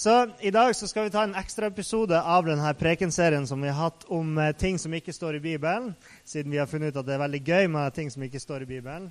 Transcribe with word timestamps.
Så 0.00 0.28
I 0.40 0.50
dag 0.50 0.76
så 0.76 0.88
skal 0.88 1.04
vi 1.04 1.10
ta 1.10 1.22
en 1.26 1.34
ekstraepisode 1.36 2.16
av 2.16 2.46
denne 2.48 2.70
prekenserien 2.72 3.44
som 3.46 3.60
vi 3.60 3.68
har 3.68 3.90
hatt 3.90 4.06
om 4.08 4.38
eh, 4.40 4.54
ting 4.56 4.78
som 4.80 4.94
ikke 4.96 5.12
står 5.12 5.36
i 5.36 5.40
Bibelen, 5.44 5.90
siden 6.24 6.54
vi 6.54 6.56
har 6.56 6.70
funnet 6.70 6.94
ut 6.94 7.00
at 7.02 7.04
det 7.04 7.18
er 7.18 7.20
veldig 7.20 7.40
gøy 7.44 7.68
med 7.68 7.92
ting 7.92 8.08
som 8.08 8.24
ikke 8.24 8.40
står 8.40 8.64
i 8.64 8.68
Bibelen. 8.70 9.10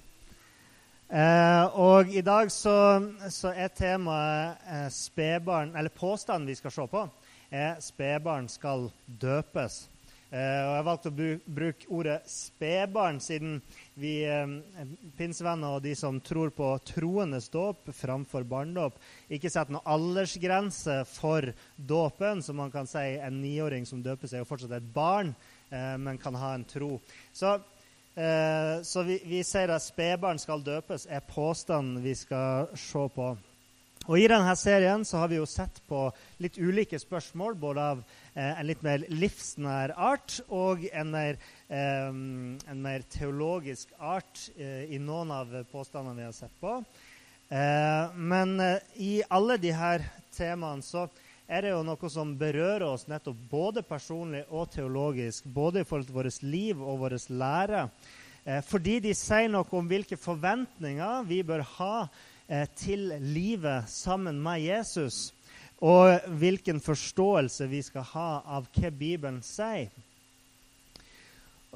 Eh, 1.14 1.78
og 1.78 2.10
I 2.10 2.24
dag 2.26 2.50
så, 2.50 2.74
så 3.30 3.54
er 3.54 3.70
temaet 3.78 4.66
eh, 4.66 4.90
spedbarn, 4.90 5.76
eller 5.78 5.94
påstanden 5.94 6.50
vi 6.50 6.58
skal 6.58 6.74
se 6.74 6.88
på, 6.90 7.06
er 7.54 7.78
spedbarn 7.86 8.50
skal 8.50 8.90
døpes. 9.06 9.84
Eh, 10.34 10.64
og 10.66 10.74
Jeg 10.74 10.88
valgte 10.90 11.14
å 11.14 11.30
bruke 11.60 11.94
ordet 12.02 12.18
spedbarn, 12.34 13.22
siden 13.22 13.62
vi 14.00 14.14
eh, 14.24 14.52
pinsevenner 15.18 15.78
og 15.78 15.84
de 15.84 15.94
som 15.98 16.20
tror 16.24 16.54
på 16.56 16.72
troendes 16.88 17.50
dåp 17.52 17.92
framfor 17.96 18.46
barndåp, 18.48 18.96
ikke 19.30 19.52
setter 19.52 19.76
noen 19.76 19.90
aldersgrense 19.94 21.02
for 21.12 21.52
dåpen. 21.76 22.44
Så 22.46 22.56
man 22.56 22.72
kan 22.74 22.88
si 22.90 23.04
en 23.20 23.42
niåring 23.44 23.88
som 23.90 24.04
døper 24.06 24.30
seg, 24.30 24.40
er 24.40 24.46
jo 24.46 24.50
fortsatt 24.50 24.78
et 24.80 24.90
barn, 24.96 25.34
eh, 25.70 25.96
men 26.00 26.22
kan 26.22 26.38
ha 26.40 26.54
en 26.56 26.66
tro. 26.70 26.96
Så, 27.36 27.58
eh, 28.16 28.80
så 28.88 29.06
vi, 29.08 29.20
vi 29.28 29.44
sier 29.44 29.76
at 29.76 29.86
spedbarn 29.86 30.42
skal 30.42 30.64
døpes, 30.66 31.10
er 31.10 31.26
påstanden 31.28 32.04
vi 32.04 32.16
skal 32.18 32.72
se 32.80 33.08
på. 33.16 33.34
Og 34.10 34.18
I 34.18 34.30
denne 34.32 34.56
serien 34.58 35.04
så 35.06 35.20
har 35.22 35.30
vi 35.30 35.38
jo 35.38 35.46
sett 35.46 35.84
på 35.90 36.08
litt 36.42 36.58
ulike 36.58 36.98
spørsmål, 36.98 37.54
både 37.60 37.84
av 37.94 38.00
en 38.36 38.68
litt 38.68 38.84
mer 38.86 39.04
livsnær 39.10 39.94
art 39.98 40.40
og 40.54 40.86
en 40.94 41.10
mer, 41.14 41.40
eh, 41.68 42.10
en 42.10 42.84
mer 42.84 43.06
teologisk 43.10 43.94
art 43.98 44.50
eh, 44.58 44.86
i 44.94 45.00
noen 45.02 45.32
av 45.34 45.56
påstandene 45.72 46.20
vi 46.20 46.28
har 46.28 46.36
sett 46.38 46.54
på. 46.62 46.78
Eh, 47.50 48.16
men 48.16 48.60
eh, 48.62 48.78
i 49.02 49.12
alle 49.30 49.58
disse 49.58 49.96
temaene 50.38 50.86
så 50.86 51.08
er 51.50 51.66
det 51.66 51.74
jo 51.74 51.84
noe 51.84 52.10
som 52.14 52.36
berører 52.38 52.86
oss 52.86 53.08
nettopp 53.10 53.38
både 53.50 53.82
personlig 53.82 54.44
og 54.54 54.70
teologisk, 54.76 55.50
både 55.50 55.82
i 55.82 55.88
forhold 55.90 56.10
til 56.12 56.20
vårt 56.20 56.44
liv 56.46 56.82
og 56.82 57.02
vår 57.02 57.18
lære. 57.34 57.88
Eh, 58.46 58.62
fordi 58.66 59.00
de 59.08 59.16
sier 59.18 59.50
noe 59.50 59.66
om 59.74 59.90
hvilke 59.90 60.20
forventninger 60.22 61.26
vi 61.30 61.42
bør 61.48 61.66
ha 61.80 61.96
Eh, 62.50 62.66
til 62.74 63.12
livet 63.22 63.86
sammen 63.94 64.40
med 64.42 64.64
Jesus, 64.64 65.36
og 65.80 66.30
hvilken 66.40 66.82
forståelse 66.84 67.68
vi 67.72 67.82
skal 67.86 68.08
ha 68.14 68.30
av 68.58 68.68
hva 68.76 68.92
Bibelen 68.92 69.42
sier. 69.46 69.90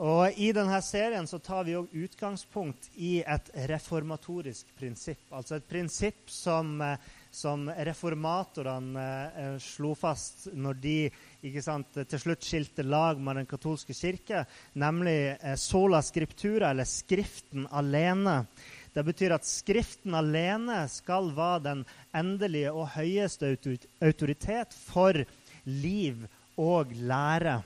Og 0.01 0.39
I 0.41 0.47
denne 0.57 0.79
serien 0.81 1.27
så 1.29 1.37
tar 1.37 1.67
vi 1.67 1.75
også 1.77 1.99
utgangspunkt 2.01 2.87
i 2.97 3.19
et 3.21 3.51
reformatorisk 3.69 4.71
prinsipp. 4.79 5.27
Altså 5.29 5.59
et 5.59 5.67
prinsipp 5.69 6.31
som, 6.33 6.81
eh, 6.81 6.97
som 7.29 7.67
reformatorene 7.69 9.03
eh, 9.37 9.57
slo 9.61 9.93
fast 9.93 10.47
når 10.53 10.79
de 10.81 10.97
sant, 11.61 11.93
til 12.09 12.23
slutt 12.23 12.41
skilte 12.41 12.81
lag 12.81 13.21
med 13.21 13.37
den 13.37 13.45
katolske 13.45 13.93
kirke, 13.93 14.47
nemlig 14.73 15.37
eh, 15.37 15.55
sola 15.61 16.01
scriptura, 16.01 16.71
eller 16.71 16.89
Skriften 16.89 17.67
alene. 17.69 18.47
Det 18.93 19.03
betyr 19.03 19.33
at 19.33 19.47
Skriften 19.47 20.13
alene 20.13 20.83
skal 20.91 21.31
være 21.33 21.63
den 21.65 21.83
endelige 22.13 22.71
og 22.71 22.91
høyeste 22.93 23.55
autoritet 24.01 24.75
for 24.77 25.17
liv 25.65 26.25
og 26.61 26.93
lære. 26.93 27.61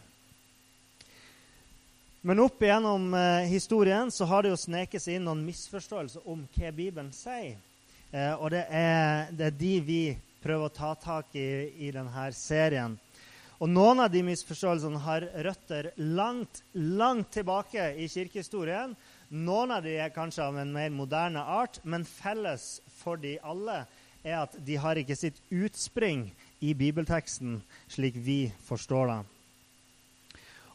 Men 2.28 2.42
opp 2.44 2.64
igjennom 2.64 3.14
eh, 3.16 3.48
historien 3.48 4.10
så 4.12 4.26
har 4.28 4.44
det 4.44 4.52
jo 4.52 4.60
sneket 4.60 5.04
seg 5.04 5.18
inn 5.18 5.28
noen 5.28 5.46
misforståelser 5.48 6.26
om 6.28 6.42
hva 6.56 6.72
Bibelen 6.76 7.12
sier. 7.16 7.60
Eh, 8.12 8.34
og 8.34 8.52
det 8.52 8.64
er, 8.68 9.30
det 9.32 9.50
er, 9.50 9.60
de 9.60 9.74
vi 9.84 10.02
prøver 10.44 10.68
å 10.68 10.74
ta 10.74 10.94
tak 11.00 11.36
i 11.40 11.48
i 11.88 11.92
denne 11.92 12.26
serien. 12.36 12.98
Og 13.58 13.72
Noen 13.72 14.04
av 14.04 14.12
de 14.14 14.22
misforståelsene 14.28 15.00
har 15.02 15.26
røtter 15.48 15.92
langt, 15.98 16.62
langt 16.74 17.32
tilbake 17.34 17.90
i 17.98 18.10
kirkehistorien. 18.12 18.94
Noen 19.28 19.74
av 19.76 19.84
de 19.84 19.92
er 20.00 20.14
kanskje 20.16 20.46
av 20.46 20.56
en 20.56 20.70
mer 20.72 20.92
moderne 20.96 21.42
art, 21.42 21.82
men 21.84 22.06
felles 22.08 22.78
for 23.02 23.20
de 23.20 23.34
alle 23.44 23.82
er 24.24 24.38
at 24.40 24.54
de 24.64 24.78
har 24.80 24.96
ikke 24.96 25.18
sitt 25.20 25.42
utspring 25.52 26.30
i 26.64 26.72
bibelteksten 26.72 27.58
slik 27.92 28.16
vi 28.16 28.54
forstår 28.70 29.12
det. 29.12 29.18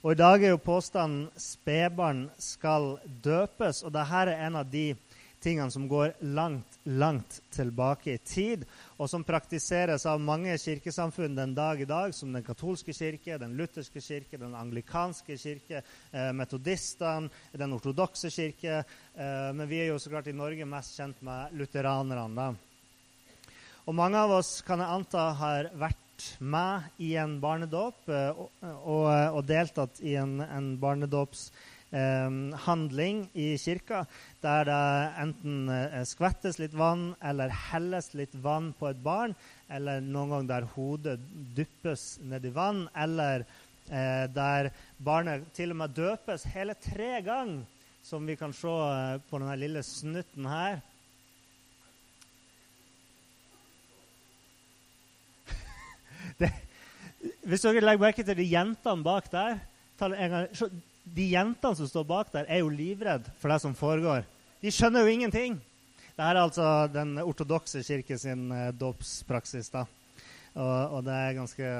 Og 0.02 0.12
I 0.12 0.18
dag 0.20 0.44
er 0.44 0.52
jo 0.52 0.60
påstanden 0.60 1.30
'spedbarn 1.32 2.28
skal 2.36 2.98
døpes', 3.24 3.84
og 3.84 3.92
dette 3.94 4.20
er 4.20 4.46
en 4.46 4.56
av 4.56 4.66
de 4.68 4.96
tingene 5.42 5.70
som 5.70 5.88
går 5.90 6.12
langt, 6.20 6.78
langt 6.84 7.40
tilbake 7.52 8.14
i 8.14 8.18
tid, 8.18 8.64
og 8.96 9.10
som 9.10 9.24
praktiseres 9.26 10.06
av 10.06 10.22
mange 10.22 10.54
kirkesamfunn 10.60 11.36
den 11.36 11.54
dag 11.56 11.80
i 11.82 11.88
dag, 11.88 12.14
som 12.14 12.32
den 12.32 12.44
katolske 12.46 12.94
kirke, 12.96 13.38
den 13.42 13.56
lutherske 13.58 14.00
kirke, 14.00 14.40
den 14.40 14.54
anglikanske 14.58 15.36
kirke, 15.38 15.82
eh, 16.12 16.30
metodistene, 16.32 17.30
den 17.52 17.74
ortodokse 17.74 18.30
kirke. 18.30 18.84
Eh, 19.14 19.48
men 19.52 19.68
vi 19.68 19.82
er 19.82 19.92
jo 19.92 19.98
så 19.98 20.14
klart 20.14 20.30
i 20.30 20.36
Norge 20.36 20.68
mest 20.68 20.96
kjent 20.96 21.22
med 21.22 21.58
lutheranerne. 21.58 22.52
Og 23.82 23.94
mange 23.98 24.18
av 24.18 24.30
oss 24.38 24.60
kan 24.62 24.78
jeg 24.78 24.94
anta 24.94 25.32
har 25.34 25.72
vært 25.74 25.98
med 26.38 27.02
i 27.02 27.14
en 27.18 27.38
barnedåp 27.42 28.08
eh, 28.08 28.30
og, 28.30 28.50
og, 28.62 29.06
og, 29.10 29.42
deltatt 29.48 30.02
i 30.06 30.14
en, 30.20 30.38
en 30.44 30.74
barnedåps 30.80 31.48
eh, 31.50 31.71
handling 31.92 33.26
i 33.36 33.58
kirka 33.60 34.06
der 34.40 34.64
det 34.64 35.12
enten 35.20 35.68
eh, 35.68 36.04
skvettes 36.08 36.58
litt 36.58 36.72
vann 36.74 37.14
eller 37.22 37.52
helles 37.70 38.14
litt 38.16 38.34
vann 38.34 38.72
på 38.78 38.88
et 38.88 39.02
barn, 39.02 39.34
eller 39.68 40.00
noen 40.00 40.30
ganger 40.32 40.48
der 40.48 40.68
hodet 40.74 41.20
dyppes 41.56 42.18
ned 42.24 42.44
i 42.48 42.54
vann, 42.54 42.88
eller 42.96 43.44
eh, 43.90 44.26
der 44.32 44.70
barnet 44.98 45.52
til 45.54 45.70
og 45.74 45.76
med 45.82 45.94
døpes 45.96 46.48
hele 46.54 46.74
tre 46.80 47.20
ganger, 47.22 47.64
som 48.02 48.26
vi 48.26 48.36
kan 48.40 48.52
se 48.56 48.68
eh, 48.68 49.20
på 49.28 49.38
denne 49.38 49.56
lille 49.60 49.82
snutten 49.86 50.46
her. 50.48 50.80
Det, 56.40 56.48
hvis 57.46 57.62
dere 57.62 57.82
legger 57.84 58.02
merke 58.02 58.24
til 58.26 58.38
de 58.38 58.46
jentene 58.48 59.04
bak 59.04 59.28
der 59.30 59.60
ta 59.98 60.08
en 60.10 60.30
gang, 60.32 60.48
de 61.02 61.26
jentene 61.32 61.76
som 61.76 61.88
står 61.88 62.06
bak 62.06 62.30
der, 62.32 62.46
er 62.48 62.62
jo 62.62 62.70
livredde 62.72 63.32
for 63.40 63.52
det 63.52 63.58
som 63.62 63.74
foregår. 63.76 64.24
De 64.62 64.70
skjønner 64.70 65.02
jo 65.02 65.14
ingenting. 65.16 65.58
Dette 66.12 66.28
er 66.28 66.38
altså 66.38 66.68
den 66.92 67.16
ortodokse 67.22 67.82
kirke 67.82 68.18
sin 68.20 68.50
eh, 68.54 68.70
dåpspraksis. 68.76 69.72
da. 69.72 69.86
Og, 70.52 70.98
og, 70.98 71.00
det 71.06 71.16
er 71.16 71.38
ganske 71.38 71.70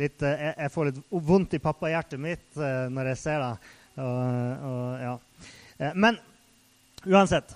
litt, 0.00 0.22
eh, 0.24 0.46
jeg, 0.56 0.72
får 0.74 0.90
litt 0.90 1.00
vondt 1.12 1.54
i 1.54 1.62
pappahjertet 1.62 2.20
mitt 2.20 2.56
eh, 2.58 2.86
når 2.90 3.12
jeg 3.12 3.20
ser 3.20 3.44
det. 3.44 3.74
Og, 3.94 4.64
og, 4.66 4.86
ja. 4.98 5.90
men 5.94 6.16
uansett 7.06 7.52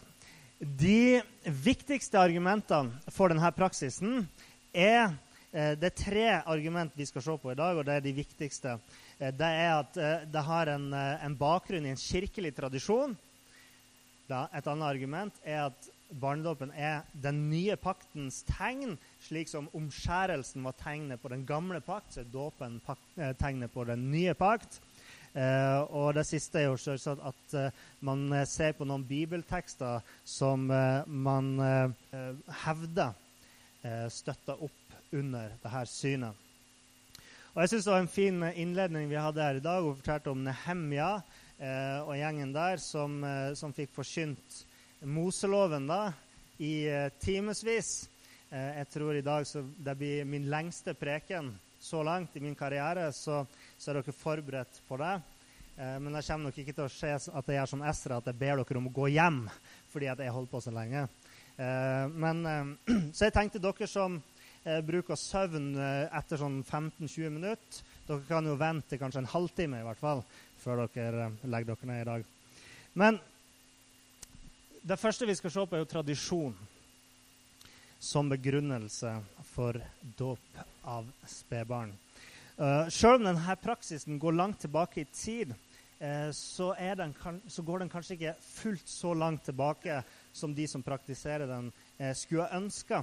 De 0.60 1.18
viktigste 1.42 2.20
argumentene 2.22 3.10
for 3.10 3.32
denne 3.32 3.50
praksisen 3.56 4.20
er 4.70 5.16
det 5.50 5.88
er 5.88 5.96
tre 5.96 6.26
argument 6.52 6.94
vi 6.94 7.06
skal 7.08 7.24
se 7.24 7.34
på 7.40 7.50
i 7.50 7.56
dag, 7.58 7.78
og 7.80 7.86
det 7.88 7.94
er 7.96 8.02
de 8.04 8.12
viktigste. 8.14 8.76
Eh, 8.76 9.07
det 9.18 9.50
er 9.50 9.72
at 9.80 9.96
eh, 9.98 10.26
det 10.30 10.42
har 10.46 10.70
en, 10.70 10.92
eh, 10.94 11.24
en 11.26 11.36
bakgrunn 11.38 11.86
i 11.86 11.90
en 11.94 11.98
kirkelig 11.98 12.54
tradisjon. 12.54 13.16
Et 14.28 14.66
annet 14.68 14.84
argument 14.84 15.38
er 15.42 15.70
at 15.70 15.86
barnedåpen 16.20 16.70
er 16.76 17.06
den 17.16 17.46
nye 17.50 17.78
paktens 17.80 18.42
tegn. 18.48 18.98
Slik 19.24 19.48
som 19.48 19.70
omskjærelsen 19.76 20.62
var 20.64 20.76
tegnet 20.78 21.22
på 21.22 21.32
den 21.32 21.46
gamle 21.48 21.80
pakt, 21.80 22.12
så 22.12 22.20
er 22.20 22.28
dåpen 22.32 22.76
tegnet 23.40 23.72
på 23.72 23.86
den 23.88 24.10
nye 24.12 24.36
pakt. 24.36 24.82
Uh, 25.32 25.84
og 25.92 26.14
det 26.16 26.24
siste 26.26 26.60
er 26.60 26.70
jo 26.70 27.12
at 27.12 27.54
uh, 27.54 27.80
man 28.00 28.32
ser 28.48 28.72
på 28.76 28.86
noen 28.88 29.04
bibeltekster 29.06 30.04
som 30.24 30.64
uh, 30.72 31.04
man 31.06 31.52
hevder 32.64 33.16
støtter 34.10 34.64
opp 34.64 34.96
under 35.14 35.52
dette 35.62 35.84
synet. 35.88 36.47
Og 37.58 37.64
jeg 37.64 37.72
synes 37.72 37.84
Det 37.84 37.90
var 37.90 38.04
en 38.04 38.08
fin 38.14 38.42
innledning 38.54 39.08
vi 39.10 39.16
hadde 39.18 39.42
her 39.42 39.56
i 39.58 39.62
dag. 39.62 39.82
Hun 39.82 39.96
fortalte 39.98 40.30
om 40.30 40.44
Nehemja 40.46 41.08
eh, 41.58 42.04
og 42.04 42.12
gjengen 42.14 42.52
der 42.54 42.78
som, 42.78 43.16
eh, 43.26 43.50
som 43.58 43.72
fikk 43.74 43.90
forkynt 43.96 44.60
Moseloven 45.02 45.88
da, 45.90 46.12
i 46.62 46.86
eh, 46.86 47.08
timevis. 47.18 48.06
Eh, 48.54 48.78
jeg 48.78 48.88
tror 48.92 49.18
i 49.18 49.24
dag 49.26 49.42
det 49.74 49.96
blir 49.98 50.30
min 50.30 50.46
lengste 50.46 50.94
preken 50.94 51.50
så 51.82 52.04
langt 52.06 52.38
i 52.38 52.44
min 52.46 52.54
karriere, 52.54 53.10
så, 53.10 53.42
så 53.74 53.90
er 53.90 53.98
dere 54.04 54.14
forberedt 54.14 54.78
på 54.86 55.02
det. 55.02 55.16
Eh, 55.82 55.98
men 55.98 56.14
det 56.14 56.22
kommer 56.30 56.52
nok 56.52 56.62
ikke 56.62 56.78
til 56.78 56.86
å 56.86 56.94
skje 56.94 57.16
at 57.18 57.50
jeg 57.50 57.58
gjør 57.58 57.72
som 57.74 57.86
Esra, 57.90 58.22
at 58.22 58.30
jeg 58.30 58.38
ber 58.38 58.62
dere 58.62 58.78
om 58.84 58.86
å 58.86 58.98
gå 59.02 59.10
hjem 59.18 59.48
fordi 59.90 60.14
at 60.14 60.22
jeg 60.22 60.36
holdt 60.38 60.54
på 60.54 60.62
så 60.62 60.78
lenge. 60.78 61.08
Eh, 61.58 62.06
men, 62.14 62.46
eh, 62.46 62.94
så 63.18 63.26
jeg 63.26 63.34
tenkte 63.34 63.66
dere 63.66 63.90
som 63.90 64.22
eh, 64.68 64.82
bruker 64.84 65.18
søvn 65.18 65.72
eh, 65.76 66.04
etter 66.18 66.40
sånn 66.40 66.60
15-20 66.62 67.34
minutter, 67.34 67.82
dere 68.08 68.24
kan 68.28 68.46
jo 68.48 68.56
vente 68.60 68.98
kanskje 69.00 69.24
en 69.24 69.32
halvtime 69.32 69.80
i 69.80 69.86
hvert 69.86 70.00
fall 70.00 70.22
før 70.60 70.86
dere 70.94 71.30
legger 71.44 71.74
dere 71.74 71.90
ned 71.90 72.02
i 72.02 72.08
dag. 72.08 72.26
Men 72.98 73.20
det 74.88 74.98
første 75.00 75.26
vi 75.28 75.36
skal 75.36 75.52
se 75.52 75.64
på, 75.66 75.76
er 75.76 75.84
jo 75.84 75.90
tradisjon 75.90 76.58
som 77.98 78.28
begrunnelse 78.30 79.10
for 79.50 79.78
dåp 80.18 80.60
av 80.86 81.08
spedbarn. 81.26 81.90
Uh, 82.58 82.86
Selv 82.90 83.18
om 83.18 83.26
denne 83.26 83.56
praksisen 83.62 84.18
går 84.22 84.36
langt 84.38 84.62
tilbake 84.62 85.02
i 85.02 85.08
tid, 85.12 85.52
uh, 86.00 86.30
så, 86.34 86.72
den, 86.98 87.14
så, 87.46 87.62
går 87.62 87.82
den 87.82 87.90
kanskje 87.90 88.16
ikke 88.16 88.34
fullt 88.42 88.88
så 88.88 89.14
langt 89.14 89.44
tilbake 89.46 90.00
som 90.32 90.54
de 90.54 90.66
som 90.70 90.82
praktiserer 90.82 91.46
den, 91.50 91.72
uh, 92.00 92.14
skulle 92.14 92.48
ønska. 92.54 93.02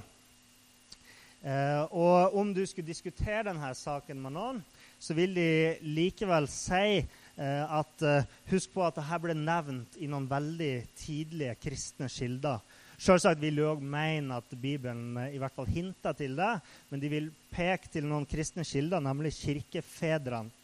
Og 1.46 2.34
om 2.40 2.48
du 2.50 2.64
skulle 2.66 2.88
diskutere 2.88 3.44
denne 3.46 3.68
saken 3.78 4.18
med 4.18 4.34
noen, 4.34 4.56
så 4.98 5.14
vil 5.14 5.36
de 5.36 5.50
likevel 5.86 6.48
si 6.50 7.04
Eh, 7.36 7.78
at 7.78 8.02
eh, 8.02 8.24
Husk 8.48 8.72
på 8.72 8.80
at 8.86 8.96
dette 8.96 9.16
ble 9.20 9.34
nevnt 9.36 9.98
i 10.00 10.08
noen 10.08 10.24
veldig 10.28 10.86
tidlige 10.96 11.56
kristne 11.60 12.08
kilder. 12.08 12.62
Selvsagt 12.96 13.42
vil 13.42 13.58
de 13.58 13.66
òg 13.68 13.82
mene 13.84 14.38
at 14.40 14.54
Bibelen 14.56 15.18
eh, 15.20 15.34
i 15.36 15.40
hvert 15.42 15.52
fall 15.52 15.68
hinter 15.68 16.16
til 16.16 16.38
det, 16.38 16.54
men 16.88 17.02
de 17.02 17.10
vil 17.12 17.28
peke 17.52 17.92
til 17.92 18.08
noen 18.08 18.24
kristne 18.28 18.64
kilder, 18.64 19.04
nemlig 19.04 19.34
kirkefedrene. 19.36 20.62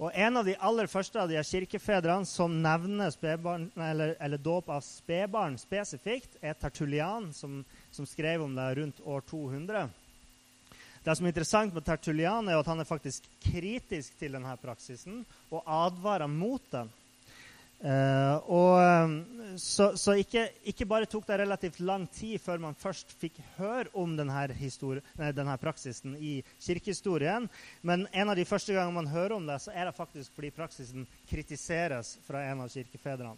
Og 0.00 0.14
En 0.16 0.38
av 0.40 0.46
de 0.46 0.54
aller 0.64 0.88
første 0.88 1.18
av 1.20 1.28
de 1.28 1.42
kirkefedrene 1.44 2.24
som 2.24 2.54
nevner 2.62 3.10
eller, 3.20 4.14
eller 4.16 4.40
dåp 4.40 4.70
av 4.72 4.80
spedbarn 4.86 5.58
spesifikt, 5.60 6.38
er 6.40 6.54
Tertulian, 6.56 7.26
som, 7.36 7.58
som 7.90 8.06
skrev 8.06 8.42
om 8.44 8.54
det 8.54 8.68
rundt 8.78 9.02
år 9.04 9.24
200. 9.30 9.88
Det 11.00 11.16
som 11.16 11.26
er 11.26 11.32
interessant 11.32 11.74
med 11.74 11.84
Tertulian, 11.86 12.48
er 12.48 12.60
at 12.60 12.68
han 12.68 12.82
er 12.82 12.88
faktisk 12.88 13.24
kritisk 13.40 14.18
til 14.20 14.36
denne 14.36 14.52
praksisen 14.60 15.22
og 15.48 15.62
advarer 15.64 16.28
mot 16.28 16.64
den. 16.72 16.90
Uh, 17.80 18.36
og, 18.52 18.74
eh, 18.76 19.12
så, 19.56 19.86
så 19.96 20.12
ikke, 20.20 20.42
ikke, 20.68 20.84
bare 20.84 21.06
tok 21.08 21.24
det 21.24 21.38
relativt 21.40 21.78
lang 21.80 22.02
tid 22.12 22.36
før 22.44 22.60
man 22.60 22.76
først 22.76 23.14
fikk 23.16 23.38
høre 23.56 23.86
om 23.96 24.18
denne, 24.18 24.42
nei, 24.52 25.30
denne 25.32 25.54
praksisen 25.62 26.12
i 26.20 26.34
kirkehistorien, 26.60 27.48
men 27.80 28.04
en 28.12 28.28
av 28.28 28.36
de 28.36 28.44
første 28.44 28.76
gangene 28.76 28.98
man 28.98 29.08
hører 29.08 29.38
om 29.38 29.48
det, 29.48 29.56
så 29.64 29.72
er 29.72 29.88
det 29.88 29.96
faktisk 29.96 30.36
fordi 30.36 30.52
praksisen 30.58 31.08
kritiseres 31.30 32.18
fra 32.26 32.44
en 32.50 32.60
av 32.66 32.68
kirkefedrene. 32.68 33.32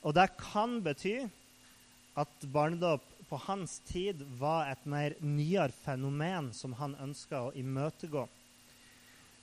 Og 0.00 0.16
det 0.16 0.30
kan 0.40 0.78
bety 0.80 1.18
at 2.16 2.48
barnedåp 2.52 3.04
på 3.28 3.38
hans 3.46 3.78
tid 3.88 4.22
var 4.38 4.70
et 4.70 4.84
mer 4.86 5.16
nyere 5.20 5.74
fenomen 5.84 6.52
som 6.54 6.76
han 6.78 6.94
ønska 7.02 7.42
å 7.48 7.54
imøtegå. 7.58 8.26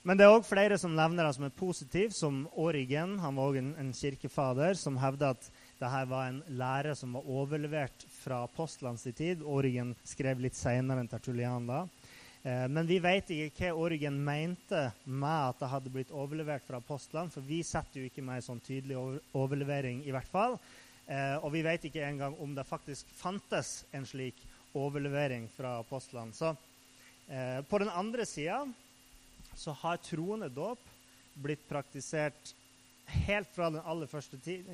Men 0.04 0.18
det 0.20 0.26
er 0.26 0.34
òg 0.36 0.44
flere 0.44 0.76
som 0.76 0.92
nevner 0.92 1.24
det 1.24 1.36
som 1.36 1.46
er 1.46 1.54
positiv, 1.56 2.10
som 2.12 2.42
Origen. 2.60 3.16
Han 3.22 3.38
var 3.38 3.52
òg 3.52 3.60
en, 3.60 3.70
en, 3.80 3.92
kirkefader 3.96 4.76
som 4.76 4.98
hevda 5.00 5.30
at 5.32 5.46
dette 5.78 6.02
var 6.10 6.28
en 6.28 6.42
lære 6.60 6.92
som 6.98 7.16
var 7.16 7.30
overlevert 7.30 8.04
fra 8.18 8.42
apostlenes 8.44 9.06
tid. 9.16 9.40
Origen 9.40 9.94
skrev 10.04 10.42
litt 10.44 10.58
seinere 10.58 11.00
enn 11.00 11.08
Tertulian 11.08 11.70
da. 11.70 11.86
Eh, 12.44 12.66
men 12.68 12.84
vi 12.84 12.98
vet 13.00 13.32
ikke 13.32 13.70
hva 13.70 13.86
Origen 13.86 14.18
mente 14.26 14.90
med 15.08 15.48
at 15.54 15.62
det 15.62 15.72
hadde 15.72 15.92
blitt 15.94 16.12
overlevert 16.12 16.68
fra 16.68 16.82
apostlene, 16.84 17.32
for 17.32 17.44
vi 17.48 17.62
setter 17.64 18.02
jo 18.02 18.10
ikke 18.10 18.24
med 18.24 18.42
en 18.42 18.48
sånn 18.50 18.64
tydelig 18.64 19.00
overlevering, 19.32 20.04
i 20.04 20.12
hvert 20.12 20.28
fall. 20.28 20.58
Eh, 21.06 21.36
og 21.44 21.52
vi 21.52 21.62
vet 21.66 21.84
ikke 21.84 22.04
engang 22.06 22.36
om 22.40 22.54
det 22.56 22.64
faktisk 22.68 23.08
fantes 23.18 23.82
en 23.92 24.06
slik 24.08 24.38
overlevering 24.74 25.46
fra 25.52 25.78
apostlene. 25.82 26.32
Så 26.32 26.54
eh, 27.28 27.60
på 27.68 27.80
den 27.82 27.92
andre 27.92 28.26
sida 28.26 28.62
så 29.54 29.74
har 29.84 30.02
troende 30.02 30.48
dåp 30.48 30.80
blitt 31.34 31.66
praktisert 31.68 32.54
helt 33.04 33.50
fra 33.52 33.68
den 33.70 33.82
aller 33.84 34.08
første, 34.08 34.38
tid, 34.40 34.64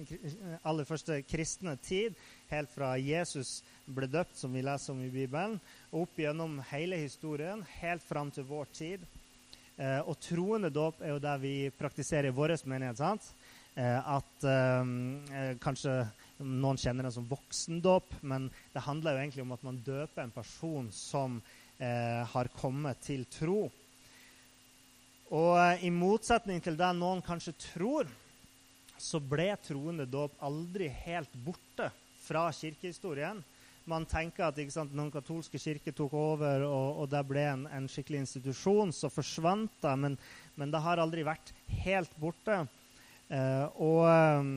aller 0.62 0.86
første, 0.86 1.18
kristne 1.26 1.74
tid, 1.82 2.14
helt 2.50 2.70
fra 2.70 2.92
Jesus 3.00 3.60
ble 3.90 4.06
døpt, 4.06 4.36
som 4.38 4.54
vi 4.54 4.62
leser 4.62 4.94
om 4.94 5.02
i 5.02 5.10
Bibelen, 5.10 5.58
og 5.90 6.04
opp 6.04 6.20
gjennom 6.20 6.60
hele 6.70 7.00
historien, 7.00 7.64
helt 7.80 8.04
fram 8.06 8.30
til 8.30 8.46
vår 8.46 8.70
tid. 8.76 9.06
Eh, 9.80 9.98
og 10.04 10.18
troende 10.22 10.70
dåp 10.70 11.02
er 11.02 11.14
jo 11.14 11.22
det 11.22 11.36
vi 11.42 11.54
praktiserer 11.74 12.30
i 12.30 12.36
vår 12.36 12.54
menighet. 12.70 12.98
sant? 13.00 13.32
Eh, 13.80 14.08
at 14.12 14.44
ehm, 14.44 15.22
eh, 15.32 15.54
kanskje 15.62 15.92
noen 16.44 16.78
kjenner 16.80 17.06
det 17.06 17.14
som 17.14 17.28
voksendåp, 17.28 18.12
men 18.28 18.50
det 18.74 18.82
handler 18.84 19.14
jo 19.14 19.20
egentlig 19.22 19.44
om 19.46 19.54
at 19.54 19.62
man 19.64 19.78
døper 19.86 20.26
en 20.26 20.34
person 20.34 20.90
som 20.92 21.38
eh, 21.78 22.20
har 22.28 22.50
kommet 22.58 23.00
til 23.06 23.24
tro. 23.32 23.70
Og 25.30 25.84
i 25.86 25.92
motsetning 25.94 26.60
til 26.60 26.76
det 26.76 26.90
noen 26.98 27.22
kanskje 27.24 27.54
tror, 27.70 28.10
så 29.00 29.20
ble 29.22 29.54
troende 29.64 30.04
dåp 30.04 30.34
aldri 30.44 30.90
helt 31.06 31.32
borte 31.40 31.88
fra 32.26 32.50
kirkehistorien. 32.52 33.40
Man 33.88 34.04
tenker 34.04 34.50
at 34.50 34.58
sant, 34.74 34.92
noen 34.92 35.12
katolske 35.14 35.58
kirker 35.62 35.94
tok 35.96 36.12
over, 36.18 36.66
og, 36.66 37.00
og 37.00 37.08
det 37.14 37.22
ble 37.30 37.46
en, 37.54 37.64
en, 37.70 37.88
skikkelig 37.88 38.26
institusjon, 38.26 38.92
så 38.92 39.08
forsvant 39.08 39.72
det. 39.80 39.94
Men, 40.04 40.18
men 40.60 40.74
det 40.74 40.84
har 40.84 41.00
aldri 41.00 41.24
vært 41.24 41.54
helt 41.86 42.12
borte. 42.20 42.66
Uh, 43.30 43.66
og, 43.78 44.00
eh, 44.10 44.48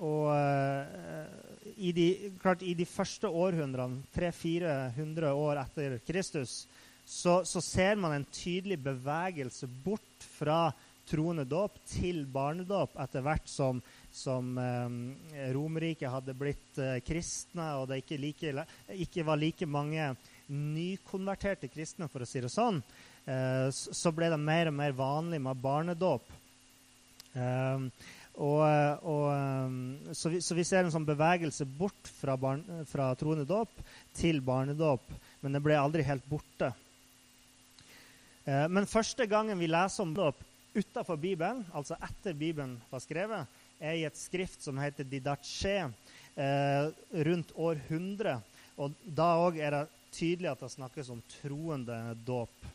og 0.00 0.28
uh, 0.32 1.72
i, 1.76 1.90
de, 1.92 2.06
klart, 2.40 2.62
i 2.64 2.72
de 2.78 2.86
første 2.88 3.28
århundrene, 3.28 4.00
300-400 4.14 5.34
år 5.36 5.60
etter 5.60 5.98
Kristus, 6.06 6.62
så, 7.04 7.42
så, 7.44 7.60
ser 7.60 7.98
man 8.00 8.14
en 8.16 8.26
tydelig 8.32 8.78
bevegelse 8.80 9.68
bort 9.84 10.26
fra 10.38 10.70
troende 11.08 11.44
dåp 11.44 11.76
til 11.90 12.22
barnedåp 12.30 12.94
etter 13.02 13.24
hvert 13.26 13.48
som, 13.50 13.80
som 14.14 14.52
eh, 14.58 15.50
Romerriket 15.52 16.12
hadde 16.12 16.36
blitt 16.38 16.78
eh, 16.80 17.00
kristne, 17.04 17.72
og 17.80 17.90
det 17.90 18.02
ikke, 18.04 18.20
like, 18.22 18.66
ikke, 18.94 19.26
var 19.26 19.40
like 19.40 19.68
mange 19.68 20.12
nykonverterte 20.52 21.68
kristne, 21.72 22.08
for 22.08 22.24
å 22.24 22.28
si 22.28 22.40
det 22.44 22.52
sånn, 22.52 22.80
eh, 23.26 23.68
så 23.72 24.14
ble 24.14 24.30
det 24.32 24.40
mer 24.40 24.70
og 24.70 24.78
mer 24.78 24.96
vanlig 24.96 25.42
med 25.42 25.60
barnedåp. 25.62 26.38
Um, 27.32 27.86
og, 28.32 28.62
og, 29.04 29.24
um, 29.28 30.12
så, 30.16 30.30
vi, 30.32 30.40
så, 30.40 30.54
vi, 30.56 30.64
ser 30.64 30.86
en 30.86 30.94
sånn 30.94 31.08
bevegelse 31.08 31.66
bort 31.68 32.08
fra, 32.16 32.36
barn, 32.40 32.62
fra 32.88 33.10
troende 33.20 33.44
dåp 33.48 33.82
til 34.16 34.40
barnedåp, 34.44 35.04
men 35.42 35.52
det 35.52 35.60
ble 35.64 35.76
aldri 35.76 36.06
helt 36.06 36.24
borte. 36.30 36.70
Eh, 38.44 38.66
men 38.72 38.88
første 38.90 39.26
gangen 39.30 39.60
vi 39.60 39.68
leser 39.70 40.06
om 40.06 40.14
dåp 40.16 40.40
utafor 40.72 41.20
Bibelen, 41.20 41.60
altså 41.76 41.98
etter 42.00 42.32
Bibelen 42.32 42.78
var 42.90 43.04
skrevet, 43.04 43.60
er 43.82 43.98
i 43.98 44.06
et 44.08 44.16
skrift 44.16 44.64
som 44.64 44.80
heter 44.80 45.04
Didache, 45.04 45.90
eh, 46.34 46.88
rundt 47.28 47.52
år 47.54 47.82
100. 47.88 48.40
Og 48.80 48.96
da 49.04 49.34
òg 49.44 49.60
er 49.60 49.76
det 49.76 49.86
tydelig 50.16 50.52
at 50.52 50.64
det 50.64 50.72
snakkes 50.72 51.10
om 51.12 51.20
troende 51.42 51.98
dåp. 52.24 52.70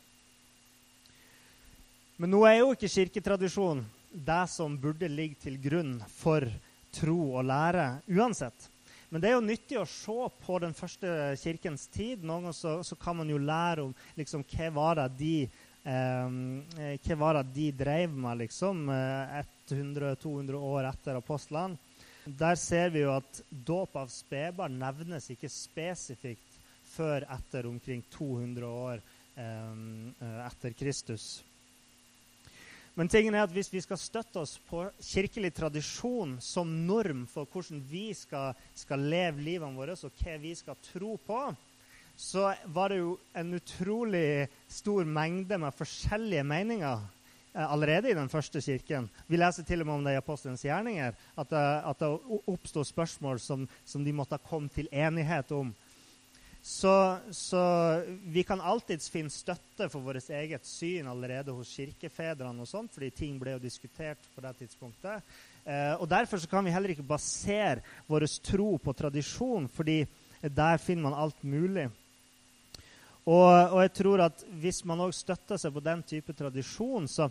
Men 2.18 2.30
nå 2.30 2.44
er 2.46 2.60
jo 2.60 2.72
ikke 2.74 2.90
kirketradisjonen 2.90 3.84
det 4.12 4.42
som 4.50 4.78
burde 4.80 5.08
ligge 5.10 5.40
til 5.44 5.58
grunn 5.62 5.98
for 6.08 6.46
tro 6.94 7.18
og 7.38 7.46
lære 7.48 7.86
uansett. 8.08 8.68
Men 9.08 9.22
det 9.22 9.30
er 9.30 9.38
jo 9.38 9.44
nyttig 9.44 9.78
å 9.80 9.88
se 9.88 10.28
på 10.42 10.58
den 10.60 10.74
første 10.76 11.12
kirkens 11.40 11.86
tid. 11.92 12.20
Noen 12.20 12.48
ganger 12.48 12.56
så, 12.56 12.74
så 12.84 12.96
kan 13.00 13.16
man 13.16 13.30
jo 13.32 13.40
lære 13.40 13.86
om 13.86 13.94
liksom, 14.18 14.44
hva 14.44 14.68
var 14.76 15.00
det 15.00 15.08
de 15.20 15.34
eh, 15.88 16.98
hva 17.06 17.18
var 17.22 17.38
det 17.38 17.54
de 17.56 17.68
drev 17.84 18.12
med 18.12 18.42
liksom, 18.44 18.84
100-200 18.92 20.52
eh, 20.52 20.68
år 20.72 20.90
etter 20.90 21.20
apostlene. 21.20 21.80
Der 22.28 22.58
ser 22.60 22.90
vi 22.92 23.06
jo 23.06 23.14
at 23.14 23.40
dåp 23.48 23.96
av 23.96 24.10
spedbarn 24.12 24.76
nevnes 24.76 25.30
ikke 25.32 25.48
spesifikt 25.48 26.58
før 26.88 27.24
etter 27.32 27.68
omkring 27.70 28.02
200 28.12 28.68
år 28.68 29.00
eh, 29.40 30.44
etter 30.44 30.76
Kristus. 30.76 31.38
Men 32.98 33.06
tingen 33.06 33.36
er 33.36 33.44
at 33.46 33.52
hvis 33.54 33.68
vi 33.70 33.78
skal 33.78 33.98
støtte 34.00 34.40
oss 34.42 34.56
på 34.66 34.80
kirkelig 34.98 35.52
tradisjon 35.54 36.32
som 36.42 36.66
norm 36.88 37.28
for 37.30 37.46
hvordan 37.46 37.78
vi 37.86 38.08
skal, 38.18 38.58
skal 38.74 39.04
leve 39.06 39.44
livene 39.46 39.78
våre, 39.78 39.94
og 39.94 40.18
hva 40.18 40.34
vi 40.42 40.50
skal 40.58 40.74
tro 40.82 41.12
på, 41.22 41.42
så 42.18 42.48
var 42.74 42.90
det 42.90 42.98
jo 42.98 43.12
en 43.38 43.54
utrolig 43.54 44.48
stor 44.66 45.06
mengde 45.06 45.60
med 45.62 45.76
forskjellige 45.78 46.42
meninger 46.42 47.04
eh, 47.54 47.62
allerede 47.62 48.10
i 48.10 48.16
den 48.18 48.32
første 48.32 48.58
kirken. 48.66 49.06
Vi 49.30 49.38
leser 49.38 49.62
til 49.62 49.84
og 49.84 49.86
med 49.86 50.00
om 50.00 50.08
det 50.08 50.16
i 50.16 50.18
apostelens 50.18 50.66
gjerninger, 50.66 51.14
at 51.14 51.54
det, 51.54 51.66
at 51.92 52.02
det 52.02 52.40
oppsto 52.50 52.82
spørsmål 52.82 53.38
som, 53.38 53.68
som, 53.86 54.02
de 54.02 54.16
måtte 54.16 54.42
komme 54.50 54.74
til 54.74 54.90
enighet 54.90 55.54
om. 55.54 55.70
Så, 56.62 57.18
så, 57.30 57.60
vi 58.28 58.42
kan 58.44 58.60
alltids 58.60 59.08
finne 59.12 59.32
støtte 59.32 59.86
for 59.88 60.04
vårt 60.04 60.26
eget 60.34 60.66
syn 60.66 61.06
allerede 61.08 61.54
hos 61.54 61.70
kirkefedrene, 61.72 62.60
og 62.60 62.68
sånt, 62.68 62.92
fordi 62.92 63.12
ting 63.14 63.38
ble 63.40 63.54
jo 63.54 63.62
diskutert 63.62 64.26
på 64.34 64.42
det 64.44 64.52
tidspunktet. 64.58 65.30
Eh, 65.64 65.94
og 65.96 66.08
Derfor 66.10 66.42
kan 66.50 66.66
vi 66.66 66.74
heller 66.74 66.92
ikke 66.92 67.06
basere 67.06 67.80
vår 68.10 68.26
tro 68.44 68.74
på 68.82 68.92
tradisjon, 68.92 69.70
fordi 69.70 70.02
der 70.42 70.82
finner 70.82 71.08
man 71.08 71.18
alt 71.18 71.40
mulig. 71.44 71.88
Og, 73.28 73.48
og 73.74 73.80
jeg 73.84 73.92
tror 73.92 74.24
at 74.24 74.44
hvis 74.60 74.84
man 74.88 75.02
òg 75.04 75.12
støtter 75.12 75.60
seg 75.60 75.74
på 75.74 75.84
den 75.84 76.02
type 76.08 76.32
tradisjon, 76.32 77.08
så, 77.08 77.28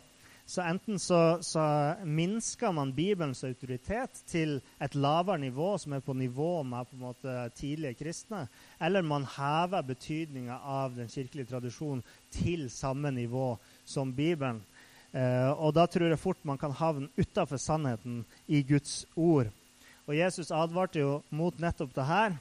så 0.48 0.64
enten 0.64 1.00
så, 1.00 1.38
så, 1.44 1.62
minsker 2.08 2.72
man 2.72 2.94
Bibelens 2.96 3.44
autoritet 3.44 4.22
til 4.32 4.62
et 4.80 4.94
lavere 4.96 5.42
nivå, 5.42 5.74
som 5.76 5.98
er 5.98 6.06
på 6.06 6.16
nivå 6.16 6.62
med 6.64 6.88
på 6.88 6.96
en 6.96 7.02
måte 7.04 7.34
tidlige 7.60 7.98
kristne, 8.00 8.46
eller 8.80 9.04
man 9.04 9.28
hever 9.28 9.84
betydninga 9.90 10.62
av 10.64 10.96
den 10.96 11.12
kirkelige 11.12 11.52
tradisjonen 11.52 12.06
til 12.32 12.70
samme 12.72 13.12
nivå 13.12 13.58
som 13.84 14.16
Bibelen. 14.16 14.64
Eh, 15.12 15.52
og 15.52 15.76
da 15.76 15.84
tror 15.92 16.14
jeg 16.14 16.24
fort 16.24 16.48
man 16.48 16.60
kan 16.62 16.72
havne 16.80 17.12
utafor 17.20 17.60
sannheten 17.60 18.24
i 18.48 18.64
Guds 18.64 19.04
ord. 19.16 19.52
Og 20.08 20.16
Jesus 20.16 20.56
advarte 20.56 21.04
jo 21.04 21.22
mot 21.30 21.60
nettopp 21.60 21.92
det 21.92 22.08
her. 22.08 22.40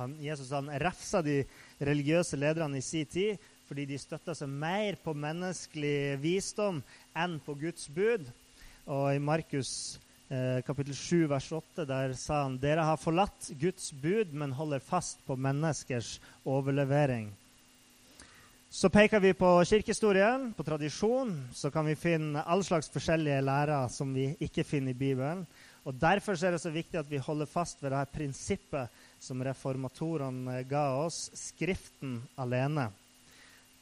Han, 0.00 0.16
Jesus 0.24 0.56
han 0.56 0.72
refsa 0.80 1.20
de 1.20 1.42
religiøse 1.84 2.40
lederne 2.40 2.80
i 2.80 2.84
sin 2.84 3.04
tid 3.04 3.50
fordi 3.70 3.84
de 3.86 3.98
støtta 4.02 4.34
seg 4.34 4.50
mer 4.50 4.96
på 4.98 5.12
menneskelig 5.14 6.16
visdom 6.18 6.80
enn 7.14 7.36
på 7.44 7.54
Guds 7.54 7.86
bud. 7.94 8.24
Og 8.90 9.04
i 9.14 9.20
Markus 9.22 10.00
eh, 10.26 10.58
kapittel 10.66 10.96
7 10.98 11.28
vers 11.30 11.46
8 11.54 11.84
der 11.86 12.16
sa 12.18 12.40
han 12.48 12.56
dere 12.58 12.82
har 12.88 12.98
forlatt 12.98 13.52
Guds 13.60 13.92
bud, 13.94 14.34
men 14.34 14.56
holder 14.58 14.82
fast 14.82 15.22
på 15.22 15.38
menneskers 15.38 16.16
overlevering. 16.42 17.28
Så 18.70 18.90
peker 18.90 19.22
vi 19.22 19.30
på 19.38 19.48
kirkehistorien, 19.66 20.48
på 20.54 20.66
tradisjon. 20.66 21.30
Så 21.54 21.70
kan 21.70 21.86
vi 21.86 21.94
finne 21.98 22.42
all 22.42 22.62
slags 22.66 22.90
forskjellige 22.90 23.42
lærer 23.42 23.90
som 23.90 24.10
vi 24.14 24.32
ikke 24.42 24.66
finner 24.66 24.94
i 24.94 24.98
Bibelen. 24.98 25.44
Og 25.86 25.94
Derfor 25.94 26.34
er 26.38 26.54
det 26.54 26.62
så 26.62 26.70
viktig 26.74 26.98
at 26.98 27.10
vi 27.10 27.22
holder 27.22 27.50
fast 27.50 27.82
ved 27.82 27.90
det 27.90 28.02
her 28.02 28.10
prinsippet 28.14 28.98
som 29.22 29.42
reformatorene 29.46 30.58
ga 30.70 30.88
oss, 31.04 31.28
Skriften 31.38 32.18
alene. 32.38 32.90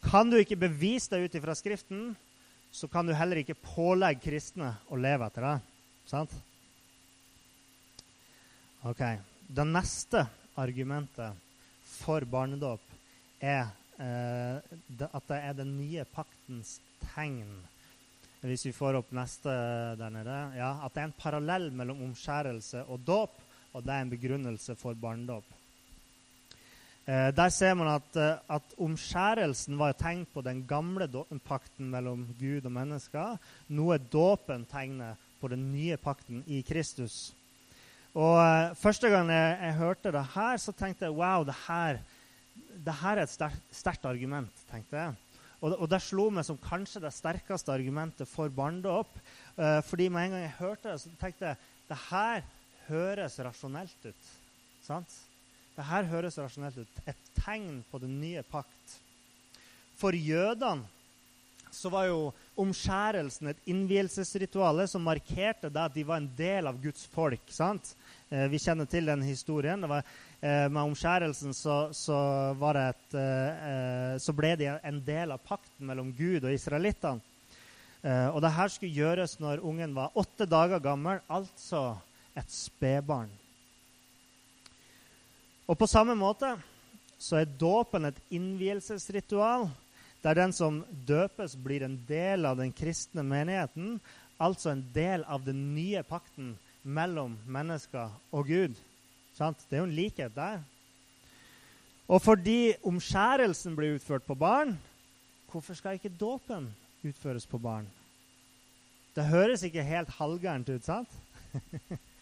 Kan 0.04 0.30
du 0.30 0.38
ikke 0.38 0.58
bevise 0.58 1.10
deg 1.12 1.26
ut 1.26 1.36
ifra 1.38 1.54
Skriften, 1.58 2.12
så 2.70 2.88
kan 2.90 3.08
du 3.08 3.14
heller 3.16 3.40
ikke 3.40 3.58
pålegge 3.58 4.22
kristne 4.28 4.74
å 4.92 4.98
leve 5.00 5.26
etter 5.26 5.46
det. 5.46 5.56
Sant? 6.08 6.34
Ok. 8.86 9.02
Det 9.48 9.64
neste 9.66 10.26
argumentet 10.60 11.34
for 11.88 12.24
barnedåp 12.28 12.84
er 13.40 13.64
eh, 13.98 14.60
at 15.08 15.28
det 15.30 15.40
er 15.40 15.58
den 15.58 15.74
nye 15.78 16.04
paktens 16.12 16.76
tegn. 17.14 17.48
Hvis 18.44 18.68
vi 18.68 18.76
får 18.76 19.00
opp 19.00 19.10
neste 19.16 19.50
der 19.98 20.12
nede 20.14 20.34
ja, 20.54 20.68
At 20.86 20.92
det 20.94 21.00
er 21.00 21.08
en 21.08 21.16
parallell 21.18 21.72
mellom 21.74 22.04
omskjærelse 22.06 22.84
og 22.86 23.00
dåp 23.02 23.40
og 23.74 23.84
det 23.84 23.94
er 23.94 24.04
en 24.04 24.12
begrunnelse 24.12 24.74
for 24.78 24.96
barndom. 24.98 25.44
Eh, 27.08 27.30
der 27.32 27.48
ser 27.48 27.72
man 27.74 27.88
at, 27.88 28.16
eh, 28.20 28.36
at 28.52 28.74
omskjærelsen 28.76 29.78
var 29.80 29.94
et 29.94 30.00
tegn 30.02 30.26
på 30.28 30.42
den 30.44 30.66
gamle 30.68 31.08
pakten 31.40 31.88
mellom 31.88 32.26
Gud 32.36 32.66
og 32.68 32.72
mennesker. 32.72 33.38
Nå 33.68 33.92
er 33.94 34.04
dåpen 34.12 34.66
tegnet 34.68 35.16
på 35.40 35.48
den 35.48 35.70
nye 35.72 35.96
pakten 35.96 36.42
i 36.46 36.60
Kristus. 36.60 37.32
Og 38.12 38.36
eh, 38.42 38.74
Første 38.76 39.08
gang 39.08 39.30
jeg, 39.32 39.56
jeg, 39.62 39.78
hørte 39.78 40.12
det 40.12 40.24
her, 40.34 40.60
så 40.60 40.74
tenkte 40.76 41.08
jeg 41.08 41.16
wow, 41.16 41.46
det 41.48 41.56
her, 41.64 42.02
det 42.84 42.94
her 43.00 43.16
er 43.16 43.24
et 43.24 43.56
sterkt 43.72 44.04
argument. 44.04 44.52
tenkte 44.70 45.00
jeg. 45.00 45.16
Og, 45.60 45.78
og, 45.80 45.88
det 45.90 46.02
slo 46.04 46.28
meg 46.30 46.44
som 46.44 46.60
kanskje 46.60 47.02
det 47.02 47.14
sterkeste 47.16 47.72
argumentet 47.72 48.28
for 48.28 48.52
barndåp. 48.52 49.16
Eh, 49.56 49.80
fordi 49.88 50.10
med 50.12 50.26
en 50.26 50.36
gang 50.36 50.44
jeg 50.44 50.58
hørte 50.60 50.92
det, 50.92 51.00
så 51.00 51.16
tenkte 51.20 51.46
jeg 51.46 51.56
det 51.88 52.00
her 52.10 52.44
høres 52.88 53.40
rasjonelt 53.40 54.06
ut. 54.12 54.30
Sant? 54.84 55.18
Dette 55.78 56.04
høres 56.10 56.38
rasjonelt 56.40 56.80
ut. 56.82 57.02
Et 57.06 57.34
tegn 57.38 57.82
på 57.90 58.00
den 58.02 58.16
nye 58.18 58.42
pakt. 58.42 58.94
For 59.98 60.14
jødene 60.14 60.86
så 61.74 61.90
var 61.92 62.08
jo 62.08 62.32
omskjærelsen 62.58 63.50
et 63.52 63.68
innvielsesritual 63.70 64.80
som 64.90 65.04
markerte 65.06 65.70
at 65.70 65.94
de 65.94 66.04
var 66.06 66.18
en 66.18 66.30
del 66.38 66.66
av 66.66 66.80
Guds 66.82 67.04
folk. 67.12 67.42
sant? 67.52 67.94
Eh, 68.30 68.48
vi 68.50 68.58
kjenner 68.58 68.88
til 68.90 69.06
den 69.06 69.22
historien. 69.22 69.88
Var, 69.88 70.02
eh, 70.40 70.68
med 70.68 70.82
omskjærelsen 70.82 71.54
så, 71.54 71.92
så, 71.92 72.18
et, 72.74 73.14
eh, 73.14 74.18
så, 74.18 74.32
ble 74.34 74.56
de 74.56 74.80
en 74.82 75.04
del 75.04 75.32
av 75.32 75.38
pakten 75.38 75.86
mellom 75.86 76.12
Gud 76.12 76.44
og 76.44 76.52
israelittene. 76.52 77.20
Og 78.08 78.40
dette 78.40 78.68
skulle 78.70 78.94
gjøres 78.94 79.40
når 79.40 79.64
ungen 79.66 79.94
var 79.94 80.14
åtte 80.14 80.46
dager 80.46 80.78
gammel, 80.78 81.18
altså 81.28 81.98
et 82.38 82.46
spedbarn. 82.46 83.28
Og 85.68 85.76
på 85.76 85.86
samme 85.86 86.16
måte 86.16 86.54
så 87.20 87.42
er 87.42 87.56
dåpen 87.60 88.08
et 88.08 88.18
innvielsesritual 88.32 89.68
der 90.22 90.34
den 90.34 90.52
som 90.52 90.80
døpes, 91.06 91.54
blir 91.54 91.84
en 91.86 91.98
del 92.08 92.46
av 92.48 92.56
den 92.58 92.72
kristne 92.74 93.22
menigheten, 93.22 94.00
altså 94.40 94.72
en 94.72 94.82
del 94.94 95.22
av 95.28 95.44
den 95.46 95.60
nye 95.76 96.02
pakten 96.02 96.56
mellom 96.82 97.36
mennesker 97.46 98.10
og 98.34 98.48
Gud. 98.48 98.74
Det 99.38 99.76
er 99.76 99.82
jo 99.84 99.86
en 99.86 99.94
likhet 99.94 100.34
der. 100.34 100.64
Og 102.08 102.22
fordi 102.24 102.72
omskjærelsen 102.82 103.76
blir 103.76 103.98
utført 103.98 104.26
på 104.26 104.34
barn, 104.34 104.74
hvorfor 105.52 105.76
skal 105.78 106.00
ikke 106.00 106.16
dåpen 106.18 106.66
utføres 107.06 107.46
på 107.46 107.60
barn? 107.62 107.86
Det 109.14 109.28
høres 109.28 109.62
ikke 109.62 109.84
helt 109.84 110.10
halvgærent 110.18 110.68
ut, 110.68 110.84
sant? 110.84 111.12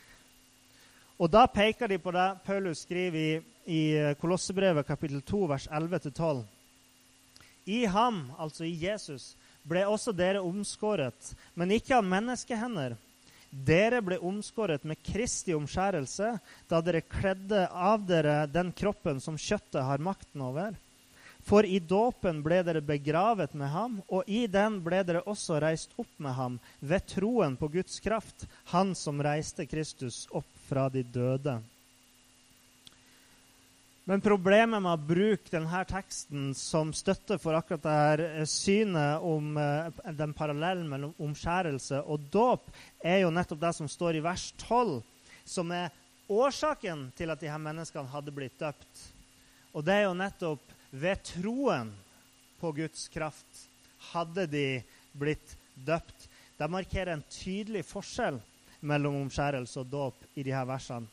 Og 1.17 1.31
da 1.33 1.47
peker 1.49 1.89
de 1.89 1.97
på 1.99 2.13
det 2.13 2.27
Paulus 2.45 2.83
skriver 2.85 3.17
i, 3.17 3.31
i 3.73 3.83
Kolossebrevet 4.21 4.85
kapittel 4.87 5.23
2, 5.25 5.47
vers 5.49 5.69
11-12. 5.73 6.43
I 7.73 7.87
ham, 7.89 8.21
altså 8.39 8.67
i 8.69 8.75
Jesus, 8.77 9.33
ble 9.67 9.87
også 9.89 10.13
dere 10.15 10.45
omskåret, 10.45 11.33
men 11.57 11.73
ikke 11.75 11.97
av 11.97 12.05
menneskehender. 12.07 12.99
Dere 13.49 14.03
ble 14.05 14.19
omskåret 14.21 14.85
med 14.85 15.01
Kristi 15.01 15.55
omskjærelse 15.57 16.35
da 16.69 16.81
dere 16.85 17.01
kledde 17.01 17.65
av 17.73 18.05
dere 18.05 18.43
den 18.53 18.75
kroppen 18.77 19.23
som 19.23 19.39
kjøttet 19.41 19.87
har 19.89 20.05
makten 20.05 20.45
over. 20.45 20.77
For 21.47 21.65
i 21.65 21.79
dåpen 21.81 22.43
ble 22.45 22.61
dere 22.67 22.83
begravet 22.85 23.55
med 23.57 23.71
ham, 23.73 24.01
og 24.13 24.29
i 24.29 24.45
den 24.51 24.83
ble 24.85 25.01
dere 25.07 25.25
også 25.31 25.63
reist 25.63 25.97
opp 25.97 26.13
med 26.21 26.37
ham 26.37 26.61
ved 26.81 27.09
troen 27.09 27.57
på 27.57 27.71
Guds 27.79 28.03
kraft, 28.05 28.45
han 28.75 28.93
som 28.99 29.23
reiste 29.25 29.65
Kristus 29.71 30.27
opp 30.35 30.51
fra 30.67 30.89
de 30.93 31.03
døde. 31.03 31.57
Men 34.07 34.23
problemet 34.23 34.79
med 34.79 34.93
å 34.93 35.03
bruke 35.03 35.51
denne 35.51 35.81
teksten 35.91 36.53
som 36.55 36.93
støtte 36.95 37.41
for 37.43 37.59
akkurat 37.59 37.83
dette 37.83 37.95
her 38.31 38.47
synet 38.47 39.25
om 39.27 39.57
uh, 39.59 39.91
den 40.15 40.35
parallellen 40.37 40.87
mellom 40.87 41.15
omskjærelse 41.27 42.05
og 42.07 42.29
dåp, 42.31 42.71
er 43.03 43.25
jo 43.25 43.33
nettopp 43.35 43.65
det 43.65 43.73
som 43.81 43.91
står 43.91 44.21
i 44.21 44.23
vers 44.23 44.53
12, 44.63 45.01
som 45.43 45.75
er 45.75 45.91
årsaken 46.31 47.09
til 47.19 47.35
at 47.35 47.43
disse 47.43 47.59
menneskene 47.67 48.13
hadde 48.15 48.35
blitt 48.35 48.55
døpt. 48.63 49.03
Og 49.75 49.83
det 49.87 49.99
er 49.99 50.07
jo 50.07 50.15
nettopp 50.23 50.75
ved 50.95 51.27
troen 51.27 51.91
på 52.61 52.73
Guds 52.79 53.09
kraft 53.11 53.67
hadde 54.13 54.47
de 54.55 54.67
blitt 55.19 55.59
døpt. 55.75 56.29
Det 56.57 56.71
markerer 56.71 57.17
en 57.17 57.27
tydelig 57.27 57.83
forskjell 57.91 58.39
mellom 58.81 59.23
omskjærelse 59.23 59.81
og 59.81 59.91
dåp 59.93 60.27
i 60.35 60.45
de 60.47 60.55
her 60.55 60.67
versene. 60.69 61.09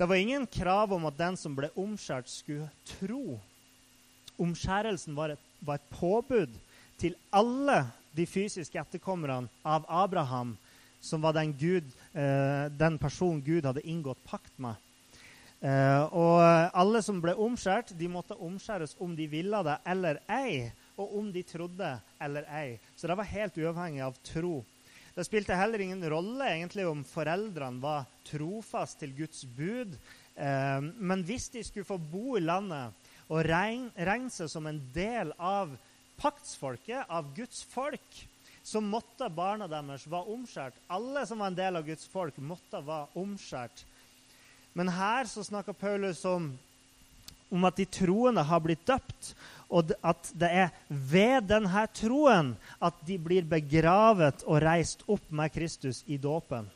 Det 0.00 0.08
var 0.08 0.16
ingen 0.16 0.46
krav 0.48 0.92
om 0.96 1.04
at 1.10 1.18
den 1.18 1.36
som 1.36 1.52
ble 1.56 1.68
omskjært, 1.76 2.30
skulle 2.32 2.70
tro. 2.88 3.36
Omskjærelsen 4.40 5.16
var 5.16 5.34
et, 5.34 5.42
var 5.60 5.76
et 5.76 5.90
påbud 5.92 6.54
til 7.00 7.16
alle 7.36 7.82
de 8.16 8.24
fysiske 8.26 8.80
etterkommerne 8.80 9.50
av 9.64 9.84
Abraham, 9.88 10.54
som 11.00 11.20
var 11.20 11.36
den, 11.36 11.52
Gud, 11.52 11.84
eh, 12.12 12.72
den 12.72 12.96
personen 13.00 13.42
Gud 13.44 13.68
hadde 13.68 13.84
inngått 13.84 14.24
pakt 14.24 14.56
med. 14.56 14.80
Eh, 15.60 16.02
og 16.16 16.40
alle 16.72 17.02
som 17.04 17.20
ble 17.20 17.36
omskjært, 17.36 17.92
de 17.96 18.08
måtte 18.08 18.36
omskjæres 18.40 18.96
om 19.04 19.12
de 19.16 19.26
ville 19.28 19.60
det 19.66 19.76
eller 19.92 20.20
ei, 20.32 20.70
og 20.96 21.16
om 21.20 21.28
de 21.32 21.44
trodde 21.44 21.90
eller 22.20 22.48
ei. 22.56 22.78
Så 22.96 23.08
det 23.08 23.16
var 23.20 23.28
helt 23.28 23.60
uavhengig 23.60 24.04
av 24.04 24.16
tro. 24.24 24.60
Det 25.14 25.26
spilte 25.26 25.58
heller 25.58 25.82
ingen 25.82 26.04
rolle 26.10 26.46
egentlig 26.52 26.86
om 26.86 27.04
foreldrene 27.06 27.82
var 27.82 28.08
trofast 28.28 29.00
til 29.02 29.14
Guds 29.18 29.42
bud. 29.56 29.96
Eh, 30.34 30.80
men 30.80 31.24
hvis 31.26 31.48
de 31.54 31.64
skulle 31.66 31.88
få 31.88 31.98
bo 31.98 32.36
i 32.38 32.44
landet 32.44 32.94
og 33.30 33.42
regne, 33.46 33.90
regne 33.94 34.30
seg 34.34 34.50
som 34.50 34.68
en 34.70 34.80
del 34.94 35.34
av 35.36 35.74
paktsfolket, 36.20 37.08
av 37.08 37.32
Guds 37.34 37.62
folk, 37.72 38.22
så 38.62 38.82
måtte 38.84 39.30
barna 39.32 39.66
deres 39.70 40.06
være 40.10 40.34
omskjært. 40.34 40.76
Alle 40.92 41.24
som 41.26 41.40
var 41.40 41.50
en 41.50 41.58
del 41.58 41.80
av 41.80 41.86
Guds 41.86 42.06
folk, 42.12 42.36
måtte 42.38 42.82
være 42.84 43.08
omskjært. 43.18 43.84
Men 44.78 44.92
her 44.94 45.26
så 45.26 45.42
snakker 45.42 45.74
Paulus 45.74 46.22
om 46.28 46.52
om 47.50 47.66
at 47.68 47.76
de 47.76 47.86
troende 47.86 48.44
har 48.46 48.62
blitt 48.64 48.86
døpt, 48.86 49.34
og 49.70 49.92
at 50.02 50.32
det 50.34 50.50
er 50.64 50.70
ved 50.88 51.46
denne 51.50 51.84
troen 51.94 52.54
at 52.82 52.96
de 53.06 53.18
blir 53.22 53.46
begravet 53.46 54.42
og 54.46 54.62
reist 54.64 55.04
opp 55.06 55.30
med 55.30 55.52
Kristus 55.54 56.02
i 56.10 56.18
dåpen. 56.18 56.66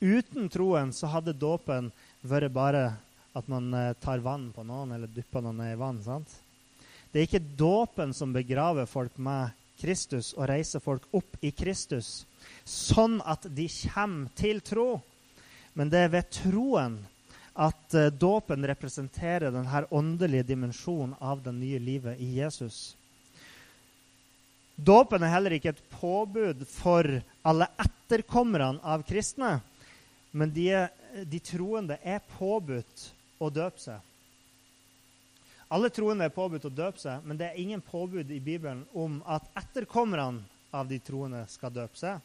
Uten 0.00 0.50
troen 0.52 0.90
så 0.92 1.08
hadde 1.08 1.36
dåpen 1.36 1.92
vært 2.26 2.52
bare 2.52 2.88
at 3.36 3.46
man 3.48 3.70
eh, 3.74 3.94
tar 4.00 4.24
vann 4.24 4.50
på 4.52 4.64
noen 4.66 4.96
eller 4.96 5.12
dypper 5.12 5.44
noen 5.44 5.62
i 5.68 5.76
vann. 5.78 6.02
sant? 6.04 6.28
Det 7.12 7.20
er 7.20 7.28
ikke 7.28 7.56
dåpen 7.56 8.12
som 8.16 8.34
begraver 8.34 8.88
folk 8.90 9.16
med 9.16 9.54
Kristus 9.80 10.32
og 10.36 10.48
reiser 10.50 10.82
folk 10.84 11.04
opp 11.16 11.36
i 11.44 11.52
Kristus, 11.52 12.24
sånn 12.64 13.20
at 13.24 13.46
de 13.52 13.68
kommer 13.92 14.32
til 14.36 14.60
tro. 14.64 14.88
Men 15.76 15.92
det 15.92 16.06
er 16.06 16.12
ved 16.12 16.30
troen 16.32 16.98
at 17.56 17.96
uh, 17.96 18.06
dåpen 18.12 18.66
representerer 18.68 19.50
denne 19.50 19.84
åndelige 19.90 20.46
dimensjonen 20.52 21.16
av 21.20 21.42
det 21.42 21.54
nye 21.56 21.80
livet 21.80 22.20
i 22.20 22.36
Jesus. 22.36 22.96
Dåpen 24.76 25.24
er 25.24 25.32
heller 25.32 25.56
ikke 25.56 25.72
et 25.72 25.84
påbud 25.96 26.66
for 26.68 27.08
alle 27.48 27.68
etterkommerne 27.80 28.82
av 28.84 29.06
kristne, 29.08 29.54
men 30.36 30.52
de, 30.52 30.68
de 31.24 31.40
troende 31.40 31.96
er 32.04 32.20
påbudt 32.36 33.06
å 33.40 33.48
døpe 33.48 33.80
seg. 33.80 34.02
Alle 35.72 35.88
troende 35.90 36.28
er 36.28 36.34
påbudt 36.34 36.68
å 36.68 36.74
døpe 36.76 37.00
seg, 37.00 37.24
men 37.24 37.40
det 37.40 37.48
er 37.48 37.58
ingen 37.58 37.80
påbud 37.82 38.30
i 38.30 38.38
Bibelen 38.38 38.84
om 38.94 39.18
at 39.26 39.48
etterkommerne 39.58 40.44
av 40.76 40.86
de 40.92 41.00
troende 41.02 41.40
skal 41.50 41.72
døpe 41.72 41.98
seg. 41.98 42.20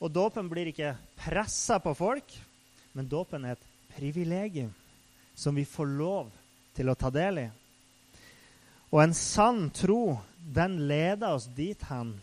Og 0.00 0.10
dåpen 0.12 0.48
blir 0.50 0.68
ikke 0.72 0.96
pressa 1.20 1.78
på 1.80 1.94
folk, 1.96 2.34
men 2.96 3.08
dåpen 3.08 3.46
er 3.46 3.54
et 3.54 3.69
privilegium 3.96 4.72
som 5.34 5.56
vi 5.56 5.64
får 5.64 5.92
lov 5.98 6.30
til 6.76 6.90
å 6.90 6.96
ta 6.98 7.10
del 7.14 7.44
i. 7.44 7.46
Og 8.90 9.02
en 9.04 9.14
sann 9.14 9.68
tro, 9.74 10.18
den 10.40 10.80
leder 10.90 11.36
oss 11.36 11.46
dit 11.56 11.80
hen 11.90 12.16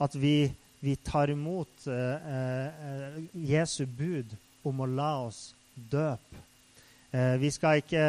at 0.00 0.14
vi, 0.16 0.50
vi 0.80 0.96
tar 0.96 1.30
imot 1.30 1.86
eh, 1.86 2.30
eh, 2.36 3.18
Jesu 3.52 3.84
bud 3.86 4.34
om 4.66 4.82
å 4.82 4.88
la 4.90 5.12
oss 5.28 5.50
døpe 5.74 6.40
Eh, 7.10 7.40
vi, 7.40 7.50
skal 7.50 7.80
ikke, 7.80 8.02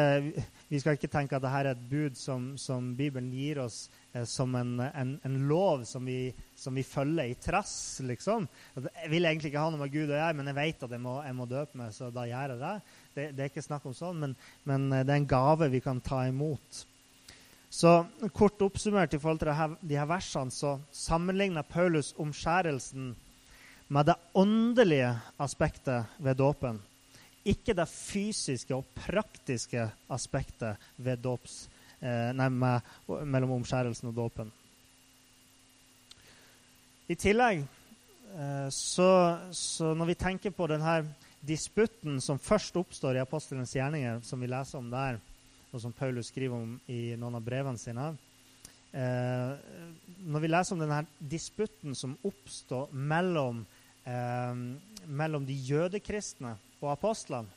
vi, 0.72 0.78
skal 0.80 0.96
ikke, 0.96 1.10
tenke 1.12 1.36
at 1.36 1.44
dette 1.44 1.58
er 1.58 1.68
et 1.74 1.80
bud 1.90 2.14
som, 2.16 2.44
som 2.56 2.86
Bibelen 2.96 3.28
gir 3.36 3.58
oss 3.60 3.82
eh, 4.14 4.24
som 4.28 4.54
en, 4.56 4.78
en, 4.80 5.10
en 5.20 5.34
lov 5.50 5.82
som 5.88 6.06
vi, 6.08 6.30
som 6.56 6.72
vi, 6.72 6.84
følger 6.86 7.28
i 7.28 7.34
trass, 7.36 7.74
liksom. 8.08 8.46
Jeg 8.78 9.10
vil 9.12 9.28
egentlig 9.28 9.50
ikke 9.50 9.60
ha 9.60 9.72
noe 9.72 9.82
med 9.82 9.92
Gud 9.92 10.08
å 10.08 10.16
gjøre, 10.16 10.38
men 10.38 10.48
jeg 10.48 10.56
vet 10.56 10.86
at 10.86 10.94
jeg 10.96 11.02
må, 11.04 11.18
jeg 11.26 11.36
må 11.36 11.48
døpe 11.50 11.76
meg, 11.76 11.92
så 11.92 12.08
da 12.14 12.24
gjør 12.30 12.54
jeg 12.54 12.62
det. 12.62 12.72
det. 13.12 13.26
det. 13.34 13.44
er 13.44 13.52
ikke 13.52 13.66
snakk 13.66 13.84
om 13.90 13.96
sånn, 13.98 14.22
men, 14.24 14.32
men, 14.70 14.86
eh, 14.96 15.04
det 15.04 15.12
er 15.12 15.20
en 15.20 15.28
gave 15.34 15.68
vi 15.74 15.82
kan 15.84 16.00
ta 16.00 16.22
imot. 16.30 16.86
Så 17.72 17.92
kort 18.36 18.64
oppsummert 18.64 19.12
i 19.12 19.20
forhold 19.20 19.42
til 19.42 19.52
her, 19.56 19.76
de 19.80 20.00
her 20.00 20.08
versene 20.08 20.52
så 20.52 20.78
sammenligner 20.96 21.68
Paulus 21.68 22.14
omskjærelsen 22.20 23.12
med 23.92 24.08
det 24.08 24.16
åndelige 24.40 25.12
aspektet 25.40 26.16
ved 26.16 26.40
dåpen 26.40 26.80
ikke 27.48 27.74
det 27.74 27.88
fysiske 27.90 28.74
og 28.76 28.86
praktiske 28.94 29.86
aspektet 30.12 30.78
ved 31.02 31.22
dåps, 31.22 31.66
eh, 32.00 32.30
nei, 32.36 32.48
med, 32.48 32.92
mellom 33.26 33.56
omskjærelsen 33.58 34.12
og 34.12 34.16
dåpen. 34.16 34.52
I 37.10 37.18
tillegg, 37.18 37.64
eh, 38.36 38.68
så, 38.70 39.10
så, 39.50 39.92
når 39.98 40.12
vi 40.12 40.18
tenker 40.22 40.54
på 40.54 40.70
denne 40.70 41.02
disputten 41.42 42.20
som 42.22 42.38
først 42.38 42.78
oppstår 42.78 43.18
i 43.18 43.24
apostelens 43.24 43.74
gjerninger, 43.74 44.22
som 44.22 44.40
vi 44.40 44.50
leser 44.50 44.78
om 44.78 44.90
der, 44.92 45.18
og 45.72 45.80
som 45.82 45.94
Paulus 45.96 46.30
skriver 46.30 46.54
om 46.54 46.76
i 46.92 47.16
noen 47.18 47.38
av 47.38 47.44
brevene 47.46 47.80
sine 47.80 48.10
eh, 48.92 49.54
Når 50.20 50.42
vi 50.44 50.50
leser 50.50 50.76
om 50.76 50.82
denne 50.84 50.98
disputten 51.18 51.96
som 51.96 52.12
oppstår 52.28 52.92
mellom, 52.92 53.64
mellom 54.02 55.44
de 55.46 55.54
jødekristne 55.54 56.56
og 56.82 56.92
apostlene. 56.94 57.48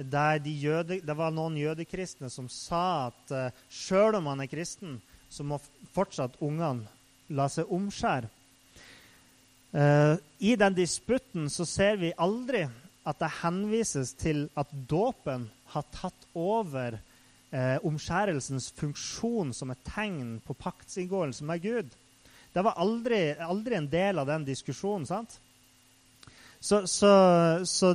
Der 0.00 0.38
de 0.40 0.50
jøde, 0.50 1.00
det 1.04 1.16
var 1.16 1.32
noen 1.34 1.58
jødekristne 1.60 2.30
som 2.32 2.48
sa 2.48 3.10
at 3.10 3.32
uh, 3.34 3.40
eh, 3.50 3.64
sjøl 3.68 4.16
om 4.16 4.24
man 4.30 4.40
er 4.40 4.48
kristen, 4.48 4.96
så 5.28 5.44
må 5.44 5.58
fortsatt 5.92 6.38
ungene 6.40 6.88
la 7.36 7.48
seg 7.52 7.68
omskjære. 7.68 8.30
Uh, 9.70 10.16
I 10.40 10.56
den 10.58 10.74
disputten 10.74 11.50
så 11.52 11.66
ser 11.68 12.00
vi 12.00 12.14
aldri 12.16 12.64
at 13.06 13.20
det 13.20 13.30
henvises 13.42 14.14
til 14.18 14.48
at 14.58 14.72
dåpen 14.88 15.46
har 15.74 15.84
tatt 15.92 16.26
over 16.34 16.96
uh, 16.96 17.76
omskjærelsens 17.86 18.70
funksjon 18.80 19.52
som 19.54 19.70
et 19.70 19.84
tegn 19.92 20.38
på 20.46 20.56
paktsinngåelsen 20.64 21.46
med 21.46 21.62
Gud. 21.62 21.92
Det 22.50 22.64
var 22.66 22.80
aldri, 22.82 23.36
aldri 23.36 23.76
en 23.78 23.92
del 23.92 24.18
av 24.18 24.32
den 24.32 24.48
diskusjonen. 24.48 25.06
sant? 25.06 25.38
Så, 26.60 26.86
så, 26.86 27.10
så, 27.64 27.94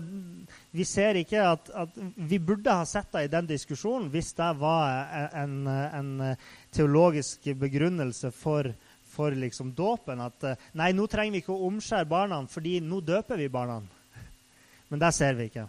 vi 0.74 0.86
ser 0.90 1.20
ikke 1.20 1.44
at, 1.46 1.70
at, 1.70 1.98
Vi 2.16 2.40
burde 2.42 2.74
ha 2.74 2.86
sett 2.90 3.12
det 3.14 3.28
i 3.28 3.30
den 3.30 3.46
diskusjonen 3.46 4.10
hvis 4.10 4.32
det 4.34 4.48
var 4.58 5.12
en, 5.38 5.68
en 5.70 6.10
teologisk 6.74 7.46
begrunnelse 7.62 8.32
for, 8.34 8.72
for 9.14 9.38
liksom 9.38 9.70
dåpen. 9.78 10.24
At 10.26 10.48
nei, 10.74 10.90
nå 10.98 11.06
trenger 11.08 11.38
vi 11.38 11.44
ikke 11.44 11.54
å 11.54 11.70
omskjære 11.70 12.10
barna, 12.10 12.42
fordi 12.50 12.80
nå 12.82 13.04
døper 13.06 13.38
vi 13.38 13.52
barna. 13.54 13.84
Men 14.90 15.02
det 15.02 15.14
ser 15.14 15.38
vi 15.38 15.50
ikke. 15.52 15.68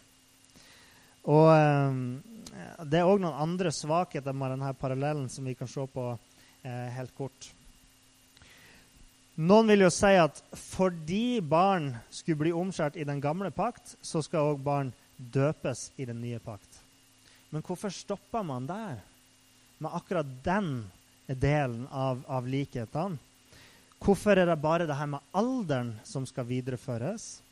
Og 1.26 1.48
um, 1.52 2.00
det 2.86 3.00
er 3.00 3.08
òg 3.08 3.20
noen 3.20 3.44
andre 3.44 3.72
svakheter 3.74 4.34
med 4.36 4.54
denne 4.54 4.72
parallellen 4.78 5.28
som 5.32 5.44
vi 5.44 5.56
kan 5.58 5.68
se 5.68 5.84
på 5.92 6.08
eh, 6.12 6.88
helt 6.96 7.14
kort. 7.16 7.50
Noen 9.36 9.68
vil 9.68 9.84
jo 9.84 9.90
si 9.92 10.14
at 10.16 10.38
fordi 10.56 11.42
barn 11.44 11.90
skulle 12.08 12.40
bli 12.40 12.52
omskjært 12.56 12.94
i 12.96 13.04
den 13.04 13.20
gamle 13.20 13.50
pakt, 13.52 13.92
så 14.00 14.22
skal 14.24 14.54
òg 14.54 14.62
barn 14.64 14.94
døpes 15.16 15.90
i 16.00 16.06
den 16.08 16.22
nye 16.24 16.40
pakt. 16.40 16.80
Men 17.52 17.60
hvorfor 17.60 17.92
stopper 17.92 18.46
man 18.48 18.64
der, 18.68 19.02
med 19.76 19.92
akkurat 19.92 20.28
den 20.44 20.86
delen 21.28 21.84
av, 21.92 22.24
av 22.24 22.48
likhetene? 22.48 23.20
Hvorfor 24.00 24.40
er 24.40 24.48
det 24.48 24.56
bare 24.60 24.86
det 24.88 24.96
her 24.96 25.08
med 25.08 25.36
alderen 25.36 25.94
som 26.04 26.24
skal 26.28 26.48
videreføres? 26.48 27.42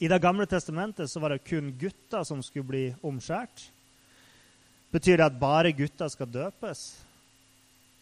I 0.00 0.08
Det 0.08 0.20
gamle 0.22 0.46
testamentet 0.46 1.10
så 1.10 1.20
var 1.20 1.32
det 1.32 1.44
kun 1.44 1.72
gutter 1.80 2.24
som 2.24 2.42
skulle 2.44 2.68
bli 2.68 2.84
omskjært. 3.02 3.64
Betyr 4.92 5.16
det 5.16 5.26
at 5.26 5.40
bare 5.40 5.72
gutter 5.72 6.08
skal 6.08 6.28
døpes? 6.28 6.86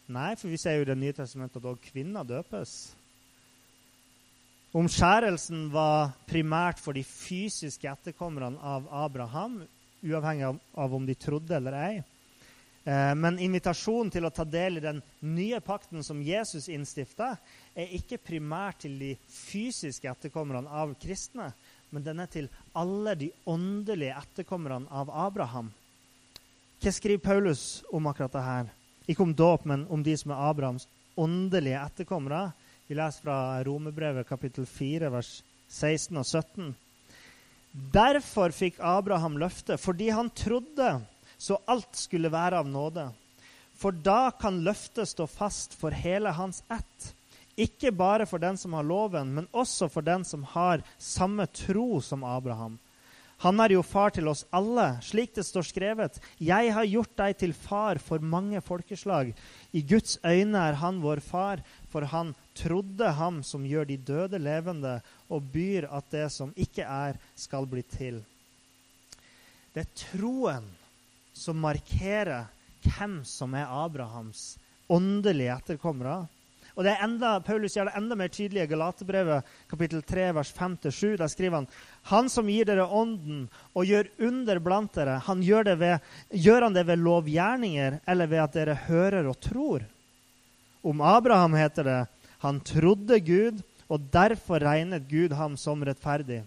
Nei, 0.07 0.35
for 0.35 0.51
vi 0.51 0.59
ser 0.59 0.77
jo 0.77 0.85
i 0.85 0.91
Det 0.91 0.99
nye 0.99 1.15
testamentet 1.15 1.59
at 1.59 1.71
òg 1.71 1.79
kvinner 1.87 2.27
døpes. 2.27 2.96
Omskjærelsen 4.75 5.69
var 5.71 6.11
primært 6.27 6.81
for 6.83 6.97
de 6.97 7.03
fysiske 7.07 7.87
etterkommerne 7.87 8.59
av 8.59 8.87
Abraham, 8.91 9.61
uavhengig 10.03 10.49
av, 10.49 10.93
om 10.93 11.05
de 11.07 11.15
trodde 11.15 11.55
eller 11.55 11.77
ei. 11.79 11.93
Eh, 12.83 13.13
men 13.15 13.39
invitasjonen 13.39 14.11
til 14.11 14.27
å 14.27 14.31
ta 14.33 14.43
del 14.43 14.81
i 14.81 14.83
den 14.83 14.99
nye 15.23 15.61
pakten 15.63 16.03
som 16.03 16.19
Jesus 16.23 16.67
innstifta, 16.67 17.33
er 17.75 17.95
ikke 17.95 18.19
primært 18.19 18.83
til 18.83 18.99
de 18.99 19.13
fysiske 19.31 20.11
etterkommerne 20.11 20.67
av 20.67 20.93
kristne, 20.99 21.53
men 21.89 22.03
den 22.03 22.19
er 22.19 22.31
til 22.31 22.51
alle 22.75 23.15
de 23.15 23.31
åndelige 23.47 24.19
etterkommerne 24.19 24.91
av 24.91 25.11
Abraham. 25.15 25.71
Hva 26.83 26.91
skriver 26.91 27.23
Paulus 27.23 27.85
om 27.95 28.11
akkurat 28.11 28.35
det 28.35 28.45
her? 28.45 28.71
Ikke 29.07 29.23
om 29.23 29.35
dåp, 29.35 29.63
men 29.65 29.87
om 29.89 30.03
de 30.03 30.13
som 30.19 30.35
er 30.35 30.49
Abrahams 30.51 30.89
åndelige 31.17 31.79
etterkommere. 31.79 32.49
Vi 32.87 32.95
leser 32.95 33.21
fra 33.21 33.63
Romerbrevet 33.63 34.27
kapittel 34.27 34.65
4, 34.65 35.09
vers 35.11 35.43
16 35.67 36.17
og 36.21 36.23
17. 36.23 36.69
Derfor 37.91 38.53
fikk 38.55 38.77
Abraham 38.79 39.35
løftet, 39.41 39.81
fordi 39.83 40.07
han 40.15 40.29
trodde, 40.31 40.93
så 41.37 41.57
alt 41.67 41.99
skulle 41.99 42.31
være 42.31 42.61
av 42.63 42.69
nåde. 42.71 43.09
For 43.75 43.91
da 43.91 44.31
kan 44.39 44.61
løftet 44.63 45.11
stå 45.11 45.27
fast 45.27 45.75
for 45.75 45.91
hele 45.91 46.31
hans 46.39 46.63
ett. 46.71 47.11
Ikke 47.59 47.91
bare 47.91 48.25
for 48.29 48.39
den 48.39 48.55
som 48.57 48.73
har 48.79 48.87
loven, 48.87 49.35
men 49.35 49.51
også 49.51 49.91
for 49.91 50.07
den 50.07 50.23
som 50.23 50.47
har 50.55 50.85
samme 50.97 51.43
tro 51.51 51.99
som 51.99 52.23
Abraham. 52.23 52.79
Han 53.45 53.61
er 53.61 53.75
jo 53.75 53.83
far 53.85 54.09
til 54.15 54.25
oss 54.31 54.41
alle, 54.55 54.95
slik 55.05 55.35
det 55.35 55.43
står 55.45 55.67
skrevet. 55.69 56.15
Jeg 56.41 56.71
har 56.73 56.87
gjort 56.89 57.13
deg 57.19 57.35
til 57.37 57.53
far 57.53 57.99
for 58.01 58.23
mange 58.23 58.61
folkeslag. 58.65 59.29
I 59.77 59.83
Guds 59.85 60.17
øyne 60.25 60.57
er 60.57 60.79
han 60.81 61.03
vår 61.03 61.21
far, 61.21 61.61
for 61.91 62.07
han 62.09 62.33
trodde 62.57 63.11
ham 63.19 63.43
som 63.45 63.65
gjør 63.67 63.85
de 63.91 63.99
døde 64.01 64.41
levende, 64.41 64.95
og 65.29 65.51
byr 65.53 65.85
at 65.93 66.09
det 66.09 66.25
som 66.33 66.53
ikke 66.57 66.81
er, 66.81 67.21
skal 67.37 67.69
bli 67.69 67.85
til. 67.85 68.23
Det 69.75 69.85
er 69.85 69.95
troen 70.09 70.65
som 71.37 71.61
markerer 71.61 72.49
hvem 72.87 73.19
som 73.27 73.53
er 73.53 73.69
Abrahams 73.69 74.55
åndelige 74.89 75.53
etterkommere. 75.53 76.23
Og 76.77 76.85
det 76.85 76.93
er 76.93 77.03
enda, 77.07 77.39
Paulus 77.41 77.73
gjør 77.73 77.89
det 77.89 77.97
enda 77.97 78.15
mer 78.19 78.29
tydelig 78.29 78.61
i 78.67 78.69
Galaterbrevet 78.69 79.47
kapittel 79.69 80.03
3, 80.05 80.27
vers 80.37 80.51
5-7. 80.53 81.15
Der 81.17 81.31
skriver 81.31 81.55
han 81.57 81.69
Han 82.11 82.29
som 82.29 82.49
gir 82.53 82.69
dere 82.69 82.85
Ånden 82.85 83.47
og 83.73 83.89
gjør 83.89 84.11
under 84.29 84.61
blant 84.61 84.93
dere, 84.93 85.17
han 85.25 85.41
gjør, 85.41 85.71
ved, 85.81 86.05
gjør 86.29 86.67
han 86.67 86.77
det 86.77 86.85
ved 86.85 87.01
lovgjerninger 87.01 87.97
eller 88.05 88.29
ved 88.29 88.43
at 88.43 88.59
dere 88.59 88.77
hører 88.85 89.25
og 89.25 89.39
tror? 89.41 89.87
Om 90.85 91.01
Abraham 91.01 91.57
heter 91.57 91.83
det 91.83 91.99
han 92.43 92.59
trodde 92.61 93.19
Gud, 93.25 93.63
og 93.89 94.03
derfor 94.13 94.61
regnet 94.61 95.07
Gud 95.09 95.33
ham 95.33 95.55
som 95.57 95.81
rettferdig. 95.85 96.43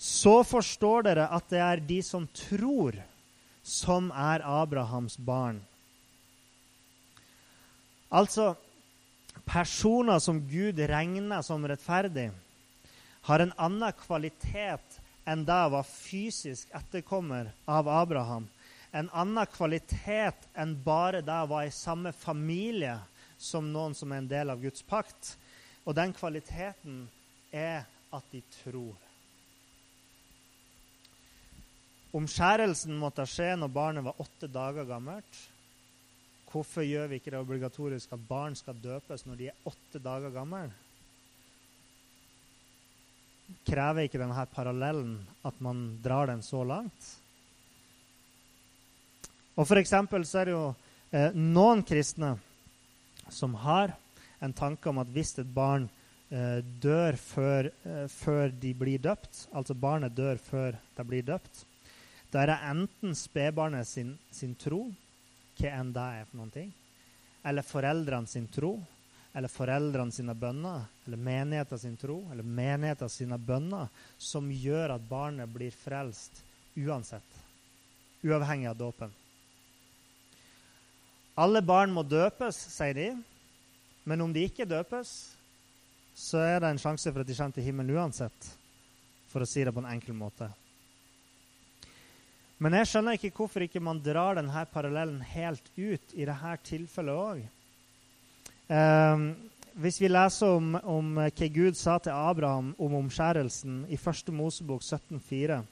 Så 0.00 0.40
forstår 0.46 1.04
dere 1.10 1.26
at 1.28 1.50
det 1.52 1.60
er 1.60 1.82
de 1.84 1.98
som 2.06 2.24
tror, 2.32 2.96
som 3.60 4.08
er 4.16 4.40
Abrahams 4.46 5.18
barn. 5.20 5.60
Altså 8.10 8.54
personer 9.50 10.18
som 10.18 10.40
Gud 10.48 10.78
regner 10.78 11.42
som 11.42 11.66
rettferdig, 11.68 12.30
har 13.26 13.42
en 13.42 13.52
annen 13.58 13.92
kvalitet 13.98 15.00
enn 15.28 15.42
det 15.46 15.58
å 15.66 15.72
være 15.74 15.90
fysisk 15.90 16.70
etterkommer 16.74 17.50
av 17.68 17.90
Abraham. 17.90 18.46
En 18.94 19.10
annen 19.10 19.50
kvalitet 19.50 20.48
enn 20.54 20.76
bare 20.84 21.22
det 21.26 21.36
å 21.42 21.50
være 21.50 21.70
i 21.70 21.74
samme 21.74 22.14
familie 22.14 22.96
som 23.38 23.68
noen 23.72 23.94
som 23.94 24.12
er 24.12 24.22
en 24.22 24.30
del 24.30 24.54
av 24.54 24.62
Guds 24.62 24.82
pakt. 24.86 25.34
Og 25.84 25.94
den 25.98 26.14
kvaliteten 26.14 27.04
er 27.50 27.86
at 28.14 28.26
de 28.32 28.42
tror. 28.60 28.96
Omskjærelsen 32.14 32.96
måtte 32.98 33.26
skje 33.30 33.52
når 33.58 33.70
barnet 33.74 34.06
var 34.06 34.22
åtte 34.22 34.50
dager 34.50 34.86
gammelt. 34.88 35.42
Hvorfor 36.50 36.82
gjør 36.82 37.06
vi 37.06 37.20
ikke 37.20 37.30
det 37.30 37.38
obligatorisk 37.38 38.10
at 38.16 38.22
barn 38.26 38.56
skal 38.58 38.78
døpes 38.82 39.22
når 39.26 39.36
de 39.38 39.50
er 39.52 39.66
åtte 39.70 40.00
dager 40.02 40.32
gamle? 40.34 40.64
Krever 43.66 44.06
ikke 44.06 44.18
denne 44.18 44.46
parallellen 44.50 45.20
at 45.46 45.60
man 45.62 45.84
drar 46.02 46.26
den 46.30 46.42
så 46.42 46.64
langt? 46.66 47.10
Og 49.54 49.66
for 49.68 49.78
eksempel 49.78 50.26
så 50.26 50.40
er 50.40 50.48
det 50.48 50.54
jo 50.56 50.66
eh, 51.14 51.36
noen 51.36 51.84
kristne 51.86 52.32
som 53.30 53.54
har 53.62 53.94
en 54.42 54.54
tanke 54.56 54.90
om 54.90 54.98
at 55.02 55.10
hvis 55.14 55.36
et 55.38 55.50
barn 55.54 55.86
eh, 56.32 56.58
dør 56.82 57.18
før, 57.20 57.68
eh, 57.84 58.06
før, 58.10 58.50
de 58.50 58.72
blir 58.74 59.02
døpt, 59.02 59.46
altså 59.54 59.76
barnet 59.78 60.16
dør 60.16 60.40
før 60.42 60.78
de 60.96 61.06
blir 61.06 61.26
døpt, 61.26 61.62
da 62.32 62.42
er 62.42 62.52
det 62.52 62.58
enten 62.72 63.14
spedbarnet 63.18 63.86
sin, 63.86 64.16
sin 64.34 64.56
tro 64.58 64.88
hva 65.60 65.74
enn 65.76 65.92
det 65.94 66.06
er 66.20 66.26
for 66.28 66.40
noen 66.40 66.54
ting. 66.54 66.72
Eller 67.46 67.64
foreldrene 67.64 68.28
sin 68.28 68.48
tro, 68.52 68.74
eller 69.32 69.52
foreldrene 69.52 70.12
sine 70.12 70.34
bønner, 70.34 70.84
eller 71.06 71.16
menigheten 71.16 71.78
sin 71.78 71.96
tro, 72.00 72.18
eller 72.32 72.42
menigheten 72.42 73.12
sine 73.12 73.38
bønner, 73.38 73.88
som 74.18 74.50
gjør 74.50 74.96
at 74.96 75.08
barnet 75.08 75.52
blir 75.52 75.74
frelst 75.74 76.42
uansett. 76.76 77.40
Uavhengig 78.26 78.68
av 78.68 78.76
dåpen. 78.76 79.12
Alle 81.40 81.62
barn 81.64 81.92
må 81.94 82.02
døpes, 82.04 82.56
sier 82.74 82.96
de. 82.96 83.10
Men 84.04 84.24
om 84.24 84.32
de 84.34 84.42
ikke 84.44 84.68
døpes, 84.68 85.12
så 86.16 86.42
er 86.42 86.58
det 86.60 86.72
en 86.74 86.82
sjanse 86.82 87.12
for 87.12 87.22
at 87.22 87.28
de 87.28 87.36
kommer 87.36 87.56
til 87.56 87.64
himmelen 87.64 87.96
uansett, 87.96 88.50
for 89.30 89.44
å 89.44 89.48
si 89.48 89.64
det 89.64 89.72
på 89.72 89.80
en 89.80 89.92
enkel 89.92 90.16
måte. 90.16 90.50
Men 92.60 92.76
jeg 92.76 92.90
skjønner 92.90 93.16
ikke 93.16 93.32
hvorfor 93.38 93.64
ikke 93.64 93.80
man 93.80 94.02
drar 94.04 94.36
denne 94.36 94.66
parallellen 94.68 95.22
helt 95.32 95.70
ut 95.78 96.12
i 96.12 96.26
dette 96.28 96.56
tilfellet 96.68 97.20
òg. 97.22 97.40
Ehm, 98.68 99.30
hvis 99.80 100.00
vi 100.02 100.10
leser 100.10 100.58
om, 100.58 100.74
om, 100.84 101.14
hva 101.16 101.48
Gud 101.54 101.78
sa 101.80 101.96
til 102.02 102.12
Abraham 102.12 102.74
om 102.76 102.98
omskjærelsen 103.00 103.86
i 103.88 103.96
1. 103.96 104.32
Mosebok 104.36 104.84
17,4, 104.84 105.62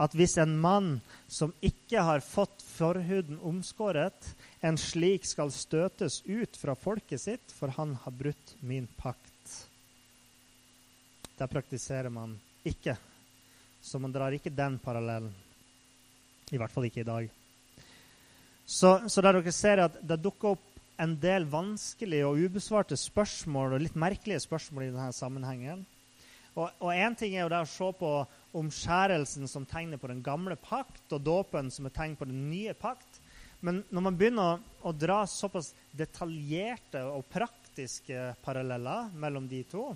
at 0.00 0.16
hvis 0.16 0.38
en 0.42 0.56
mann 0.58 0.88
som 1.28 1.52
ikke 1.62 2.02
har 2.02 2.24
fått 2.24 2.64
forhuden 2.72 3.36
omskåret, 3.44 4.32
en 4.64 4.80
slik 4.80 5.28
skal 5.28 5.52
støtes 5.54 6.22
ut 6.24 6.56
fra 6.56 6.74
folket 6.74 7.20
sitt, 7.20 7.52
for 7.52 7.74
han 7.76 7.94
har 8.00 8.16
brutt 8.16 8.56
min 8.64 8.88
pakt. 8.96 9.60
Der 11.36 11.52
praktiserer 11.52 12.08
man 12.10 12.38
ikke. 12.64 12.96
Så 13.84 14.00
man 14.00 14.14
drar 14.14 14.32
ikke 14.32 14.50
den 14.50 14.80
parallellen. 14.80 15.34
I 16.52 16.60
hvert 16.60 16.72
fall 16.72 16.88
ikke 16.88 17.04
i 17.04 17.08
dag. 17.08 17.32
Så, 18.64 18.96
så 19.08 19.24
der 19.24 19.38
dere 19.38 19.52
ser 19.52 19.84
at 19.84 19.98
det 20.00 20.22
dukker 20.24 20.54
opp 20.54 20.70
en 21.02 21.16
del 21.20 21.46
vanskelige 21.50 22.26
og 22.28 22.38
ubesvarte 22.46 22.96
spørsmål 22.98 23.76
og 23.76 23.82
litt 23.82 23.98
merkelige 23.98 24.44
spørsmål 24.44 24.86
i 24.86 24.92
denne 24.92 25.10
sammenhengen. 25.16 25.82
Og 26.54 26.90
én 26.94 27.16
ting 27.18 27.34
er 27.34 27.42
jo 27.42 27.50
det 27.50 27.64
å 27.64 27.66
se 27.66 27.88
på 27.98 28.10
omskjærelsen 28.54 29.50
som 29.50 29.66
tegner 29.66 29.98
på 29.98 30.06
den 30.10 30.22
gamle 30.22 30.54
pakt, 30.54 31.08
og 31.10 31.24
dåpen 31.26 31.70
som 31.74 31.88
er 31.88 31.94
tegn 31.96 32.14
på 32.18 32.28
den 32.30 32.46
nye 32.46 32.76
pakt. 32.78 33.18
Men 33.64 33.80
når 33.90 34.04
man 34.06 34.18
begynner 34.20 34.52
å, 34.52 34.60
å, 34.86 34.92
dra 34.94 35.24
såpass 35.26 35.72
detaljerte 35.96 37.02
og 37.08 37.26
praktiske 37.32 38.34
paralleller 38.44 39.10
mellom 39.18 39.48
de 39.50 39.64
to, 39.66 39.88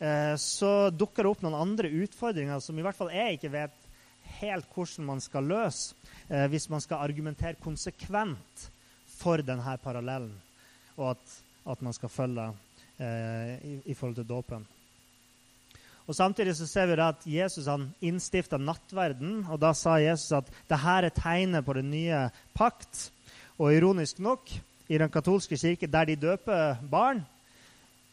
eh, 0.00 0.34
så 0.40 0.90
dukker 0.90 1.22
det 1.22 1.32
opp 1.34 1.44
noen 1.44 1.60
andre 1.60 1.92
utfordringer 2.02 2.62
som 2.64 2.78
i 2.78 2.84
hvert 2.84 2.98
fall 2.98 3.12
jeg 3.14 3.38
ikke 3.38 3.52
vet 3.52 3.81
helt 4.40 4.68
hvordan 4.74 5.06
man 5.06 5.20
skal 5.20 5.48
løse 5.48 5.94
eh, 6.30 6.46
hvis 6.50 6.68
man 6.70 6.80
skal 6.80 7.02
argumentere 7.04 7.60
konsekvent 7.60 8.68
for 9.06 9.42
denne 9.44 9.76
parallellen, 9.82 10.34
og 10.96 11.10
at, 11.14 11.34
at 11.70 11.82
man 11.82 11.94
skal 11.94 12.10
følge 12.12 12.46
eh, 12.98 13.58
i, 13.64 13.74
i, 13.92 13.94
forhold 13.94 14.16
til 14.18 14.28
dåpen. 14.28 14.66
Og 16.06 16.14
Samtidig 16.14 16.56
så 16.56 16.66
ser 16.66 16.86
vi 16.90 16.98
at 17.00 17.26
Jesus 17.26 17.66
han 17.70 17.92
innstifta 18.00 18.58
nattverden, 18.58 19.44
og 19.46 19.60
da 19.62 19.72
sa 19.72 20.00
Jesus 20.02 20.32
at 20.32 20.50
dette 20.68 20.96
er 20.96 21.08
tegnet 21.14 21.64
på 21.64 21.76
den 21.78 21.90
nye 21.90 22.28
pakt. 22.54 23.12
Og 23.58 23.74
ironisk 23.74 24.18
nok, 24.18 24.50
i 24.88 24.98
den 24.98 25.10
katolske 25.10 25.56
kirke, 25.56 25.86
der 25.86 26.04
de 26.04 26.16
døper 26.16 26.76
barn, 26.90 27.22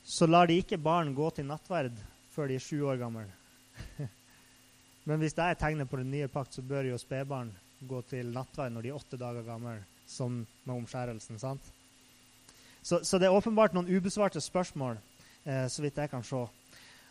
så 0.06 0.28
lar 0.28 0.46
de 0.46 0.60
ikke 0.62 0.78
barn 0.78 1.16
gå 1.16 1.30
til 1.30 1.46
nattverd 1.46 1.98
før 2.32 2.48
de 2.48 2.56
er 2.56 2.64
sju 2.64 2.86
år 2.88 3.02
gamle. 3.02 3.26
Men 5.10 5.24
hvis 5.24 5.34
det 5.34 5.41
er 5.41 5.58
tegnet 5.58 5.89
på 5.89 5.98
den 5.98 6.12
nye 6.13 6.30
pakt, 6.30 6.54
så 6.54 6.62
bør 6.62 6.91
jo 6.91 7.02
spedbarn 7.02 7.50
gå 7.89 8.02
til 8.12 8.30
nattverd 8.30 8.76
når 8.76 8.86
de 8.86 8.91
er 8.91 9.00
åtte 9.00 9.17
dager 9.17 9.45
gamle, 9.48 9.80
som 10.06 10.43
med 10.45 10.76
omskjærelsen. 10.76 11.39
sant? 11.41 11.72
Så, 12.82 13.02
så, 13.04 13.17
det 13.17 13.28
er 13.28 13.36
åpenbart 13.36 13.74
noen 13.74 13.89
ubesvarte 13.89 14.41
spørsmål, 14.41 15.00
eh, 15.43 15.65
så 15.67 15.82
vidt 15.82 15.98
jeg 15.98 16.12
kan 16.12 16.24
se. 16.24 16.45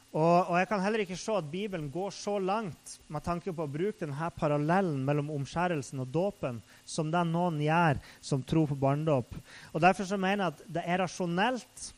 Og, 0.09 0.37
og, 0.49 0.55
jeg 0.57 0.69
kan 0.71 0.81
heller 0.81 1.03
ikke 1.05 1.19
se 1.21 1.35
at 1.37 1.51
Bibelen 1.51 1.91
går 1.93 2.15
så 2.17 2.39
langt 2.41 2.95
med 3.13 3.25
tanke 3.27 3.53
på 3.53 3.67
å 3.67 3.71
bruke 3.71 4.01
denne 4.01 4.31
parallellen 4.39 5.03
mellom 5.05 5.35
omskjærelsen 5.35 6.01
og 6.01 6.09
dåpen 6.15 6.63
som 6.89 7.11
det 7.13 7.27
noen 7.29 7.59
gjør 7.61 8.01
som 8.25 8.47
tror 8.47 8.71
på 8.71 8.79
barnedåp. 8.79 9.37
Og 9.75 9.85
Derfor 9.85 10.09
så 10.09 10.17
mener 10.17 10.47
jeg 10.47 10.55
at 10.55 10.75
det 10.79 10.87
er 10.87 11.03
rasjonelt 11.03 11.89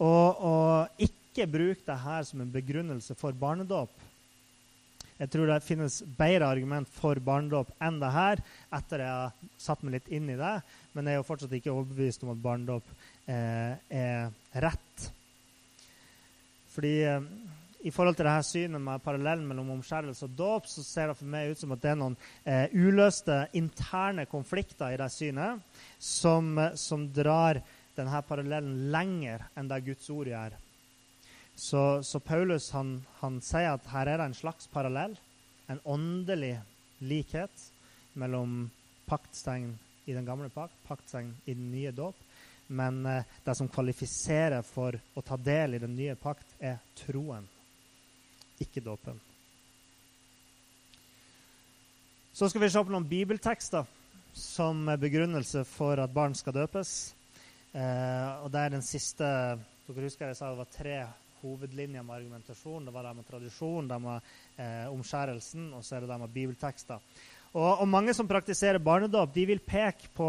å, 0.00 0.10
å 0.10 0.54
ikke 0.98 1.46
bruke 1.46 1.84
dette 1.86 2.22
som 2.26 2.42
en 2.42 2.50
begrunnelse 2.50 3.14
for 3.14 3.36
barnedåp. 3.38 3.92
Jeg 5.20 5.28
tror 5.28 5.50
det 5.50 5.60
finnes 5.66 6.00
bedre 6.16 6.48
argument 6.48 6.88
for 6.96 7.18
barnedåp 7.20 7.74
enn 7.84 8.00
det 8.00 8.12
her, 8.14 8.40
etter 8.72 9.02
jeg 9.04 9.16
har 9.18 9.56
satt 9.60 9.82
meg 9.84 9.98
litt 9.98 10.08
inn 10.16 10.30
i 10.32 10.38
det. 10.38 10.56
Men 10.96 11.06
jeg 11.06 11.18
er 11.18 11.20
jo 11.20 11.28
fortsatt 11.28 11.56
ikke 11.58 11.74
overbevist 11.74 12.24
om 12.24 12.32
at 12.32 12.40
barnedåp 12.40 12.88
eh, 13.28 13.74
er 14.00 14.62
rett. 14.64 15.10
Fordi 16.72 16.94
eh, 17.04 17.28
i 17.84 17.92
forhold 17.92 18.16
til 18.16 18.28
dette 18.28 18.48
synet 18.48 18.82
med 18.84 19.04
parallellen 19.04 19.46
mellom 19.48 19.74
omskjærelse 19.76 20.26
og 20.26 20.34
dåp, 20.36 20.66
så 20.68 20.84
ser 20.84 21.10
det 21.10 21.18
for 21.20 21.32
meg 21.32 21.52
ut 21.52 21.60
som 21.60 21.76
at 21.76 21.84
det 21.84 21.92
er 21.92 22.00
noen 22.00 22.16
eh, 22.44 22.72
uløste 22.76 23.42
interne 23.60 24.26
konflikter 24.28 24.92
i 24.92 24.98
det 25.00 25.08
synet 25.12 25.62
som, 25.96 26.52
eh, 26.60 26.74
som 26.80 27.06
drar 27.12 27.62
denne 27.96 28.24
parallellen 28.28 28.90
lenger 28.92 29.46
enn 29.56 29.68
det 29.68 29.84
Guds 29.88 30.08
ord 30.12 30.28
gjør. 30.28 30.56
Så, 31.60 32.02
så 32.02 32.20
Paulus 32.20 32.70
han, 32.72 32.94
han, 33.18 33.34
sier 33.44 33.74
at 33.74 33.88
her 33.92 34.08
er 34.08 34.16
det 34.16 34.30
en 34.30 34.36
slags 34.38 34.68
parallell, 34.72 35.12
en 35.68 35.82
åndelig 35.84 36.54
likhet 37.04 37.66
mellom 38.16 38.70
paktstegn 39.04 39.74
i 40.08 40.16
den 40.16 40.24
gamle 40.24 40.48
pakt, 40.54 40.78
paktstegn 40.88 41.34
i 41.44 41.52
den 41.52 41.68
nye 41.74 41.92
dåp. 41.92 42.16
Men 42.72 43.04
eh, 43.04 43.28
det 43.44 43.58
som 43.60 43.68
kvalifiserer 43.68 44.64
for 44.64 44.96
å 44.96 45.26
ta 45.26 45.36
del 45.36 45.76
i 45.76 45.82
den 45.84 45.92
nye 46.00 46.16
pakt, 46.16 46.56
er 46.64 46.80
troen, 46.96 47.44
ikke 48.56 48.80
dåpen. 48.80 49.20
Så 52.32 52.48
skal 52.48 52.64
vi 52.64 52.72
se 52.72 52.80
på 52.80 52.96
noen 52.96 53.12
bibeltekster 53.16 53.84
som 54.32 54.86
begrunnelse 54.96 55.68
for 55.68 56.00
at 56.00 56.16
barn 56.16 56.32
skal 56.40 56.56
døpes. 56.56 56.98
Eh, 57.76 58.28
og 58.40 58.48
det 58.48 58.64
er 58.64 58.78
den 58.80 58.92
siste 58.94 59.26
Dere 59.90 60.06
husker 60.06 60.30
jeg 60.30 60.38
sa 60.38 60.54
det 60.54 60.64
var 60.64 60.72
tre 60.72 61.00
hovedlinja 61.42 62.04
med 62.04 62.16
argumentasjon. 62.20 62.86
Det 62.86 62.94
var 62.94 63.08
det 63.08 63.16
med 63.18 63.28
tradisjon, 63.28 63.90
det 63.90 64.00
med 64.04 64.32
eh, 64.56 64.86
omskjærelsen, 64.92 65.72
og 65.76 65.84
så 65.84 65.96
er 65.96 66.04
det 66.04 66.12
det 66.12 66.18
med 66.22 66.34
bibeltekster. 66.34 67.12
Og, 67.50 67.80
og, 67.80 67.88
mange 67.90 68.12
som 68.14 68.28
praktiserer 68.30 68.78
barnedåp, 68.78 69.32
de 69.34 69.42
vil 69.48 69.58
peke 69.66 70.06
på 70.14 70.28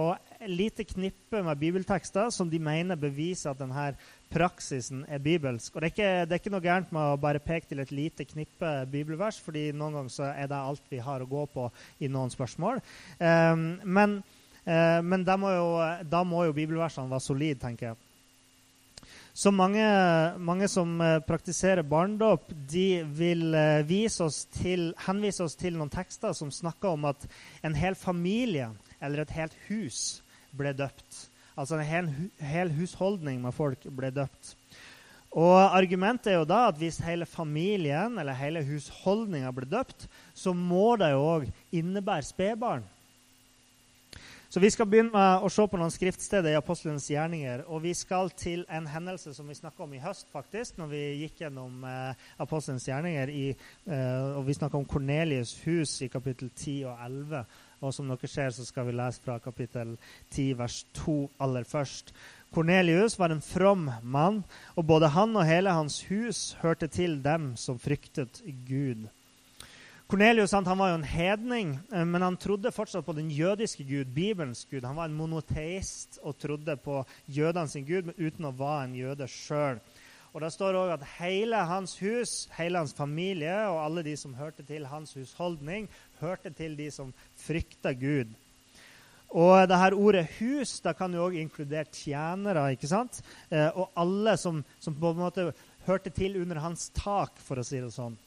lite 0.49 0.87
knippe 0.89 1.43
med 1.45 1.59
bibeltekster 1.61 2.31
som 2.33 2.49
de 2.49 2.57
mener 2.57 2.97
beviser 2.97 3.51
at 3.51 3.59
denne 3.61 3.91
praksisen 4.31 5.03
er 5.05 5.21
bibelsk. 5.21 5.75
Og 5.75 5.83
det 5.83 5.91
er, 5.91 5.93
ikke, 5.93 6.09
det 6.25 6.33
er 6.33 6.41
ikke 6.41 6.53
noe 6.55 6.65
gærent 6.65 6.93
med 6.95 7.11
å 7.13 7.19
bare 7.21 7.43
peke 7.43 7.69
til 7.69 7.83
et 7.83 7.93
lite 7.93 8.25
knippe 8.25 8.71
bibelvers, 8.89 9.37
fordi 9.37 9.67
noen 9.69 9.99
ganger 9.99 10.31
er 10.31 10.49
det 10.49 10.61
alt 10.65 10.89
vi 10.89 11.01
har 11.03 11.21
å 11.21 11.29
gå 11.29 11.45
på 11.53 11.67
i 12.01 12.09
noen 12.09 12.33
spørsmål. 12.33 12.81
Um, 13.21 13.67
men 13.85 14.21
uh, 14.65 14.99
men 15.05 15.27
da 15.27 15.37
må, 15.37 15.53
jo, 15.53 15.67
da 16.09 16.23
må 16.25 16.47
jo 16.47 16.57
bibelversene 16.57 17.11
være 17.11 17.27
solide, 17.27 17.61
tenker 17.61 17.91
jeg. 17.91 18.01
Så 19.33 19.51
mange, 19.51 19.83
mange, 20.43 20.67
som 20.67 20.97
uh, 20.99 21.21
praktiserer 21.23 21.87
barndom, 21.87 22.39
de 22.67 23.03
vil 23.15 23.55
uh, 23.55 24.25
oss 24.25 24.43
til, 24.51 24.91
henvise 25.07 25.43
oss 25.45 25.55
til 25.55 25.77
noen 25.79 25.91
tekster 25.91 26.35
som 26.35 26.51
snakker 26.51 26.91
om 26.97 27.07
at 27.07 27.23
en 27.63 27.75
hel 27.75 27.95
familie 27.95 28.69
eller 28.99 29.23
et 29.23 29.35
helt 29.37 29.55
hus 29.69 30.21
ble 30.51 30.73
døpt. 30.75 31.29
Altså 31.55 31.77
en 31.77 31.87
hel, 31.87 32.09
hel 32.43 32.71
husholdning 32.75 33.39
med 33.43 33.55
folk 33.55 33.87
ble 33.87 34.11
døpt. 34.11 34.55
Og 35.31 35.55
Argumentet 35.55 36.33
er 36.33 36.41
jo 36.41 36.47
da 36.47 36.65
at 36.67 36.79
hvis 36.79 36.99
hele 37.05 37.25
familien 37.25 38.19
eller 38.19 38.35
hele 38.35 38.65
husholdninga 38.67 39.51
ble 39.55 39.69
døpt, 39.69 40.09
så 40.35 40.51
må 40.51 40.97
det 40.99 41.13
jo 41.13 41.23
òg 41.37 41.45
innebære 41.71 42.27
spedbarn. 42.27 42.83
Så 44.51 44.59
Vi 44.59 44.67
skal 44.67 44.87
begynne 44.91 45.13
med 45.13 45.45
å 45.45 45.47
se 45.47 45.63
på 45.63 45.79
noen 45.79 45.93
skriftsteder 45.93 46.51
i 46.51 46.57
apostelens 46.59 47.05
gjerninger. 47.07 47.61
Og 47.71 47.85
vi 47.85 47.93
skal 47.95 48.27
til 48.35 48.65
en 48.67 48.89
hendelse 48.91 49.31
som 49.31 49.47
vi 49.47 49.55
snakka 49.55 49.85
om 49.85 49.93
i 49.95 50.01
høst, 50.03 50.25
faktisk, 50.27 50.75
når 50.75 50.89
vi 50.91 51.03
gikk 51.21 51.45
gjennom 51.45 51.85
eh, 51.87 52.25
apostelens 52.43 52.83
gjerninger. 52.89 53.31
I, 53.31 53.45
eh, 53.87 54.25
og 54.35 54.43
Vi 54.49 54.57
snakka 54.57 54.75
om 54.75 54.83
Kornelius' 54.91 55.53
hus 55.63 55.93
i 56.03 56.09
kapittel 56.11 56.49
10 56.49 56.83
og 56.91 56.99
11. 57.05 57.45
Og 57.79 57.95
som 57.95 58.11
dere 58.11 58.31
ser, 58.33 58.51
så 58.51 58.67
skal 58.67 58.89
vi 58.89 58.97
lese 58.99 59.23
fra 59.23 59.39
kapittel 59.39 59.95
10, 60.33 60.49
vers 60.59 60.81
2 60.99 61.15
aller 61.47 61.63
først. 61.63 62.11
Kornelius 62.51 63.15
var 63.23 63.31
en 63.31 63.39
from 63.39 63.87
mann, 64.03 64.43
og 64.75 64.83
både 64.91 65.15
han 65.15 65.31
og 65.31 65.47
hele 65.47 65.79
hans 65.79 66.01
hus 66.11 66.57
hørte 66.59 66.91
til 66.91 67.21
dem 67.23 67.53
som 67.55 67.79
fryktet 67.79 68.43
Gud. 68.67 69.07
Kornelius 70.11 70.51
var 70.51 70.89
jo 70.89 70.95
en 70.97 71.03
hedning, 71.07 71.69
eh, 71.93 72.03
men 72.03 72.21
han 72.21 72.35
trodde 72.35 72.71
fortsatt 72.75 73.05
på 73.07 73.13
den 73.15 73.29
jødiske 73.31 73.85
gud, 73.87 74.09
Bibelens 74.11 74.65
gud. 74.67 74.83
Han 74.83 74.97
var 74.97 75.07
en 75.07 75.15
monoteist 75.15 76.17
og 76.21 76.35
trodde 76.35 76.75
på 76.83 77.05
jødene 77.31 77.71
sin 77.71 77.85
gud, 77.87 78.09
men 78.09 78.17
uten 78.19 78.49
å 78.49 78.51
være 78.51 78.89
en 78.89 78.95
jøde 78.97 79.27
sjøl. 79.31 79.79
Og 80.33 80.41
Det 80.41 80.49
står 80.51 80.75
òg 80.75 80.91
at 80.97 81.05
hele 81.21 81.61
hans 81.63 81.93
hus, 82.03 82.49
hele 82.57 82.81
hans 82.83 82.91
familie 82.93 83.53
og 83.69 83.79
alle 83.85 84.03
de 84.03 84.17
som 84.19 84.33
hørte 84.35 84.65
til 84.67 84.83
hans 84.85 85.13
husholdning, 85.15 85.87
hørte 86.19 86.51
til 86.51 86.75
de 86.75 86.89
som 86.91 87.13
frykta 87.39 87.93
Gud. 87.95 88.35
Og 89.29 89.67
det 89.67 89.77
her 89.77 89.95
ordet 89.95 90.27
'hus' 90.27 90.81
da 90.83 90.91
kan 90.91 91.13
jo 91.13 91.29
òg 91.29 91.39
inkludere 91.39 91.87
tjenere. 91.87 92.71
ikke 92.71 92.87
sant? 92.87 93.21
Eh, 93.49 93.71
og 93.79 93.91
alle 93.95 94.35
som, 94.37 94.63
som 94.79 94.93
på 94.93 95.11
en 95.11 95.17
måte 95.17 95.53
hørte 95.87 96.09
til 96.09 96.41
under 96.41 96.59
hans 96.59 96.89
tak, 96.89 97.31
for 97.39 97.55
å 97.55 97.63
si 97.63 97.79
det 97.79 97.93
sånn. 97.93 98.17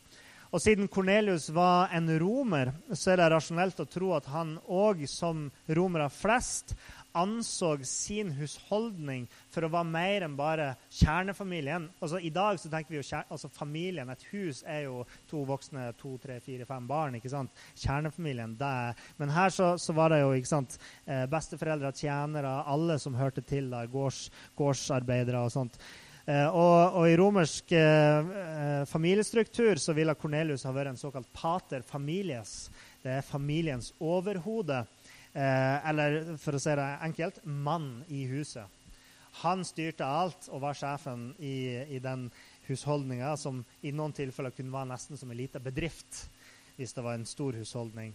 Og 0.54 0.62
siden 0.62 0.86
Kornelius 0.86 1.48
var 1.50 1.90
en 1.90 2.06
romer, 2.22 2.68
så 2.94 3.10
er 3.10 3.18
det 3.18 3.32
rasjonelt 3.32 3.80
å 3.82 3.88
tro 3.90 4.12
at 4.14 4.28
han 4.30 4.52
òg, 4.70 5.00
som 5.10 5.48
romere 5.66 6.06
flest, 6.14 6.76
anså 7.14 7.72
sin 7.86 8.30
husholdning 8.34 9.26
for 9.50 9.66
å 9.66 9.70
være 9.70 9.90
mer 9.90 10.26
enn 10.26 10.36
bare 10.38 10.68
kjernefamilien. 10.94 11.88
Altså, 11.98 12.22
I 12.22 12.30
dag 12.34 12.58
så 12.62 12.70
tenker 12.70 12.94
vi 12.94 13.00
jo 13.00 13.20
altså, 13.24 13.50
familien. 13.54 14.10
Et 14.14 14.24
hus 14.30 14.62
er 14.62 14.86
jo 14.86 15.02
to 15.30 15.42
voksne, 15.46 15.88
to, 15.98 16.14
tre, 16.22 16.38
fire, 16.42 16.66
fem 16.70 16.86
barn. 16.86 17.18
ikke 17.18 17.34
sant? 17.34 17.50
Kjernefamilien. 17.74 18.54
det 18.58 18.70
er, 18.86 19.04
Men 19.18 19.34
her 19.34 19.50
så, 19.54 19.74
så, 19.78 19.94
var 19.94 20.14
det 20.14 20.22
jo 20.22 20.32
ikke 20.38 20.54
sant, 20.54 20.78
eh, 21.06 21.26
besteforeldre, 21.30 21.94
tjenere, 21.98 22.60
alle 22.62 22.98
som 23.02 23.18
hørte 23.18 23.42
til 23.42 23.70
der, 23.74 23.90
gårds, 23.90 24.28
gårdsarbeidere 24.58 25.42
og 25.42 25.54
sånt. 25.54 25.82
Eh, 26.24 26.46
og, 26.48 26.96
og, 26.96 27.04
I 27.10 27.16
romersk 27.20 27.72
eh, 27.76 28.30
eh, 28.40 28.84
familiestruktur 28.88 29.76
så 29.80 29.92
ville 29.96 30.14
Kornelius 30.16 30.64
ha 30.64 30.72
vært 30.72 30.94
en 30.94 31.00
såkalt 31.00 31.28
pater 31.37 31.84
familias. 31.84 32.70
Det 33.02 33.18
er 33.18 33.26
familiens 33.26 33.92
overhode. 34.00 34.84
Eh, 35.34 35.88
eller 35.90 36.37
for 36.40 36.56
å 36.56 36.62
si 36.62 36.72
det 36.78 36.88
enkelt 37.04 37.42
mann 37.44 37.98
i 38.08 38.24
huset. 38.30 38.80
Han 39.42 39.64
styrte 39.66 40.06
alt 40.06 40.46
og 40.48 40.62
var 40.62 40.78
sjefen 40.78 41.32
i, 41.42 41.56
i 41.96 41.98
den 42.00 42.28
husholdninga, 42.68 43.34
som 43.37 43.64
i 43.82 43.92
noen 43.92 44.14
tilfeller 44.14 44.54
kunne 44.54 44.72
være 44.72 44.94
nesten 44.94 45.18
som 45.20 45.32
en 45.32 45.40
liten 45.40 45.62
bedrift 45.64 46.28
hvis 46.78 46.94
det 46.94 47.04
var 47.04 47.18
en 47.18 47.26
stor 47.28 47.58
husholdning. 47.58 48.14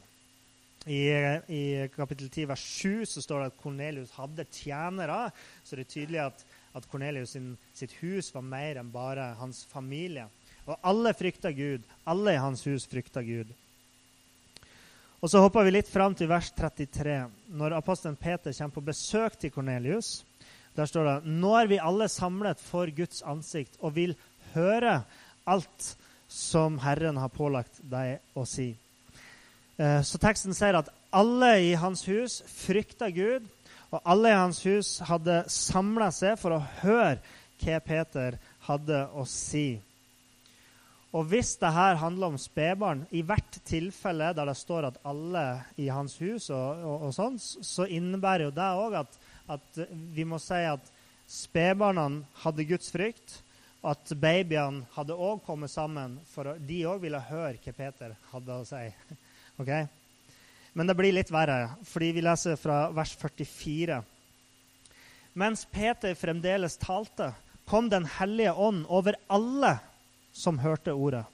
I, 0.88 1.12
I, 1.52 1.64
kapittel 1.92 2.30
10 2.32 2.48
vers 2.48 2.64
7 2.64 3.06
så 3.12 3.24
står 3.24 3.42
det 3.42 3.50
at 3.52 3.60
Kornelius 3.60 4.16
hadde 4.16 4.46
tjenere. 4.48 5.28
Så 5.64 5.76
det 5.76 5.86
er 5.86 5.92
tydelig 5.92 6.22
at 6.24 6.46
at 6.78 6.86
Kornelius 6.90 7.36
sitt 7.74 7.96
hus 8.02 8.30
var 8.34 8.46
mer 8.46 8.80
enn 8.80 8.92
bare 8.94 9.34
hans 9.40 9.64
familie. 9.72 10.28
Og 10.70 10.78
alle 10.86 11.14
frykta 11.18 11.52
Gud. 11.56 11.86
Alle 12.06 12.36
i 12.36 12.42
hans 12.42 12.66
hus 12.68 12.86
frykta 12.90 13.24
Gud. 13.26 13.50
Og 15.20 15.30
Så 15.30 15.42
hopper 15.44 15.66
vi 15.68 15.74
litt 15.76 15.90
fram 15.92 16.14
til 16.16 16.30
vers 16.32 16.52
33, 16.56 17.26
når 17.52 17.76
apostelen 17.76 18.16
Peter 18.16 18.54
kommer 18.56 18.78
på 18.78 18.86
besøk 18.88 19.36
til 19.40 19.52
Kornelius. 19.52 20.24
Der 20.78 20.88
står 20.88 21.08
det 21.10 21.34
Nå 21.42 21.56
er 21.60 21.68
vi 21.68 21.82
alle 21.84 22.08
samlet 22.08 22.62
for 22.62 22.88
Guds 22.96 23.22
ansikt 23.28 23.76
og 23.82 23.98
vil 23.98 24.16
høre 24.54 25.02
alt 25.50 25.90
som 26.30 26.78
Herren 26.80 27.18
har 27.18 27.34
pålagt 27.34 27.82
deg 27.82 28.22
å 28.38 28.46
si. 28.48 28.70
Eh, 29.80 30.02
så 30.06 30.22
teksten 30.22 30.56
sier 30.56 30.78
at 30.78 30.92
alle 31.12 31.52
i 31.66 31.74
hans 31.80 32.06
hus 32.08 32.40
frykter 32.48 33.12
Gud 33.12 33.48
og 33.90 34.02
alle 34.06 34.32
i 34.32 34.38
hans 34.38 34.62
hus 34.68 34.98
hadde 35.10 35.44
samla 35.50 36.12
seg 36.14 36.38
for 36.40 36.56
å 36.56 36.66
høre 36.84 37.18
hva 37.60 37.80
Peter 37.84 38.38
hadde 38.68 39.04
å 39.18 39.26
si. 39.28 39.80
Og 41.10 41.26
hvis 41.32 41.56
det 41.58 41.72
her 41.74 41.98
handler 41.98 42.30
om 42.30 42.38
spedbarn, 42.38 43.02
i 43.10 43.24
hvert 43.26 43.58
tilfelle 43.66 44.30
der 44.38 44.52
det 44.52 44.58
står 44.60 44.92
at 44.92 45.00
alle 45.10 45.46
i 45.82 45.88
hans 45.90 46.20
hus, 46.22 46.52
og, 46.54 46.84
og, 46.86 47.08
og 47.08 47.16
sånn, 47.16 47.40
så 47.42 47.88
innebærer 47.90 48.46
jo 48.46 48.54
det 48.54 48.68
òg 48.84 48.98
at, 49.02 49.18
at, 49.50 49.82
vi 49.90 50.26
må 50.30 50.38
si 50.42 50.62
at 50.70 50.92
spedbarna 51.30 52.12
hadde 52.44 52.68
Guds 52.70 52.94
frykt. 52.94 53.40
og 53.82 53.96
At 53.96 54.14
babyene 54.22 54.86
hadde 54.94 55.18
òg 55.18 55.42
kommet 55.48 55.74
sammen, 55.74 56.20
for 56.30 56.54
de 56.62 56.84
òg 56.86 57.02
ville 57.08 57.26
høre 57.32 57.58
hva 57.58 57.74
Peter 57.82 58.14
hadde 58.34 58.62
å 58.62 58.70
si. 58.70 58.86
Okay? 59.60 59.90
Men 60.74 60.88
det 60.88 60.96
blir 60.96 61.16
litt 61.16 61.32
verre, 61.34 61.76
fordi 61.88 62.12
vi 62.16 62.24
leser 62.24 62.58
fra 62.60 62.88
vers 62.94 63.16
44. 63.18 64.02
Mens 65.40 65.66
Peter 65.72 66.16
fremdeles 66.16 66.78
talte, 66.78 67.34
kom 67.70 67.90
Den 67.90 68.06
hellige 68.06 68.54
ånd 68.54 68.86
over 68.90 69.16
alle 69.28 69.78
som 70.34 70.58
hørte 70.60 70.94
ordet. 70.94 71.26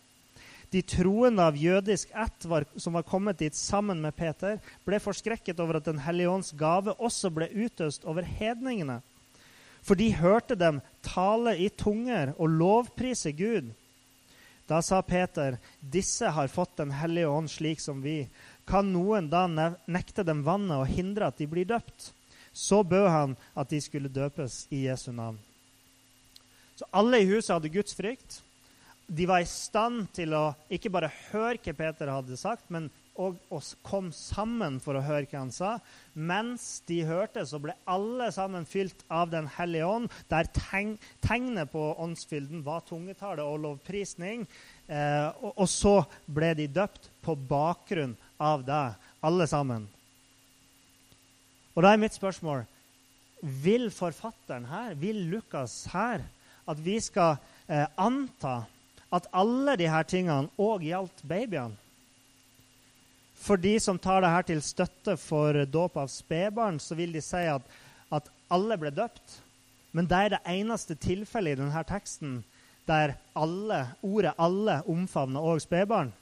De 0.70 0.82
troende 0.82 1.44
av 1.46 1.56
jødisk 1.56 2.10
ett 2.12 2.48
som 2.76 2.94
var 2.98 3.06
kommet 3.08 3.40
dit 3.40 3.56
sammen 3.56 4.02
med 4.02 4.16
Peter, 4.16 4.58
ble 4.84 5.00
forskrekket 5.00 5.60
over 5.64 5.80
at 5.80 5.86
Den 5.88 6.02
hellige 6.04 6.30
ånds 6.30 6.52
gave 6.52 6.92
også 7.00 7.32
ble 7.32 7.48
utøst 7.48 8.04
over 8.04 8.28
hedningene. 8.28 9.00
For 9.86 9.96
de 9.96 10.10
hørte 10.18 10.58
dem 10.60 10.82
tale 11.06 11.56
i 11.62 11.70
tunger 11.70 12.34
og 12.36 12.50
lovprise 12.50 13.32
Gud. 13.32 13.72
Da 14.68 14.82
sa 14.82 15.02
Peter, 15.06 15.60
disse 15.80 16.28
har 16.28 16.48
fått 16.50 16.78
Den 16.78 16.92
hellige 16.92 17.30
ånd 17.30 17.52
slik 17.54 17.80
som 17.80 18.02
vi 18.02 18.26
kan 18.68 18.88
noen 18.94 19.30
da 19.30 19.46
nekte 19.48 20.26
dem 20.26 20.44
vannet 20.46 20.80
og 20.80 20.90
hindre 20.90 21.30
at 21.30 21.38
de 21.42 21.48
blir 21.50 21.68
døpt? 21.70 22.12
Så 22.56 22.82
bød 22.88 23.10
han 23.12 23.36
at 23.54 23.70
de 23.70 23.82
skulle 23.84 24.12
døpes 24.12 24.66
i 24.72 24.86
Jesu 24.86 25.12
navn. 25.12 25.38
Så 26.76 26.88
alle 26.92 27.22
i 27.22 27.30
huset 27.30 27.54
hadde 27.56 27.72
Guds 27.72 27.96
frykt. 27.96 28.42
De 29.08 29.28
var 29.30 29.44
i 29.44 29.50
stand 29.50 30.08
til 30.16 30.34
å 30.34 30.50
ikke 30.72 30.92
bare 30.92 31.12
høre 31.30 31.60
hva 31.62 31.76
Peter 31.78 32.10
hadde 32.10 32.40
sagt, 32.40 32.72
men 32.74 32.90
og, 33.16 33.38
kom 33.86 34.10
sammen 34.12 34.80
for 34.84 34.98
å 34.98 35.04
høre 35.06 35.28
hva 35.30 35.44
han 35.46 35.54
sa. 35.54 35.76
Mens 36.14 36.82
de 36.88 37.00
hørte, 37.08 37.46
så 37.48 37.62
ble 37.64 37.76
alle 37.88 38.28
sammen 38.36 38.68
fylt 38.68 39.06
av 39.08 39.32
Den 39.32 39.48
hellige 39.56 39.88
ånd, 39.88 40.10
der 40.32 40.50
teg 40.52 40.98
tegnet 41.24 41.72
på 41.72 41.94
åndsfylden 42.04 42.64
var 42.66 42.84
tungetale 42.88 43.46
og 43.46 43.62
lovprisning. 43.64 44.44
Eh, 44.88 45.30
og, 45.40 45.54
og, 45.56 45.68
så 45.72 45.96
ble 46.28 46.52
de 46.60 46.68
døpt 46.68 47.10
på 47.26 47.38
bakgrunn 47.50 48.18
av 48.42 48.64
deg, 48.68 48.96
alle 49.26 49.48
sammen. 49.50 49.88
Og 51.76 51.84
da 51.84 51.92
er 51.92 52.00
mitt 52.00 52.16
spørsmål 52.16 52.64
Vil 53.64 53.90
forfatteren 53.94 54.66
her, 54.70 54.96
vil 54.98 55.20
Lukas 55.30 55.84
her, 55.92 56.24
at 56.66 56.80
vi 56.82 56.96
skal 57.04 57.36
eh, 57.68 57.86
anta 58.00 58.64
at 59.14 59.28
alle 59.36 59.76
disse 59.78 60.02
tingene 60.10 60.50
òg 60.58 60.88
gjaldt 60.88 61.22
babyene? 61.28 61.76
For 63.36 63.60
de 63.62 63.76
som 63.84 64.00
tar 64.02 64.24
det 64.24 64.32
her 64.32 64.46
til 64.48 64.62
støtte 64.64 65.18
for 65.22 65.60
dåp 65.70 65.98
av 66.02 66.10
spedbarn, 66.10 66.80
så 66.80 66.96
vil 66.98 67.12
de 67.14 67.22
si 67.22 67.44
at, 67.52 67.62
at 68.10 68.30
alle 68.50 68.78
ble 68.80 68.90
døpt. 68.96 69.42
Men 69.92 70.08
det 70.10 70.18
er 70.18 70.34
det 70.34 70.42
eneste 70.56 70.96
tilfellet 70.98 71.56
i 71.56 71.62
denne 71.62 71.84
teksten 71.88 72.40
der 72.88 73.16
alle, 73.36 73.88
ordet 74.02 74.34
'alle' 74.38 74.82
omfavner 74.90 75.42
òg 75.42 75.62
spedbarn. 75.62 76.14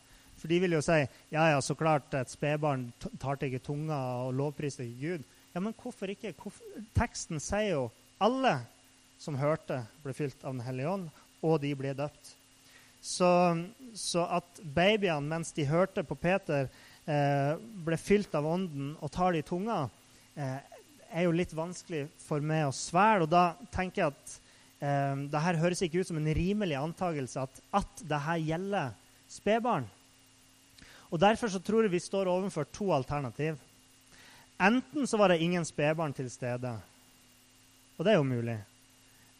For 0.43 0.51
de 0.51 0.57
vil 0.59 0.75
jo 0.75 0.81
si 0.83 0.97
ja, 1.31 1.45
ja, 1.53 1.59
så 1.63 1.71
klart 1.79 2.11
et 2.19 2.27
spedbarn 2.27 2.89
tar 3.15 3.37
til 3.39 3.47
ikke 3.47 3.63
tunga 3.63 3.95
og 4.25 4.33
lovpriser 4.35 4.83
ikke 4.83 5.13
Gud. 5.13 5.21
Ja, 5.53 5.61
men 5.63 5.75
hvorfor 5.79 6.11
ikke? 6.11 6.33
Hvorfor? 6.35 6.81
Teksten 6.97 7.39
sier 7.39 7.69
jo 7.69 7.83
alle 8.19 8.57
som 9.23 9.37
hørte, 9.39 9.85
ble 10.03 10.11
fylt 10.17 10.43
av 10.43 10.57
Den 10.57 10.65
hellige 10.65 10.89
ånd, 10.97 11.05
og 11.47 11.61
de 11.63 11.71
ble 11.79 11.93
døpt. 11.95 12.33
Så, 12.99 13.29
så 13.95 14.25
at 14.35 14.59
babyene, 14.75 15.29
mens 15.31 15.55
de 15.55 15.63
hørte 15.69 16.03
på 16.03 16.19
Peter, 16.19 16.67
eh, 17.07 17.55
ble 17.87 17.99
fylt 17.99 18.35
av 18.35 18.51
ånden 18.51 18.97
og 18.99 19.11
tar 19.15 19.31
det 19.31 19.45
i 19.45 19.47
tunga, 19.47 19.85
eh, 20.35 20.59
er 21.07 21.27
jo 21.29 21.37
litt 21.39 21.55
vanskelig 21.55 22.09
for 22.19 22.43
meg 22.43 22.67
å 22.67 22.75
svelge. 22.75 23.29
Og 23.29 23.31
da 23.31 23.45
tenker 23.71 24.03
jeg 24.03 24.11
at 24.11 24.37
eh, 24.83 25.25
det 25.31 25.47
her 25.47 25.63
høres 25.63 25.87
ikke 25.87 26.03
ut 26.03 26.11
som 26.11 26.19
en 26.19 26.31
rimelig 26.35 26.83
antakelse 26.83 27.47
at, 27.47 27.63
at 27.79 28.07
det 28.11 28.23
her 28.27 28.47
gjelder 28.51 28.95
spedbarn. 29.31 29.87
Og 31.13 31.21
Derfor 31.21 31.51
så 31.53 31.59
tror 31.61 31.85
jeg 31.85 31.93
vi 31.93 32.01
står 32.01 32.25
overfor 32.31 32.65
to 32.73 32.89
alternativ. 32.93 33.59
Enten 34.61 35.07
så 35.07 35.17
var 35.17 35.29
det 35.29 35.43
ingen 35.45 35.65
spedbarn 35.65 36.13
til 36.13 36.29
stede, 36.31 36.71
og 37.97 38.05
det 38.05 38.13
er 38.13 38.17
jo 38.17 38.25
mulig. 38.25 38.57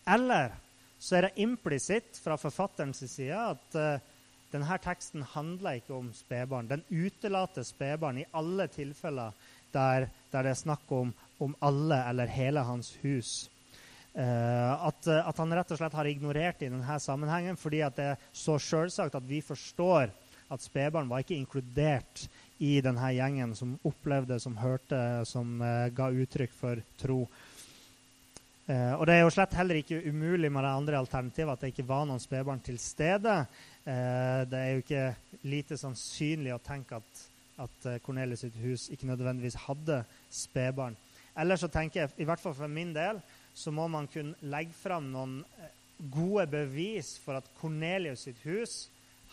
Eller 0.06 0.54
så 1.00 1.18
er 1.18 1.28
det 1.28 1.42
implisitt 1.42 2.20
fra 2.22 2.38
forfatterens 2.38 3.02
side 3.10 3.34
at 3.34 3.78
uh, 3.78 4.02
denne 4.54 4.78
teksten 4.84 5.26
handler 5.34 5.80
ikke 5.80 5.96
om 5.98 6.12
spedbarn. 6.14 6.70
Den 6.70 6.84
utelater 6.92 7.66
spedbarn 7.66 8.22
i 8.22 8.30
alle 8.34 8.68
tilfeller 8.70 9.34
der, 9.74 10.08
der, 10.32 10.44
det 10.44 10.54
er 10.54 10.60
snakk 10.60 10.92
om, 10.94 11.14
om 11.42 11.56
alle 11.62 12.04
eller 12.10 12.30
hele 12.30 12.62
hans 12.68 12.94
hus. 13.02 13.50
Uh, 14.14 14.90
at, 14.90 15.08
at, 15.08 15.38
han 15.42 15.56
rett 15.58 15.74
og 15.74 15.80
slett 15.82 15.98
har 15.98 16.06
ignorert 16.06 16.60
det 16.60 16.70
i 16.70 16.74
denne 16.76 17.00
sammenhengen 17.02 17.58
fordi 17.58 17.82
det 17.96 18.12
er 18.12 18.28
så 18.30 18.60
selvsagt 18.62 19.18
at 19.18 19.26
vi 19.26 19.42
forstår 19.42 20.14
at 20.54 20.64
spedbarn 20.64 21.10
var 21.10 21.24
ikke 21.24 21.38
inkludert 21.38 22.28
i 22.64 22.78
denne 22.84 23.10
gjengen 23.16 23.56
som 23.58 23.76
opplevde, 23.88 24.40
som 24.40 24.56
hørte, 24.62 25.00
som 25.28 25.58
uh, 25.62 25.90
ga 25.96 26.10
uttrykk 26.14 26.54
for 26.56 26.82
tro. 27.02 27.24
Uh, 28.68 28.94
og 28.96 29.06
Det 29.10 29.18
er 29.18 29.24
jo 29.24 29.34
slett 29.34 29.58
heller 29.58 29.82
ikke 29.82 30.04
umulig 30.06 30.52
med 30.54 30.64
det 30.64 30.74
andre 30.78 31.00
alternativet, 31.02 31.54
at 31.54 31.66
det 31.66 31.74
ikke 31.74 31.88
var 31.90 32.08
noen 32.08 32.24
spedbarn 32.24 32.64
til 32.64 32.80
stede. 32.80 33.42
Uh, 33.84 34.44
det 34.48 34.60
er 34.60 34.70
jo 34.72 34.84
ikke 34.86 35.06
lite 35.50 35.80
sannsynlig 35.80 36.54
å 36.56 36.62
tenke 36.64 37.02
at, 37.02 37.24
at 37.66 37.90
Cornelius 38.06 38.46
sitt 38.46 38.56
hus 38.64 38.88
ikke 38.94 39.10
nødvendigvis 39.10 39.60
hadde 39.66 40.04
spedbarn. 40.32 40.96
Eller 41.40 41.58
så 41.58 41.68
tenker 41.68 42.04
jeg, 42.04 42.14
i 42.22 42.28
hvert 42.30 42.40
fall 42.40 42.56
for 42.56 42.70
min 42.70 42.94
del, 42.96 43.20
så 43.58 43.74
må 43.74 43.88
man 43.90 44.08
kunne 44.10 44.38
legge 44.50 44.74
fram 44.78 45.10
noen 45.14 45.40
gode 46.14 46.46
bevis 46.52 47.16
for 47.22 47.38
at 47.38 47.50
Cornelius 47.60 48.26
sitt 48.28 48.40
hus 48.46 48.88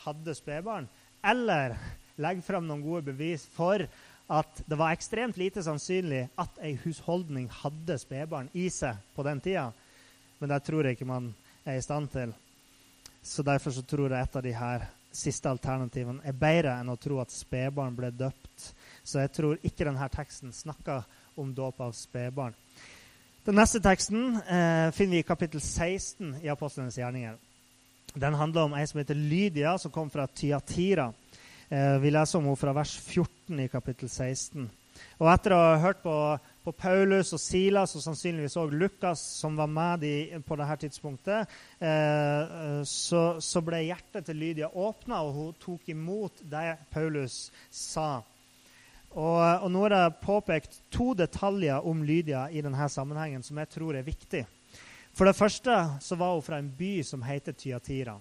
hadde 0.04 0.34
spedbarn. 0.36 0.88
Eller 1.22 1.76
legge 2.20 2.44
fram 2.44 2.66
noen 2.68 2.84
gode 2.84 3.10
bevis 3.12 3.46
for 3.54 3.84
at 4.30 4.62
det 4.66 4.78
var 4.78 4.94
ekstremt 4.94 5.38
lite 5.40 5.62
sannsynlig 5.66 6.28
at 6.38 6.60
ei 6.62 6.76
husholdning 6.84 7.48
hadde 7.62 7.96
spedbarn 7.98 8.50
i 8.54 8.68
seg 8.70 9.00
på 9.16 9.24
den 9.26 9.42
tida. 9.42 9.70
Men 10.38 10.52
det 10.52 10.62
tror 10.64 10.86
jeg 10.86 10.96
ikke 10.96 11.08
man 11.10 11.32
er 11.66 11.80
i 11.80 11.84
stand 11.84 12.12
til. 12.12 12.32
Så 13.22 13.42
derfor 13.44 13.74
så 13.74 13.82
tror 13.84 14.12
jeg 14.12 14.22
et 14.22 14.36
av 14.36 14.44
de 14.46 14.54
her 14.56 14.86
siste 15.12 15.50
alternativene 15.50 16.22
er 16.24 16.36
bedre 16.38 16.76
enn 16.78 16.92
å 16.92 16.98
tro 17.00 17.18
at 17.20 17.34
spedbarn 17.34 17.96
ble 17.98 18.12
døpt. 18.14 18.70
Så 19.02 19.20
jeg 19.24 19.34
tror 19.34 19.58
ikke 19.66 19.84
denne 19.88 20.08
teksten 20.14 20.54
snakker 20.54 21.02
om 21.40 21.50
dåp 21.54 21.82
av 21.82 21.92
spedbarn. 21.98 22.54
Den 23.44 23.56
neste 23.58 23.80
teksten 23.82 24.36
eh, 24.44 24.88
finner 24.94 25.18
vi 25.18 25.22
i 25.24 25.26
kapittel 25.26 25.60
16 25.60 26.38
i 26.44 26.50
Apostlenes 26.52 26.98
gjerninger. 27.00 27.38
Den 28.14 28.34
handler 28.34 28.66
om 28.66 28.74
ei 28.74 28.86
som 28.86 28.98
heter 28.98 29.14
Lydia, 29.14 29.78
som 29.78 29.90
kom 29.90 30.10
fra 30.10 30.26
Tyatira. 30.26 31.12
Eh, 31.68 31.98
vi 31.98 32.10
leser 32.10 32.38
om 32.38 32.48
henne 32.48 32.58
fra 32.58 32.72
vers 32.74 32.96
14 32.98 33.60
i 33.62 33.68
kapittel 33.70 34.08
16. 34.08 34.66
Og 35.20 35.28
etter 35.30 35.54
å 35.54 35.60
ha 35.60 35.76
hørt 35.80 36.02
på, 36.02 36.14
på 36.64 36.72
Paulus 36.74 37.30
og 37.36 37.40
Silas 37.40 37.94
og 37.96 38.02
sannsynligvis 38.02 38.58
òg 38.58 38.74
Lukas, 38.74 39.22
som 39.38 39.54
var 39.56 39.70
med 39.70 40.02
de, 40.02 40.12
på 40.42 40.58
dette 40.58 40.80
tidspunktet, 40.82 41.54
eh, 41.78 42.82
så, 42.82 43.22
så, 43.38 43.62
ble 43.64 43.84
hjertet 43.86 44.26
til 44.26 44.42
Lydia 44.42 44.72
åpna, 44.74 45.22
og 45.22 45.38
hun 45.38 45.56
tok 45.62 45.88
imot 45.94 46.42
det 46.50 46.74
Paulus 46.90 47.46
sa. 47.70 48.16
Og, 49.14 49.38
og 49.38 49.70
nå 49.70 49.86
er 49.86 49.94
det 49.94 50.20
påpekt 50.22 50.82
to 50.90 51.12
detaljer 51.18 51.86
om 51.86 52.02
Lydia 52.06 52.48
i 52.50 52.62
denne 52.62 52.90
sammenhengen 52.90 53.46
som 53.46 53.58
jeg 53.62 53.70
tror 53.70 53.98
er 53.98 54.06
viktig. 54.06 54.44
For 55.14 55.28
det 55.28 55.36
første 55.36 55.76
så 56.00 56.16
var 56.16 56.34
hun 56.34 56.44
fra 56.44 56.58
en 56.60 56.70
by 56.78 57.00
som 57.06 57.22
heter 57.26 57.52
Tyatira. 57.52 58.16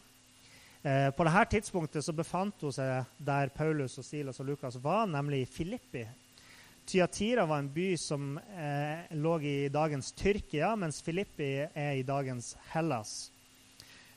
Eh, 0.82 1.10
på 1.12 1.26
dette 1.28 1.46
tidspunktet 1.54 2.06
så 2.06 2.16
befant 2.16 2.62
hun 2.64 2.74
seg 2.74 3.10
der 3.18 3.52
Paulus 3.52 3.98
og 4.00 4.06
Silas 4.08 4.40
og 4.40 4.48
Lukas 4.48 4.80
var, 4.84 5.06
nemlig 5.12 5.44
i 5.44 5.50
Filippi. 5.50 6.06
Tyatira 6.90 7.46
var 7.46 7.60
en 7.62 7.70
by 7.74 7.90
som 8.02 8.38
eh, 8.40 9.12
lå 9.14 9.36
i 9.46 9.58
dagens 9.70 10.14
Tyrkia, 10.18 10.72
mens 10.80 11.04
Filippi 11.06 11.52
er 11.68 12.00
i 12.00 12.06
dagens 12.08 12.56
Hellas. 12.72 13.30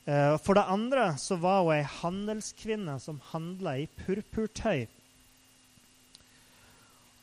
Eh, 0.06 0.38
for 0.40 0.56
det 0.56 0.64
andre 0.72 1.11
så 1.20 1.37
var 1.42 1.61
hun 1.66 1.74
ei 1.76 1.82
handelskvinne 2.00 2.96
som 3.02 3.20
handla 3.32 3.76
i 3.82 3.88
purpurtøy. 3.98 4.87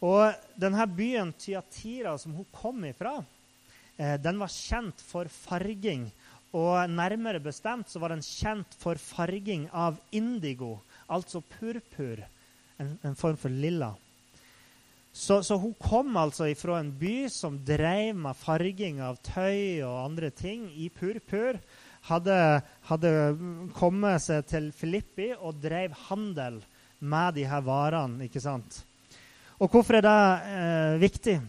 Og 0.06 0.36
denne 0.60 0.86
byen 0.96 1.34
Tyatira 1.40 2.14
som 2.20 2.38
hun 2.38 2.48
kom 2.56 2.86
ifra, 2.88 3.18
den 4.00 4.38
var 4.40 4.52
kjent 4.54 5.02
for 5.04 5.28
farging 5.28 6.06
og 6.58 6.90
nærmere 6.90 7.42
bestemt 7.44 7.90
så 7.92 8.00
var 8.02 8.14
den 8.14 8.24
kjent 8.26 8.74
for 8.82 8.98
farging 8.98 9.68
av 9.70 10.00
indigo, 10.16 10.80
altså 11.08 11.44
purpur, 11.46 12.24
en, 12.82 12.96
en 13.06 13.18
form 13.18 13.38
for 13.38 13.54
lilla. 13.54 13.94
Så, 15.14 15.42
så, 15.44 15.58
hun 15.58 15.74
kom 15.82 16.18
altså 16.18 16.48
ifra 16.50 16.80
en 16.80 16.92
by 16.98 17.28
som 17.34 17.58
drev 17.66 18.18
med 18.18 18.38
farging 18.38 19.02
av 19.04 19.20
tøy 19.26 19.82
og 19.84 20.06
andre 20.06 20.30
ting 20.34 20.68
i 20.78 20.88
purpur. 20.94 21.60
Hadde, 22.10 22.36
hadde 22.88 23.14
kommet 23.76 24.24
seg 24.24 24.46
til 24.48 24.70
Filippi 24.74 25.34
og 25.36 25.60
drev 25.62 25.98
handel 26.08 26.62
med 27.00 27.36
de 27.36 27.46
her 27.50 27.66
varene. 27.66 28.30
ikke 28.30 28.42
sant? 28.42 28.84
Og 29.60 29.68
hvorfor 29.74 30.00
er 30.00 30.06
det 30.06 30.20
eh, 30.56 31.02
viktig? 31.02 31.40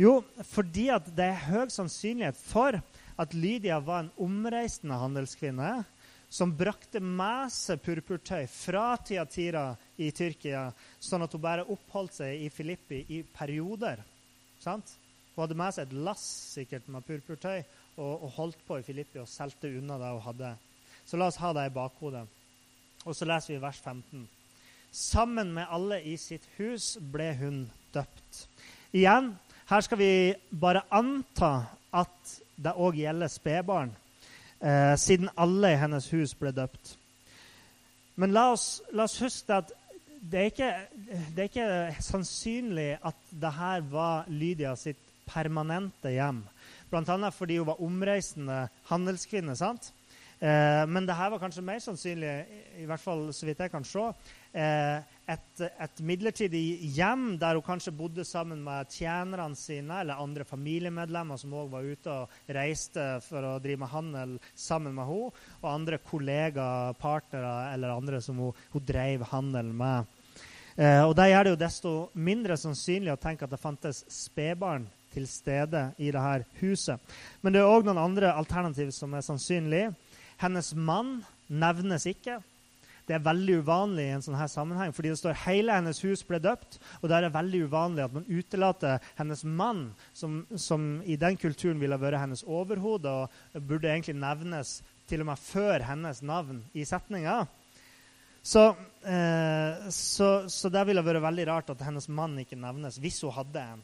Jo, 0.00 0.22
fordi 0.48 0.86
det 1.12 1.26
er 1.26 1.42
høy 1.50 1.68
sannsynlighet 1.68 2.38
for 2.40 2.78
at 3.20 3.34
Lydia 3.36 3.76
var 3.84 4.06
en 4.06 4.14
omreisende 4.24 4.96
handelskvinne 4.96 5.72
som 6.32 6.54
brakte 6.56 7.02
med 7.02 7.50
seg 7.52 7.82
purpurtøy 7.84 8.46
fra 8.48 8.94
Tiatira 9.04 9.74
i 10.00 10.08
Tyrkia, 10.14 10.70
sånn 11.02 11.26
at 11.26 11.34
hun 11.34 11.42
bare 11.42 11.66
oppholdt 11.68 12.16
seg 12.20 12.46
i 12.46 12.48
Filippi 12.54 13.02
i 13.12 13.18
perioder. 13.34 14.00
Sant? 14.62 14.94
Hun 15.34 15.42
hadde 15.42 15.58
med 15.58 15.76
seg 15.76 15.90
et 15.90 16.00
lass 16.06 16.24
sikkert 16.54 16.88
med 16.88 17.04
purpurtøy 17.04 17.58
og, 17.58 18.14
og 18.14 18.32
holdt 18.38 18.64
på 18.64 18.78
i 18.80 18.86
Filippi 18.86 19.20
og 19.20 19.28
solgte 19.28 19.68
unna 19.74 19.98
det 20.00 20.14
hun 20.14 20.24
hadde. 20.30 20.54
Så 21.04 21.20
la 21.20 21.28
oss 21.28 21.40
ha 21.42 21.52
det 21.56 21.66
i 21.68 21.74
bakhodet. 21.74 22.24
Og 23.04 23.12
så 23.16 23.28
leser 23.28 23.56
vi 23.56 23.60
vers 23.66 23.82
15. 23.84 24.24
Sammen 24.96 25.52
med 25.56 25.68
alle 25.68 26.00
i 26.08 26.16
sitt 26.20 26.46
hus 26.56 26.94
ble 27.12 27.32
hun 27.42 27.62
døpt. 27.92 28.46
Igjen, 28.96 29.34
her 29.70 29.80
skal 29.80 29.98
vi 29.98 30.34
bare 30.60 30.82
anta 30.90 31.50
at 31.94 32.30
det 32.58 32.72
òg 32.74 32.96
gjelder 32.98 33.30
spedbarn, 33.30 33.92
eh, 34.58 34.96
siden 34.98 35.30
alle 35.38 35.70
i 35.70 35.78
hennes 35.78 36.08
hus 36.10 36.34
ble 36.34 36.50
døpt. 36.50 36.96
Men 38.16 38.34
la 38.34 38.48
oss, 38.52 38.82
la 38.92 39.06
oss 39.06 39.20
huske 39.22 39.54
at 39.54 39.70
det 40.20 40.40
er, 40.40 40.48
ikke, 40.50 40.72
det 41.36 41.38
er 41.38 41.48
ikke 41.48 42.02
sannsynlig 42.02 42.88
at 42.98 43.22
dette 43.30 43.76
var 43.92 44.26
Lydia 44.28 44.74
sitt 44.76 44.98
permanente 45.30 46.10
hjem. 46.12 46.42
Bl.a. 46.90 47.30
fordi 47.30 47.60
hun 47.60 47.70
var 47.70 47.80
omreisende 47.80 48.64
handelskvinne. 48.90 49.56
sant? 49.56 49.92
Eh, 50.40 50.82
men 50.88 51.06
det 51.06 51.14
her 51.14 51.30
var 51.30 51.38
kanskje 51.38 51.62
mer 51.62 51.78
sannsynlig, 51.78 52.34
i 52.82 52.84
hvert 52.90 53.00
fall 53.00 53.28
så 53.32 53.46
vidt 53.46 53.60
jeg 53.60 53.70
kan 53.70 53.84
se, 53.84 54.10
eh, 54.52 54.98
et, 55.30 55.62
et, 55.68 56.00
midlertidig 56.06 56.62
hjem 56.96 57.36
der 57.40 57.58
hun 57.58 57.64
kanskje 57.66 57.94
bodde 57.94 58.24
sammen 58.26 58.62
med 58.64 58.90
tjenerne 58.90 59.58
sine 59.58 60.00
eller 60.02 60.20
andre 60.22 60.46
familiemedlemmer 60.48 61.38
som 61.40 61.54
òg 61.54 61.70
var 61.72 61.86
ute 61.86 62.14
og 62.24 62.54
reiste 62.56 63.06
for 63.24 63.46
å 63.46 63.56
drive 63.62 63.84
med 63.84 63.92
handel 63.92 64.36
sammen 64.54 64.96
med 64.96 65.06
henne, 65.06 65.32
og 65.60 65.68
andre 65.70 66.00
kollegaer, 66.02 66.96
partnere 67.00 67.72
eller 67.74 67.94
andre 67.94 68.20
som 68.24 68.38
hun, 68.42 68.64
hun 68.74 68.86
drev 68.86 69.24
handel 69.30 69.70
med. 69.76 70.16
Eh, 70.76 71.02
og 71.04 71.14
Da 71.18 71.28
gjør 71.28 71.44
det 71.44 71.54
jo 71.54 71.60
desto 71.64 71.92
mindre 72.14 72.56
sannsynlig 72.60 73.12
å 73.14 73.20
tenke 73.20 73.46
at 73.46 73.52
det 73.52 73.60
fantes 73.60 74.04
spedbarn 74.10 74.86
til 75.10 75.26
stede 75.26 75.90
i 75.98 76.12
dette 76.14 76.46
huset. 76.60 77.00
Men 77.42 77.54
det 77.54 77.62
er 77.62 77.70
òg 77.70 77.86
noen 77.86 78.00
andre 78.00 78.32
alternativ 78.32 78.92
som 78.94 79.14
er 79.14 79.26
sannsynlige. 79.26 79.90
Hennes 80.40 80.72
mann 80.74 81.18
nevnes 81.50 82.06
ikke. 82.08 82.38
Det 83.08 83.16
er 83.16 83.24
veldig 83.24 83.60
uvanlig 83.64 84.06
i 84.06 84.14
en 84.14 84.24
sånn 84.24 84.38
her 84.38 84.50
sammenheng, 84.50 84.94
fordi 84.96 85.12
det 85.12 85.20
står 85.20 85.38
hele 85.46 85.76
hennes 85.76 86.02
hus 86.04 86.22
ble 86.26 86.40
døpt. 86.42 86.78
Og 87.00 87.08
da 87.10 87.18
er 87.18 87.26
det 87.26 87.34
veldig 87.34 87.64
uvanlig 87.70 88.04
at 88.06 88.16
man 88.16 88.28
utelater 88.28 89.04
hennes 89.18 89.44
mann, 89.44 89.84
som, 90.16 90.42
som 90.56 90.88
i 91.04 91.18
den 91.20 91.38
kulturen 91.40 91.80
ville 91.82 91.98
vært 92.00 92.22
hennes 92.22 92.44
overhode, 92.46 93.10
og 93.10 93.68
burde 93.68 93.90
egentlig 93.90 94.18
nevnes 94.20 94.80
til 95.10 95.24
og 95.24 95.32
med 95.32 95.42
før 95.42 95.86
hennes 95.88 96.22
navn 96.22 96.62
i 96.72 96.86
setninga. 96.86 97.42
Så, 98.42 98.70
eh, 99.04 99.88
så, 99.92 100.28
så 100.48 100.70
det 100.72 100.86
ville 100.88 101.04
vært 101.04 101.24
veldig 101.24 101.46
rart 101.50 101.72
at 101.74 101.82
hennes 101.84 102.08
mann 102.08 102.38
ikke 102.40 102.58
nevnes, 102.58 103.00
hvis 103.02 103.20
hun 103.26 103.34
hadde 103.36 103.64
en. 103.74 103.82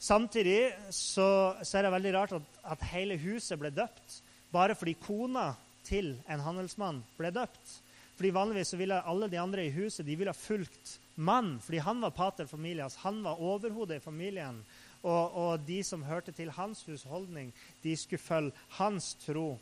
Samtidig 0.00 0.70
så, 0.88 1.56
så, 1.62 1.78
er 1.78 1.84
det 1.84 1.92
veldig 1.92 2.12
rart 2.14 2.32
at, 2.38 2.60
at 2.72 2.84
hele 2.94 3.18
huset 3.20 3.58
ble 3.60 3.72
døpt 3.74 4.22
bare 4.50 4.74
fordi 4.74 4.94
kona 5.02 5.50
til 5.84 6.14
en 6.30 6.40
handelsmann 6.40 7.02
ble 7.18 7.32
døpt. 7.34 7.74
Fordi 8.20 8.34
Vanligvis 8.36 8.68
så 8.74 8.76
ville 8.76 8.98
alle 9.08 9.30
de 9.32 9.38
andre 9.40 9.62
i 9.64 9.70
huset 9.72 10.04
de 10.04 10.12
ville 10.20 10.32
fulgt 10.36 10.98
mann, 11.16 11.54
fordi 11.64 11.78
han 11.80 12.02
var 12.04 12.12
pater 12.12 12.44
familias, 12.44 12.98
han 13.00 13.22
var 13.24 13.40
overhodet 13.40 13.96
i 13.96 14.04
familien. 14.04 14.58
Og, 15.00 15.32
og, 15.32 15.62
de 15.64 15.78
som 15.80 16.02
hørte 16.04 16.34
til 16.36 16.50
hans 16.52 16.82
husholdning, 16.84 17.48
de 17.80 17.94
skulle 17.96 18.20
følge 18.20 18.52
hans 18.76 19.14
tro. 19.24 19.54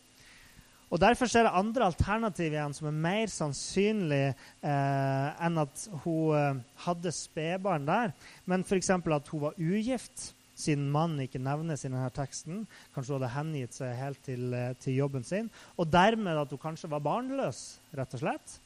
Og 0.91 1.01
Derfor 1.01 1.31
er 1.31 1.47
det 1.47 1.55
andre 1.55 1.87
alternativ 1.87 2.51
igjen 2.51 2.75
som 2.75 2.91
er 2.91 2.99
mer 3.07 3.31
sannsynlig 3.31 4.25
eh, 4.27 5.47
enn 5.47 5.63
at 5.63 5.87
hun 6.03 6.35
eh, 6.35 6.63
hadde 6.83 7.15
spedbarn 7.15 7.87
der. 7.87 8.11
Men 8.43 8.67
f.eks. 8.67 8.91
at 8.91 9.31
hun 9.31 9.45
var 9.47 9.55
ugift, 9.55 10.33
siden 10.59 10.89
mannen 10.91 11.23
ikke 11.23 11.41
nevnes 11.43 11.85
i 11.85 11.91
denne 11.91 12.09
teksten. 12.15 12.65
Kanskje 12.95 13.15
hun 13.15 13.21
hadde 13.21 13.35
hengitt 13.37 13.77
seg 13.77 13.95
helt 13.99 14.23
til, 14.27 14.49
eh, 14.55 14.73
til, 14.83 14.97
jobben 14.99 15.25
sin. 15.25 15.51
Og 15.79 15.91
dermed 15.91 16.41
at 16.41 16.51
hun 16.51 16.63
kanskje 16.63 16.91
var 16.91 17.05
barnløs, 17.05 17.79
rett 17.95 18.17
og 18.17 18.23
slett. 18.25 18.59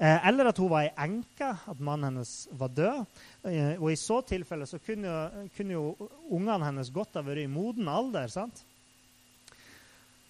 Eh, 0.00 0.28
eller 0.28 0.48
at 0.48 0.58
hun 0.58 0.70
var 0.70 0.86
ei 0.86 0.94
enke, 1.04 1.50
at 1.68 1.80
mannen 1.80 2.14
hennes 2.14 2.48
var 2.56 2.72
død. 2.72 3.04
Eh, 3.44 3.76
og 3.76 3.90
i 3.92 3.96
så 4.00 4.22
tilfelle 4.24 4.66
så 4.66 4.80
kunne, 4.80 5.48
kunne 5.56 5.76
jo 5.76 6.10
ungene 6.30 6.64
hennes 6.64 6.90
godt 6.90 7.20
ha 7.20 7.24
vært 7.26 7.44
i 7.44 7.52
moden 7.52 7.88
alder. 7.88 8.28
sant? 8.28 8.64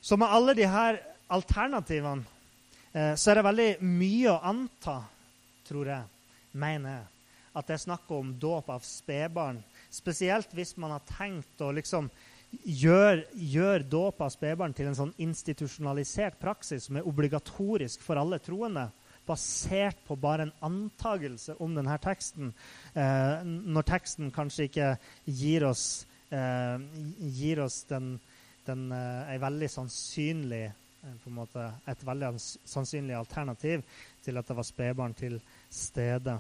Så 0.03 0.17
med 0.17 0.27
alle 0.29 0.55
de 0.55 0.67
her 0.67 0.99
alternativene 1.29 2.25
så 2.91 3.31
er 3.31 3.39
det 3.39 3.45
veldig 3.47 3.73
mye 3.87 4.33
å 4.33 4.41
anta, 4.51 4.97
tror 5.63 5.87
jeg, 5.87 6.03
mener 6.59 6.91
jeg, 6.91 7.05
at 7.55 7.69
det 7.69 7.75
er 7.77 7.83
snakk 7.85 8.11
om 8.11 8.33
dåp 8.35 8.73
av 8.75 8.83
spedbarn. 8.83 9.61
Spesielt 9.91 10.53
hvis 10.55 10.77
man 10.79 10.95
har 10.95 11.07
tenkt 11.09 11.63
å 11.65 11.73
liksom 11.75 12.11
gjøre 12.51 13.25
gjør 13.35 13.85
dåp 13.87 14.23
av 14.25 14.33
spedbarn 14.35 14.75
til 14.75 14.89
en 14.91 14.97
sånn 14.99 15.13
institusjonalisert 15.23 16.41
praksis 16.41 16.89
som 16.89 16.99
er 16.99 17.07
obligatorisk 17.07 18.03
for 18.03 18.19
alle 18.19 18.41
troende, 18.43 18.89
basert 19.29 20.01
på 20.07 20.17
bare 20.19 20.49
en 20.49 20.55
antagelse 20.67 21.55
om 21.63 21.77
denne 21.77 21.95
teksten, 22.03 22.51
eh, 22.95 23.45
når 23.45 23.87
teksten 23.87 24.33
kanskje 24.35 24.67
ikke 24.67 24.91
gir 25.27 25.69
oss, 25.69 26.07
eh, 26.33 26.79
gir 27.39 27.63
oss 27.63 27.85
den, 27.85 28.19
den, 28.67 28.91
eh, 28.93 29.39
veldig 29.39 29.71
sannsynlig 29.71 30.73
en 31.05 31.33
måte 31.33 31.63
et 31.89 32.03
veldig 32.05 32.35
sannsynlig 32.69 33.17
alternativ 33.17 33.85
til 34.25 34.37
at 34.37 34.49
det 34.49 34.57
var 34.57 34.67
spedbarn 34.69 35.15
til 35.17 35.39
stede. 35.71 36.39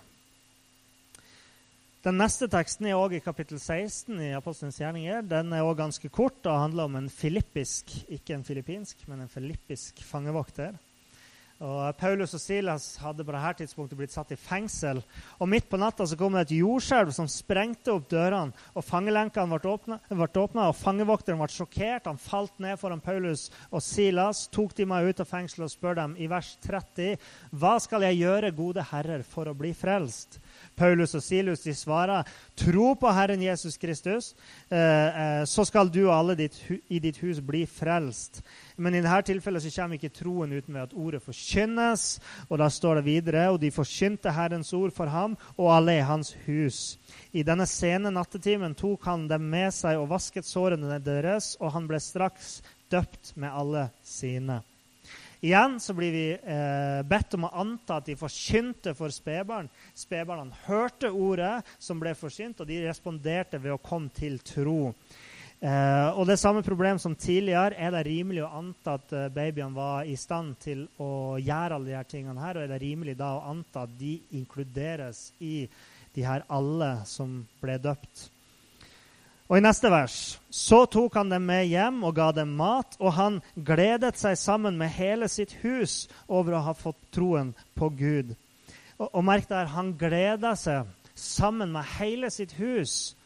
Den 2.01 2.17
neste 2.17 2.47
teksten 2.49 2.87
er 2.89 2.97
også 2.97 3.19
i 3.19 3.21
kapittel 3.21 3.59
16 3.61 4.23
i 4.25 4.31
Apostelens 4.33 4.79
gjerninger. 4.81 5.21
Den 5.29 5.53
er 5.53 5.61
også 5.61 5.83
ganske 5.83 6.09
kort 6.09 6.47
og 6.49 6.63
handler 6.63 6.89
om 6.89 6.95
en 6.97 7.11
filippisk, 7.13 7.93
ikke 8.09 8.39
en 8.39 8.45
filippinsk, 8.47 9.03
men 9.11 9.21
en 9.21 9.29
filippisk 9.29 10.01
fangevokter. 10.09 10.79
Og 11.61 11.93
Paulus 12.01 12.33
og 12.33 12.41
Silas 12.41 12.87
hadde 13.03 13.21
på 13.21 13.35
dette 13.35 13.59
tidspunktet 13.59 13.99
blitt 13.99 14.15
satt 14.15 14.33
i 14.33 14.39
fengsel. 14.41 15.03
og 15.37 15.51
Midt 15.53 15.69
på 15.69 15.77
natta 15.77 16.07
så 16.09 16.17
kom 16.17 16.33
det 16.33 16.47
et 16.47 16.55
jordskjelv 16.57 17.13
som 17.13 17.29
sprengte 17.29 17.93
opp 17.93 18.09
dørene. 18.09 18.57
og 18.73 18.87
Fangelenkene 18.87 19.61
ble 19.61 19.75
åpna, 20.41 20.71
og 20.71 20.81
fangevokteren 20.81 21.37
ble 21.37 21.51
sjokkert. 21.53 22.09
Han 22.09 22.17
falt 22.17 22.57
ned 22.65 22.81
foran 22.81 23.05
Paulus 23.05 23.51
og 23.69 23.85
Silas, 23.85 24.47
tok 24.49 24.73
de 24.73 24.89
meg 24.89 25.13
ut 25.13 25.21
av 25.21 25.29
fengselet 25.29 25.69
og 25.69 25.77
spør 25.77 26.01
dem 26.01 26.17
i 26.17 26.33
vers 26.33 26.57
30.: 26.65 27.21
Hva 27.53 27.77
skal 27.77 28.09
jeg 28.09 28.23
gjøre, 28.23 28.57
gode 28.57 28.89
herrer, 28.95 29.23
for 29.23 29.53
å 29.53 29.55
bli 29.55 29.77
frelst? 29.77 30.41
Paulus 30.81 31.15
og 31.19 31.25
Silus 31.25 31.65
de 31.67 31.75
svarer, 31.77 32.29
tro 32.57 32.95
på 32.97 33.13
Herren 33.13 33.43
Jesus 33.45 33.77
Kristus, 33.81 34.33
eh, 34.71 34.79
eh, 34.79 35.45
så 35.45 35.65
skal 35.69 35.93
du 35.93 36.07
og 36.07 36.15
alle 36.17 36.39
ditt, 36.39 36.57
i 36.89 37.01
ditt 37.03 37.21
hus 37.21 37.43
bli 37.45 37.67
frelst. 37.69 38.41
Men 38.81 38.97
i 38.97 39.03
dette 39.05 39.29
tilfellet 39.29 39.67
så 39.67 39.75
kommer 39.75 40.01
ikke 40.01 40.15
troen 40.17 40.55
uten 40.57 40.75
ved 40.75 40.87
at 40.87 40.97
ordet 40.97 41.21
forkynnes. 41.25 42.07
Og 42.49 42.63
da 42.63 42.71
står 42.73 43.01
det 43.01 43.05
videre, 43.11 43.45
og 43.51 43.61
de 43.61 43.73
forkynte 43.75 44.33
Herrens 44.33 44.73
ord 44.77 44.95
for 44.97 45.13
ham 45.13 45.37
og 45.59 45.75
alle 45.75 45.99
i 45.99 46.07
hans 46.07 46.33
hus. 46.47 46.97
I 47.37 47.45
denne 47.45 47.69
sene 47.69 48.13
nattetimen 48.15 48.75
tok 48.79 49.05
han 49.11 49.29
dem 49.29 49.51
med 49.53 49.75
seg 49.77 50.01
og 50.01 50.09
vasket 50.15 50.49
sårene 50.49 51.01
deres, 51.05 51.57
og 51.61 51.75
han 51.77 51.91
ble 51.91 52.01
straks 52.01 52.61
døpt 52.91 53.37
med 53.37 53.53
alle 53.53 53.89
sine. 54.03 54.63
Igjen 55.41 55.79
så 55.81 55.95
blir 55.97 56.13
vi 56.13 56.27
eh, 56.37 57.01
bedt 57.09 57.35
om 57.39 57.47
å 57.49 57.55
anta 57.63 57.97
at 57.97 58.11
de 58.11 58.17
forkynte 58.21 58.93
for 58.97 59.13
spedbarn. 59.15 59.71
Spedbarna 59.97 60.45
hørte 60.67 61.09
ordet 61.09 61.63
som 61.81 62.01
ble 62.01 62.13
forsynt, 62.19 62.61
og 62.61 62.69
de 62.69 62.83
responderte 62.85 63.61
ved 63.63 63.73
å 63.73 63.81
komme 63.81 64.13
til 64.13 64.37
tro. 64.45 64.91
Eh, 65.61 66.09
og 66.17 66.25
det 66.29 66.37
samme 66.41 66.61
problem 66.65 67.01
som 67.01 67.17
tidligere. 67.17 67.77
Er 67.77 67.93
det 67.93 68.05
rimelig 68.09 68.45
å 68.45 68.53
anta 68.61 68.99
at 69.01 69.15
eh, 69.17 69.31
babyene 69.33 69.77
var 69.77 70.09
i 70.09 70.17
stand 70.21 70.59
til 70.61 70.87
å 71.01 71.37
gjøre 71.41 71.77
alle 71.79 71.89
disse 71.89 72.05
tingene 72.13 72.45
her? 72.45 72.57
Og 72.61 72.67
er 72.67 72.75
det 72.75 72.83
rimelig 72.85 73.17
da 73.21 73.35
å 73.39 73.47
anta 73.55 73.87
at 73.89 73.97
de 74.01 74.19
inkluderes 74.37 75.31
i 75.41 75.65
de 76.17 76.25
her 76.27 76.45
alle 76.53 76.99
som 77.09 77.41
ble 77.61 77.81
døpt? 77.81 78.29
Og 79.51 79.59
I 79.59 79.65
neste 79.65 79.91
vers 79.91 80.17
så 80.55 80.85
tok 80.87 81.17
han 81.19 81.33
dem 81.33 81.49
med 81.49 81.67
hjem 81.67 82.05
og 82.07 82.15
ga 82.15 82.29
dem 82.35 82.53
mat, 82.55 82.95
og 83.03 83.17
han 83.17 83.41
gledet 83.55 84.15
seg 84.21 84.37
sammen 84.39 84.77
med 84.79 84.93
hele 84.95 85.27
sitt 85.27 85.57
hus 85.65 86.05
over 86.31 86.55
å 86.55 86.65
ha 86.69 86.75
fått 86.79 87.01
troen 87.11 87.51
på 87.75 87.89
Gud. 87.99 88.37
Og, 89.01 89.09
og 89.09 89.25
merk 89.27 89.49
der, 89.51 89.73
han 89.75 89.97
gleda 89.99 90.55
seg 90.55 90.87
sammen 91.19 91.75
med 91.75 91.89
hele 91.99 92.31
sitt 92.31 92.55
hus. 92.61 93.17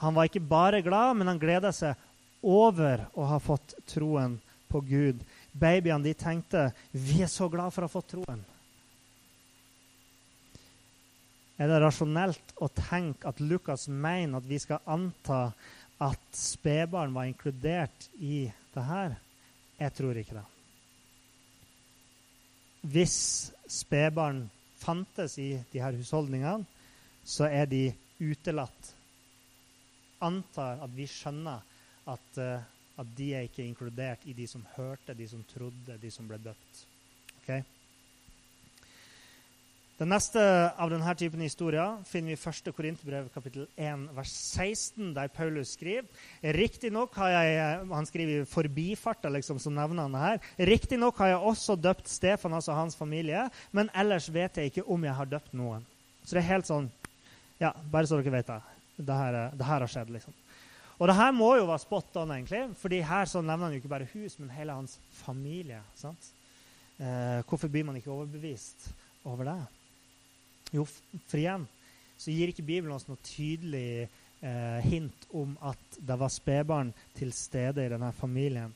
Han 0.00 0.16
var 0.16 0.30
ikke 0.30 0.40
bare 0.40 0.80
glad, 0.82 1.18
men 1.18 1.28
han 1.28 1.42
gleda 1.42 1.74
seg 1.76 2.00
over 2.40 3.04
å 3.12 3.28
ha 3.28 3.38
fått 3.44 3.76
troen 3.92 4.38
på 4.72 4.80
Gud. 4.88 5.20
Babyene 5.52 6.08
de 6.08 6.16
tenkte 6.16 6.70
vi 6.96 7.20
er 7.26 7.30
så 7.30 7.50
glad 7.52 7.76
for 7.76 7.84
å 7.84 7.90
ha 7.90 7.92
fått 7.92 8.14
troen. 8.16 8.40
Er 11.54 11.70
det 11.70 11.78
rasjonelt 11.84 12.56
å 12.58 12.68
tenke 12.74 13.30
at 13.30 13.42
Lukas 13.42 13.86
mener 13.86 14.40
at 14.40 14.48
vi 14.48 14.58
skal 14.58 14.82
anta 14.90 15.52
at 16.02 16.24
spedbarn 16.34 17.14
var 17.14 17.28
inkludert 17.30 18.08
i 18.18 18.48
det 18.74 18.86
her? 18.88 19.14
Jeg 19.78 19.94
tror 19.94 20.18
ikke 20.18 20.38
det. 20.40 20.44
Hvis 22.94 23.18
spedbarn 23.70 24.42
fantes 24.82 25.38
i 25.40 25.54
de 25.72 25.80
her 25.80 25.94
husholdningene, 25.96 26.66
så 27.24 27.46
er 27.48 27.70
de 27.70 27.86
utelatt. 28.20 28.90
Antar 30.24 30.82
at 30.84 30.92
vi 30.96 31.06
skjønner 31.08 31.62
at, 32.10 32.26
uh, 32.36 32.66
at 33.00 33.14
de 33.16 33.30
er 33.34 33.46
ikke 33.46 33.64
inkludert 33.64 34.26
i 34.28 34.34
de 34.36 34.46
som 34.50 34.66
hørte, 34.74 35.16
de 35.16 35.28
som 35.28 35.46
trodde, 35.48 35.96
de 36.00 36.10
som 36.12 36.28
ble 36.28 36.38
døpt. 36.42 36.82
Okay? 37.40 37.62
Den 40.04 40.10
neste 40.12 40.40
av 40.76 40.90
denne 40.92 41.12
typen 41.16 41.40
historier 41.40 42.02
finner 42.04 42.34
vi 42.34 42.36
i 42.36 42.50
1. 42.50 42.66
Korinterbrev 42.76 43.30
kapittel 43.32 43.62
1, 43.80 44.02
vers 44.12 44.32
16, 44.36 45.14
der 45.16 45.30
Paulus 45.32 45.70
skriver 45.78 46.50
Riktignok 46.52 47.14
har 47.16 47.30
jeg 47.32 47.86
Han 47.88 48.08
skriver 48.10 48.42
i 48.42 48.48
forbifarta, 48.50 49.30
liksom, 49.32 49.56
som 49.64 49.72
nevner 49.72 50.18
her. 50.20 50.42
Riktignok 50.60 51.22
har 51.22 51.30
jeg 51.30 51.38
også 51.48 51.78
døpt 51.80 52.10
Stefan, 52.12 52.52
altså 52.52 52.76
hans 52.76 52.98
familie, 52.98 53.46
men 53.72 53.88
ellers 53.96 54.26
vet 54.28 54.58
jeg 54.60 54.68
ikke 54.68 54.84
om 54.92 55.06
jeg 55.08 55.14
har 55.16 55.30
døpt 55.30 55.54
noen. 55.56 55.86
Så 56.20 56.36
det 56.36 56.42
er 56.42 56.50
helt 56.50 56.68
sånn 56.68 56.90
Ja, 57.62 57.70
bare 57.72 58.10
så 58.10 58.18
dere 58.18 58.34
vet 58.34 58.50
det. 58.50 58.58
Det 59.08 59.16
her, 59.16 59.38
det 59.56 59.68
her 59.70 59.86
har 59.86 59.92
skjedd, 59.94 60.12
liksom. 60.12 60.34
Og 60.98 61.08
det 61.08 61.14
her 61.16 61.32
må 61.32 61.48
jo 61.56 61.70
være 61.70 61.84
spot 61.86 62.18
on, 62.20 62.34
egentlig, 62.34 62.66
fordi 62.82 62.98
her 63.00 63.24
så 63.32 63.40
nevner 63.40 63.70
han 63.70 63.78
jo 63.78 63.80
ikke 63.80 63.94
bare 63.94 64.10
hus, 64.12 64.36
men 64.36 64.52
hele 64.52 64.76
hans 64.76 64.98
familie. 65.22 65.80
sant? 65.96 66.28
Eh, 67.00 67.40
hvorfor 67.48 67.72
blir 67.72 67.88
man 67.88 67.96
ikke 67.96 68.12
overbevist 68.12 68.90
over 69.24 69.48
det? 69.48 69.56
Jo, 70.74 70.84
for 71.28 71.38
igjen 71.38 71.66
så 72.18 72.32
gir 72.32 72.50
ikke 72.50 72.64
Bibelen 72.66 72.94
oss 72.94 73.06
noe 73.08 73.20
tydelig 73.26 74.06
eh, 74.06 74.80
hint 74.86 75.26
om 75.34 75.56
at 75.66 75.98
det 75.98 76.16
var 76.18 76.32
spedbarn 76.32 76.92
til 77.16 77.32
stede 77.36 77.84
i 77.84 77.90
denne 77.92 78.10
familien. 78.16 78.72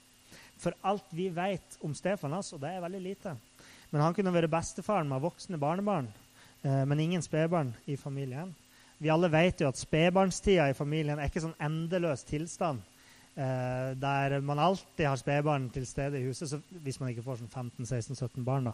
For 0.59 0.75
alt 0.87 1.07
vi 1.15 1.29
vet 1.31 1.79
om 1.87 1.95
Stefan, 1.95 2.35
og 2.35 2.63
det 2.63 2.71
er 2.71 2.83
veldig 2.83 3.01
lite 3.03 3.37
Men 3.91 4.03
han 4.03 4.15
kunne 4.15 4.33
være 4.35 4.51
bestefaren 4.53 5.09
med 5.09 5.23
voksne 5.23 5.59
barnebarn, 5.59 6.11
eh, 6.63 6.85
men 6.85 7.01
ingen 7.01 7.23
spedbarn 7.23 7.73
i 7.87 7.97
familien. 7.97 8.55
Vi 8.99 9.09
alle 9.09 9.31
vet 9.33 9.61
jo 9.63 9.69
at 9.69 9.79
spedbarnstida 9.79 10.69
i 10.69 10.77
familien 10.77 11.19
er 11.19 11.31
ikke 11.31 11.45
sånn 11.47 11.57
endeløs 11.63 12.27
tilstand. 12.29 12.83
Eh, 13.39 13.91
der 13.95 14.41
man 14.41 14.59
alltid 14.59 15.07
har 15.07 15.17
spedbarn 15.17 15.69
til 15.71 15.85
stede 15.87 16.19
i 16.19 16.25
huset, 16.27 16.57
hvis 16.83 16.97
man 16.99 17.13
ikke 17.13 17.23
får 17.23 17.37
sånn 17.39 17.71
15-16-17 17.79 18.43
barn. 18.43 18.67
da. 18.67 18.73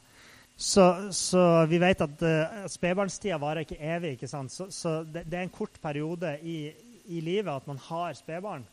Så, 0.57 0.85
så, 1.13 1.43
vi 1.69 1.81
vet 1.83 2.01
at 2.01 2.23
uh, 2.23 2.63
spedbarnstida 2.71 3.37
varer 3.43 3.67
ikke 3.67 3.77
evig. 3.77 4.15
ikke 4.15 4.31
sant? 4.31 4.55
Så, 4.55 4.71
så 4.73 5.03
det, 5.03 5.27
det, 5.27 5.37
er 5.37 5.49
en 5.49 5.53
kort 5.53 5.77
periode 5.83 6.31
i, 6.47 6.71
i 7.11 7.21
livet 7.21 7.51
at 7.53 7.67
man 7.69 7.81
har 7.91 8.15
spedbarn. 8.17 8.65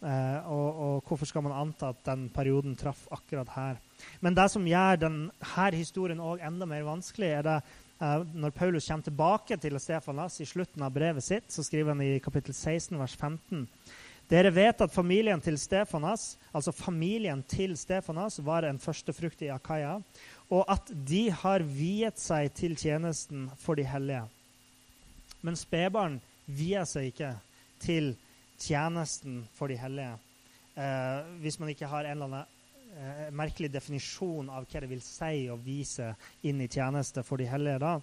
Uh, 0.00 0.48
og, 0.50 0.80
og, 0.86 1.04
hvorfor 1.06 1.30
skal 1.30 1.44
man 1.46 1.54
anta 1.54 1.92
at 1.92 2.02
den 2.08 2.26
perioden 2.34 2.74
traff 2.80 3.04
akkurat 3.14 3.54
her? 3.54 3.78
Men 4.24 4.34
det 4.34 4.48
som 4.50 4.66
gjør 4.66 5.04
denne 5.04 5.70
historien 5.76 6.24
også 6.24 6.48
enda 6.48 6.66
mer 6.66 6.88
vanskelig, 6.88 7.30
er 7.30 7.46
det 7.46 7.56
uh, 8.00 8.26
når 8.34 8.56
Paulus 8.58 8.90
kommer 8.90 9.06
tilbake 9.06 9.60
til 9.60 9.78
Stefanas 9.78 10.40
i 10.40 10.48
slutten 10.48 10.82
av 10.82 10.96
brevet 10.96 11.22
sitt, 11.22 11.46
så 11.52 11.62
skriver 11.62 11.94
han 11.94 12.02
i 12.02 12.18
kapittel 12.24 12.56
16, 12.56 12.98
vers 12.98 13.14
15. 13.14 13.68
Dere 14.28 14.50
vet 14.52 14.82
at 14.84 14.92
familien 14.92 15.40
til 15.40 15.56
Stefanas, 15.56 16.36
altså 16.52 16.72
familien 16.76 17.40
til 17.48 17.76
Stefanas 17.80 18.38
var 18.44 18.66
en 18.68 18.80
førstefrukt 18.80 19.42
i 19.46 19.52
Akaya, 19.54 19.96
og 20.52 20.64
at 20.68 20.92
de 21.08 21.30
har 21.32 21.64
viet 21.64 22.20
seg 22.20 22.52
til 22.56 22.76
tjenesten 22.76 23.48
for 23.60 23.80
de 23.80 23.86
hellige. 23.88 24.26
Men 25.40 25.56
spedbarn 25.56 26.20
vier 26.44 26.84
seg 26.88 27.12
ikke 27.12 27.34
til 27.80 28.14
tjenesten 28.60 29.44
for 29.56 29.70
de 29.70 29.76
hellige 29.78 30.16
eh, 30.78 31.26
hvis 31.42 31.58
man 31.60 31.72
ikke 31.72 31.90
har 31.90 32.06
en 32.06 32.16
eller 32.16 32.28
annen 32.28 32.44
eh, 32.98 33.28
merkelig 33.34 33.70
definisjon 33.72 34.50
av 34.50 34.66
hva 34.66 34.82
det 34.82 34.90
vil 34.90 35.04
si 35.04 35.46
å 35.50 35.58
vise 35.62 36.12
inn 36.48 36.62
i 36.62 36.70
tjeneste 36.70 37.24
for 37.26 37.40
de 37.40 37.48
hellige. 37.50 37.78
da. 37.82 37.98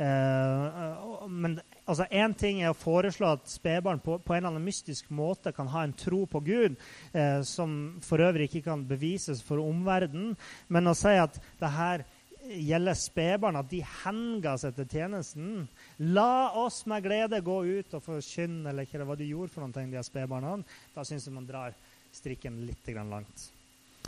Eh, 0.00 1.28
men 1.28 1.58
altså, 1.84 2.06
Én 2.10 2.32
ting 2.38 2.62
er 2.62 2.72
å 2.72 2.78
foreslå 2.78 3.34
at 3.34 3.50
spedbarn 3.52 4.00
på, 4.00 4.16
på, 4.24 4.32
en 4.32 4.40
eller 4.40 4.54
annen 4.54 4.64
mystisk 4.64 5.10
måte 5.12 5.52
kan 5.52 5.68
ha 5.68 5.82
en 5.84 5.92
tro 5.92 6.22
på 6.30 6.40
Gud, 6.46 6.78
eh, 7.12 7.42
som 7.44 8.00
for 8.04 8.24
øvrig 8.24 8.48
ikke 8.48 8.64
kan 8.70 8.86
bevises 8.88 9.42
for 9.44 9.60
omverdenen, 9.60 10.32
men 10.72 10.88
å 10.88 10.96
si 10.96 11.12
at 11.20 11.36
det 11.60 11.72
her 11.74 12.06
gjelder 12.50 12.96
spedbarn, 12.96 13.60
at 13.60 13.68
de 13.68 13.82
henga 13.84 14.56
seg 14.58 14.74
til 14.78 14.88
tjenesten. 14.88 15.68
La 16.16 16.50
oss 16.56 16.82
med 16.88 17.04
glede 17.04 17.42
gå 17.44 17.58
ut 17.68 17.96
og 17.98 18.04
forkynne, 18.06 18.72
eller 18.72 18.88
hva 18.88 19.12
det 19.12 19.26
de 19.26 19.32
gjorde 19.34 19.52
for 19.52 19.66
noe, 19.66 19.86
de 19.92 20.04
spedbarna. 20.06 20.56
Da 20.94 21.04
syns 21.06 21.28
jeg 21.28 21.36
man 21.36 21.48
drar 21.48 21.76
strikken 22.16 22.62
litt 22.64 22.88
langt. 22.96 23.50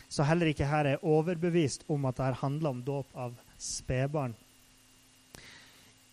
Så 0.08 0.24
heller 0.24 0.48
ikke 0.48 0.68
her 0.68 0.88
er 0.88 0.96
jeg 0.96 1.04
overbevist 1.08 1.84
om 1.92 2.08
at 2.08 2.16
dette 2.18 2.40
handler 2.40 2.72
om 2.72 2.82
dåp 2.84 3.12
av 3.16 3.36
spedbarn. 3.60 4.34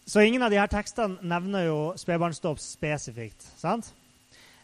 Så 0.09 0.21
ingen 0.21 0.41
av 0.41 0.49
de 0.49 0.57
her 0.57 0.69
tekstene 0.71 1.21
nevner 1.21 1.67
jo 1.67 1.79
spedbarnsdåp 2.01 2.57
spesifikt. 2.57 3.43
sant? 3.61 3.91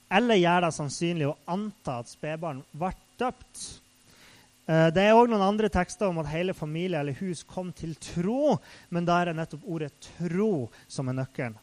Eller 0.10 0.40
gjør 0.40 0.64
det 0.66 0.72
sannsynlig 0.74 1.28
å 1.30 1.36
anta 1.46 2.00
at 2.02 2.10
spedbarn 2.10 2.64
ble 2.74 2.90
døpt. 3.22 3.62
Eh, 4.66 4.90
det 4.90 5.04
er 5.04 5.14
òg 5.14 5.30
noen 5.30 5.46
andre 5.46 5.70
tekster 5.70 6.10
om 6.10 6.18
at 6.24 6.32
hele 6.32 6.56
familie 6.58 6.98
eller 6.98 7.14
hus 7.20 7.44
kom 7.44 7.70
til 7.78 7.94
tro, 8.02 8.58
men 8.90 9.06
da 9.06 9.20
er 9.22 9.26
det 9.30 9.36
nettopp 9.38 9.70
ordet 9.70 9.92
'tro' 10.02 10.70
som 10.88 11.10
er 11.10 11.20
nøkkelen. 11.22 11.60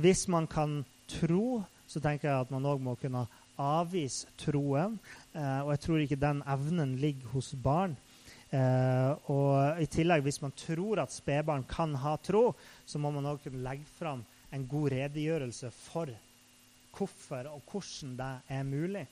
Hvis 0.00 0.28
man 0.28 0.46
kan 0.46 0.84
tro, 1.06 1.62
så 1.86 2.00
tenker 2.00 2.30
jeg 2.30 2.40
at 2.40 2.50
man 2.50 2.64
òg 2.64 2.80
må 2.80 2.94
kunne 2.94 3.26
avvise 3.58 4.26
troen. 4.38 4.98
Eh, 5.34 5.60
og 5.60 5.76
jeg 5.76 5.80
tror 5.80 5.98
ikke 5.98 6.24
den 6.24 6.42
evnen 6.46 6.96
ligger 6.96 7.28
hos 7.36 7.54
barn. 7.54 7.96
Eh, 8.54 9.30
og 9.32 9.80
i 9.82 9.88
tillegg, 9.90 10.22
hvis 10.22 10.38
man 10.42 10.54
tror 10.54 11.02
at 11.02 11.14
spedbarn 11.14 11.66
kan 11.66 11.96
ha 11.98 12.14
tro, 12.22 12.52
så 12.86 13.00
må 13.02 13.10
man 13.14 13.26
òg 13.32 13.42
kunne 13.42 13.64
legge 13.64 13.86
fram 13.96 14.22
en 14.54 14.66
god 14.70 14.92
redegjørelse 14.94 15.72
for 15.74 16.12
hvorfor 16.96 17.50
og 17.50 17.64
hvordan 17.72 18.14
det 18.20 18.30
er 18.56 18.68
mulig. 18.68 19.04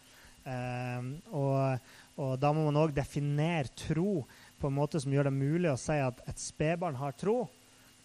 Eh, 0.45 1.11
og, 1.33 1.91
og, 2.17 2.37
da 2.41 2.53
må 2.55 2.69
man 2.69 2.81
òg 2.85 2.95
definere 2.97 3.73
tro 3.75 4.23
på 4.61 4.71
en 4.71 4.79
måte 4.79 5.01
som 5.03 5.13
gjør 5.13 5.29
det 5.29 5.37
mulig 5.37 5.73
å 5.73 5.81
si 5.81 5.99
at 6.01 6.23
et 6.31 6.41
spedbarn 6.41 6.97
har 7.01 7.17
tro, 7.19 7.43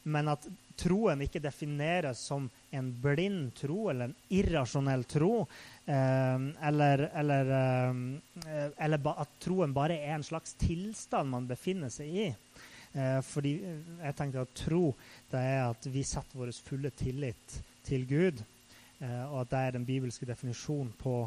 men 0.10 0.34
at 0.34 0.48
troen 0.80 1.22
ikke 1.26 1.42
defineres 1.44 2.22
som 2.30 2.48
en 2.72 2.90
blind 3.04 3.52
tro 3.58 3.90
eller 3.92 4.10
en 4.10 4.16
irrasjonell 4.40 5.04
tro, 5.10 5.34
Ehm, 5.90 6.56
eller, 6.62 7.00
eller, 7.14 7.46
ehm, 7.46 8.22
eh, 8.46 8.72
eller 8.78 9.08
at 9.18 9.30
troen 9.42 9.74
bare 9.74 9.96
er 9.98 10.14
en 10.14 10.24
slags 10.24 10.54
tilstand 10.62 11.32
man 11.32 11.48
befinner 11.50 11.90
seg 11.90 12.14
i. 12.14 12.28
Eh, 12.94 13.22
fordi 13.26 13.56
jeg 13.58 14.16
tenkte 14.18 14.44
at 14.44 14.54
tro 14.58 14.84
det 15.32 15.42
er 15.42 15.64
at 15.64 15.88
vi 15.90 16.04
setter 16.06 16.38
vår 16.38 16.54
fulle 16.66 16.92
tillit 16.94 17.58
til 17.86 18.06
Gud. 18.06 18.44
Eh, 19.00 19.24
og 19.32 19.42
at 19.42 19.50
det 19.50 19.64
er 19.64 19.78
den 19.80 19.88
bibelske 19.88 20.30
definisjonen 20.30 20.94
på 21.00 21.24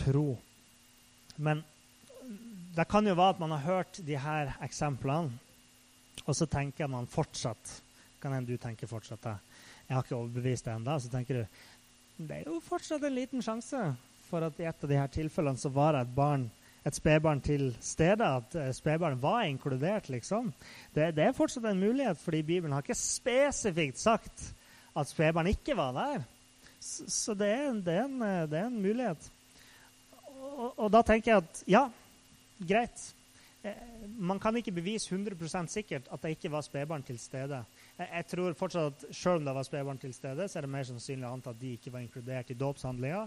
tro. 0.00 0.38
Men 1.36 1.60
det 2.76 2.88
kan 2.88 3.04
jo 3.06 3.18
være 3.18 3.36
at 3.36 3.42
man 3.42 3.52
har 3.52 3.66
hørt 3.68 4.00
de 4.06 4.16
her 4.16 4.56
eksemplene, 4.64 5.36
og 6.24 6.34
så 6.34 6.48
tenker 6.48 6.88
man 6.88 7.06
fortsatt 7.06 7.82
Kan 8.26 8.34
hende 8.34 8.50
du 8.50 8.58
tenker 8.58 8.90
fortsatt 8.90 9.22
det. 9.22 9.36
Jeg 9.86 9.94
har 9.94 10.02
ikke 10.02 10.16
overbevist 10.18 10.66
deg 10.66 10.80
ennå. 10.80 10.98
Så 10.98 11.10
tenker 11.12 11.38
du 11.38 12.24
det 12.26 12.40
er 12.40 12.48
jo 12.48 12.56
fortsatt 12.64 13.04
en 13.04 13.14
liten 13.14 13.44
sjanse 13.44 13.78
for 14.26 14.42
at 14.42 14.56
i 14.58 14.64
et 14.66 14.82
av 14.82 14.90
de 14.90 14.96
her 14.98 15.10
tilfellene 15.12 15.60
så 15.60 15.70
var 15.70 15.94
det 15.94 16.06
et 16.06 16.14
barn 16.16 16.48
et 16.86 16.94
spedbarn 16.96 17.40
til 17.42 17.68
stede, 17.82 18.26
at 18.26 18.54
uh, 18.54 18.68
spedbarn 18.74 19.18
var 19.22 19.44
inkludert, 19.46 20.08
liksom. 20.08 20.52
Det, 20.94 21.08
det, 21.16 21.24
er 21.24 21.34
fortsatt 21.34 21.64
en 21.66 21.80
mulighet, 21.82 22.18
fordi 22.18 22.42
Bibelen 22.46 22.74
har 22.76 22.84
ikke 22.84 22.98
spesifikt 22.98 23.98
sagt 23.98 24.44
at 24.96 25.10
spedbarn 25.10 25.50
ikke 25.50 25.76
var 25.76 25.94
der. 25.96 26.26
Så, 26.78 27.08
så 27.10 27.34
det, 27.34 27.50
er, 27.50 27.72
det, 27.82 27.94
er 27.94 28.04
en, 28.04 28.22
eh, 28.22 28.44
det, 28.50 28.58
er, 28.58 28.68
en, 28.70 28.82
mulighet. 28.82 29.30
Og, 30.36 30.78
og, 30.78 30.86
da 30.94 31.02
tenker 31.02 31.32
jeg 31.32 31.42
at 31.42 31.62
ja, 31.66 31.82
greit. 32.68 33.08
Eh, 33.66 33.82
man 34.18 34.38
kan 34.40 34.56
ikke 34.56 34.74
bevise 34.78 35.10
100% 35.10 35.72
sikkert 35.72 36.06
at 36.12 36.22
det 36.22 36.36
ikke 36.36 36.54
var 36.54 36.62
spedbarn 36.66 37.02
til 37.06 37.18
stede. 37.18 37.64
Jeg, 37.96 38.26
tror 38.28 38.56
fortsatt 38.58 39.04
at 39.06 39.16
selv 39.16 39.40
om 39.40 39.46
det 39.46 39.54
var 39.56 39.64
spedbarn 39.64 40.00
til 40.00 40.12
stede, 40.12 40.44
så 40.48 40.58
er 40.58 40.66
det 40.66 40.72
mer 40.74 40.84
sannsynlig 40.84 41.24
å 41.24 41.32
anta 41.32 41.54
at 41.54 41.60
de 41.60 41.72
ikke 41.78 41.92
var 41.94 42.02
inkludert 42.04 42.50
i 42.52 42.58
dåpshandlinga. 42.60 43.22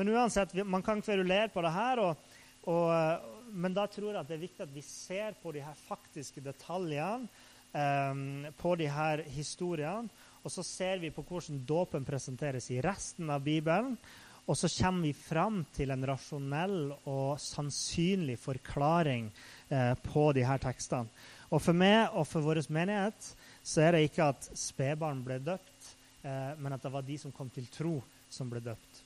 Men 0.00 0.12
uansett, 0.14 0.54
man 0.64 0.84
kan 0.84 1.02
kverulere 1.04 1.50
på 1.52 1.64
det 1.64 1.72
her. 1.74 2.00
Og, 2.00 2.38
og, 2.72 3.26
men 3.52 3.76
da 3.76 3.84
tror 3.92 4.14
jeg 4.14 4.22
at 4.22 4.30
det 4.30 4.38
er 4.38 4.46
viktig 4.46 4.64
at 4.64 4.72
vi 4.72 4.84
ser 4.86 5.36
på 5.42 5.52
de 5.52 5.64
her 5.66 5.76
faktiske 5.76 6.40
detaljene, 6.44 7.28
um, 7.74 8.46
på 8.56 8.74
de 8.80 8.88
her 8.88 9.26
historiene. 9.34 10.08
Og 10.44 10.52
så 10.52 10.64
ser 10.64 11.04
vi 11.04 11.12
på 11.12 11.24
hvordan 11.24 11.60
dåpen 11.68 12.04
presenteres 12.04 12.70
i 12.72 12.80
resten 12.84 13.28
av 13.32 13.44
Bibelen. 13.44 13.98
Og 14.44 14.56
så 14.60 14.68
kommer 14.68 15.08
vi 15.08 15.14
fram 15.16 15.62
til 15.72 15.92
en 15.92 16.04
rasjonell 16.04 16.90
og 17.08 17.40
sannsynlig 17.40 18.36
forklaring 18.42 19.30
eh, 19.72 19.94
på 20.04 20.26
de 20.36 20.44
her 20.44 20.60
tekstene. 20.60 21.08
Og 21.48 21.62
for 21.64 21.76
meg 21.76 22.12
og 22.12 22.26
for 22.28 22.44
vår 22.44 22.60
menighet 22.68 23.30
så 23.64 23.86
er 23.86 23.96
det 23.96 24.04
ikke 24.08 24.28
at 24.34 24.48
spedbarn 24.58 25.22
ble 25.24 25.38
døpt, 25.40 25.90
eh, 26.22 26.52
men 26.60 26.76
at 26.76 26.84
det 26.84 26.92
var 26.92 27.06
de 27.06 27.16
som 27.20 27.32
kom 27.32 27.48
til 27.52 27.66
tro, 27.72 27.96
som 28.28 28.50
ble 28.52 28.60
døpt. 28.64 29.00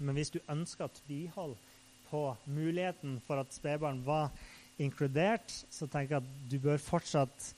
Men 0.00 0.16
hvis 0.16 0.32
du 0.32 0.38
ønsker 0.48 0.86
at 0.86 1.00
tvihold 1.04 1.56
på 2.08 2.22
muligheten 2.48 3.18
for 3.26 3.42
at 3.42 3.52
spedbarn 3.52 4.00
var 4.06 4.30
inkludert, 4.80 5.52
så 5.70 5.88
tenker 5.90 6.16
jeg 6.16 6.24
at 6.24 6.50
du 6.50 6.58
bør 6.62 6.80
fortsatt 6.80 7.50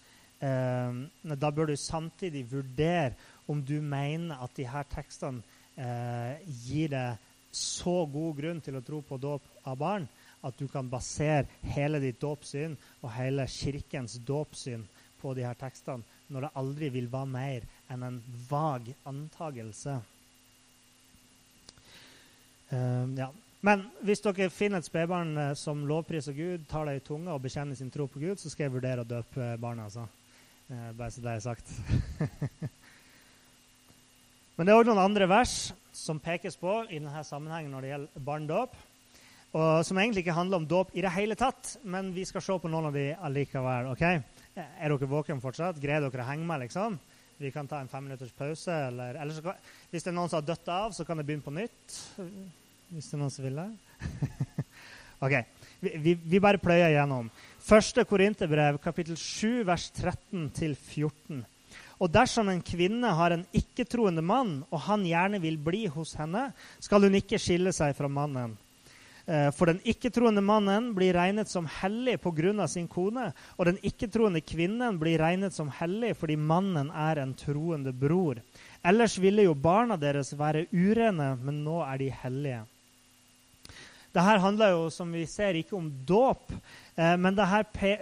eh, 0.42 1.02
Da 1.36 1.50
bør 1.54 1.70
du 1.70 1.76
samtidig 1.76 2.46
vurdere 2.50 3.12
om 3.46 3.61
du 3.62 3.78
mener 3.82 4.40
at 4.42 4.54
de 4.56 4.66
her 4.66 4.88
tekstene 4.90 5.44
eh, 5.76 6.40
gir 6.64 6.90
deg 6.90 7.28
så 7.54 8.02
god 8.06 8.36
grunn 8.38 8.62
til 8.62 8.78
å 8.78 8.82
tro 8.86 9.00
på 9.02 9.18
dåp 9.20 9.46
av 9.66 9.78
barn 9.78 10.08
at 10.46 10.56
du 10.56 10.66
kan 10.70 10.88
basere 10.88 11.48
hele 11.74 12.00
ditt 12.00 12.20
dåpssyn 12.22 12.76
og 13.02 13.12
hele 13.12 13.44
kirkens 13.50 14.16
dåpssyn 14.26 14.86
på 15.21 15.35
de 15.37 15.45
her 15.47 15.59
tekstene 15.59 16.07
når 16.31 16.47
det 16.47 16.57
aldri 16.61 16.89
vil 16.95 17.09
være 17.11 17.31
mer 17.31 17.66
enn 17.91 18.03
en 18.07 18.18
vag 18.49 18.93
antagelse. 19.09 19.97
Uh, 22.71 23.07
ja. 23.18 23.31
Men 23.66 23.83
hvis 24.07 24.23
dere 24.25 24.49
finner 24.55 24.81
et 24.81 24.87
spedbarn 24.87 25.35
uh, 25.37 25.51
som 25.59 25.83
lovpriser 25.89 26.37
Gud, 26.37 26.68
tar 26.71 26.87
det 26.87 27.01
i 27.01 27.05
tunga 27.05 27.35
og 27.35 27.43
bekjenner 27.45 27.77
sin 27.77 27.91
tro 27.93 28.07
på 28.09 28.23
Gud, 28.23 28.39
så 28.39 28.53
skal 28.53 28.68
jeg 28.68 28.77
vurdere 28.77 29.03
å 29.03 29.11
døpe 29.11 29.57
barna. 29.61 29.89
Altså. 29.91 30.07
Uh, 30.71 30.91
bare 30.95 31.11
så 31.11 31.25
det 31.25 31.35
er 31.35 31.45
sagt. 31.45 31.71
Men 34.57 34.68
det 34.68 34.73
er 34.73 34.79
òg 34.79 34.87
noen 34.87 35.03
andre 35.03 35.27
vers 35.31 35.73
som 35.97 36.23
pekes 36.23 36.57
på 36.61 36.85
i 36.89 37.01
denne 37.01 37.25
sammenhengen 37.27 37.73
når 37.75 37.83
det 37.83 37.93
gjelder 37.95 38.25
barndåp. 38.31 38.79
Og 39.51 39.83
som 39.87 39.99
egentlig 39.99 40.23
ikke 40.23 40.37
handler 40.37 40.61
om 40.61 40.66
dåp 40.71 40.93
i 40.95 41.03
det 41.03 41.11
hele 41.11 41.35
tatt, 41.35 41.75
men 41.83 42.12
vi 42.14 42.23
skal 42.29 42.43
se 42.45 42.55
på 42.62 42.71
noen 42.71 42.87
av 42.91 42.95
de 42.95 43.09
allikevel. 43.18 43.89
ok? 43.91 44.05
Er 44.80 44.92
dere 44.92 45.08
våkne 45.11 45.40
fortsatt? 45.42 45.80
Greier 45.82 46.04
dere 46.04 46.24
å 46.24 46.28
henge 46.28 46.46
med? 46.46 46.64
liksom? 46.66 46.98
Vi 47.40 47.50
kan 47.54 47.68
ta 47.68 47.78
en 47.80 47.88
femminutters 47.88 48.32
pause. 48.36 48.72
Eller, 48.72 49.16
eller 49.16 49.44
kan, 49.44 49.61
hvis 49.90 50.04
det 50.04 50.12
er 50.12 50.16
noen 50.18 50.28
som 50.28 50.40
har 50.40 50.48
dødd 50.50 50.72
av, 50.74 50.92
så 50.92 51.06
kan 51.08 51.20
det 51.20 51.24
begynne 51.28 51.46
på 51.46 51.54
nytt. 51.56 51.94
Hvis 52.90 53.08
det 53.08 53.16
er 53.16 53.22
noen 53.22 53.32
som 53.32 53.46
vil 53.46 53.61
det. 53.62 53.68
ok, 55.24 55.36
vi, 55.80 55.94
vi, 56.04 56.14
vi, 56.20 56.42
bare 56.42 56.61
pløyer 56.61 56.92
igjennom. 56.92 57.30
Første 57.64 58.04
Korinterbrev, 58.08 58.80
kapittel 58.84 59.16
7, 59.16 59.62
vers 59.68 59.88
13-14. 59.94 61.40
Og 62.00 62.12
dersom 62.12 62.48
en 62.52 62.61
kvinne 62.64 63.12
har 63.16 63.36
en 63.36 63.46
ikke-troende 63.56 64.24
mann, 64.24 64.58
og 64.68 64.84
han 64.88 65.04
gjerne 65.08 65.40
vil 65.40 65.56
bli 65.61 65.86
hos 65.92 66.16
henne, 66.20 66.50
skal 66.80 67.08
hun 67.08 67.16
ikke 67.16 67.40
skille 67.40 67.72
seg 67.76 67.96
fra 67.96 68.08
mannen. 68.08 68.56
Eh, 69.31 69.51
for 69.55 69.70
den 69.70 69.78
ikke-troende 69.87 70.43
mannen 70.43 70.89
blir 70.97 71.14
regnet 71.14 71.47
som 71.47 71.68
hellig 71.70 72.16
pga. 72.18 72.66
sin 72.66 72.89
kone, 72.89 73.33
og 73.57 73.66
den 73.66 73.78
ikke-troende 73.78 74.41
kvinnen 74.41 74.99
blir 74.99 75.20
regnet 75.22 75.55
som 75.55 75.68
hellig 75.70 76.16
fordi 76.16 76.37
mannen 76.37 76.91
er 76.91 77.18
en 77.18 77.35
troende 77.35 77.93
bror. 77.93 78.43
Ellers 78.83 79.18
ville 79.18 79.43
jo 79.43 79.55
barna 79.55 79.97
deres 79.97 80.33
være 80.33 80.66
urene, 80.72 81.37
men 81.37 81.62
nå 81.62 81.78
er 81.83 81.99
de 81.99 82.11
hellige. 82.11 82.64
Dette 84.11 84.41
handler 84.43 84.72
jo, 84.72 84.91
som 84.91 85.12
vi 85.12 85.22
ser, 85.26 85.55
ikke 85.55 85.76
om 85.76 85.87
dåp, 86.05 86.51
eh, 86.97 87.14
men, 87.16 87.39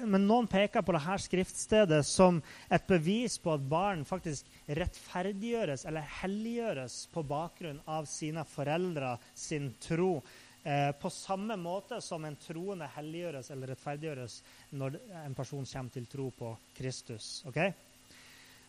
men, 0.09 0.25
noen 0.25 0.47
peker 0.49 0.81
på 0.81 0.97
dette 0.97 1.19
skriftstedet 1.27 2.01
som 2.07 2.41
et 2.71 2.87
bevis 2.89 3.37
på 3.37 3.53
at 3.53 3.69
barn 3.69 4.07
faktisk 4.09 4.47
rettferdiggjøres 4.67 5.85
eller 5.85 6.09
helliggjøres 6.23 7.03
på 7.13 7.27
bakgrunn 7.29 7.83
av 7.85 8.09
sine 8.09 8.49
foreldre 8.49 9.19
sin 9.37 9.75
tro. 9.85 10.23
Eh, 10.69 10.93
på 10.93 11.11
samme 11.11 11.57
måte 11.57 11.97
som 12.05 12.25
en 12.29 12.35
troende 12.37 12.85
helliggjøres 12.93 13.47
eller 13.55 13.71
rettferdiggjøres 13.73 14.35
når 14.77 14.99
en 15.23 15.37
person 15.37 15.65
kommer 15.65 15.95
til 15.95 16.09
tro 16.13 16.27
på 16.37 16.51
Kristus. 16.77 17.29
Okay? 17.49 17.73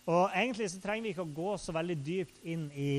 Og 0.08 0.30
Egentlig 0.32 0.70
så 0.72 0.80
trenger 0.80 1.04
vi 1.04 1.12
ikke 1.12 1.26
å 1.26 1.34
gå 1.42 1.58
så 1.60 1.76
veldig 1.76 1.98
dypt 2.00 2.40
inn 2.48 2.70
i, 2.72 2.94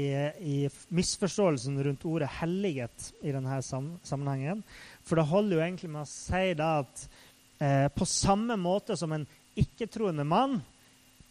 i 0.45 0.57
misforståelsen 0.93 1.81
rundt 1.87 2.05
ordet 2.11 2.29
hellighet 2.43 3.09
i 3.25 3.33
denne 3.33 3.63
sam 3.65 3.95
sammenhengen. 4.05 4.61
For 5.01 5.17
det 5.17 5.29
holder 5.33 5.57
jo 5.57 5.65
egentlig 5.65 5.93
med 5.97 6.05
å 6.05 6.13
si 6.13 6.45
da 6.61 6.71
at 6.83 7.07
eh, 7.57 7.89
på 7.97 8.05
samme 8.05 8.59
måte 8.61 9.01
som 9.01 9.17
en 9.17 9.25
ikke-troende 9.57 10.29
mann 10.29 10.61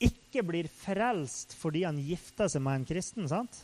ikke 0.02 0.42
blir 0.48 0.74
frelst 0.74 1.54
fordi 1.60 1.86
han 1.86 2.02
gifter 2.02 2.50
seg 2.50 2.66
med 2.66 2.82
en 2.82 2.90
kristen, 2.96 3.30
sant? 3.30 3.62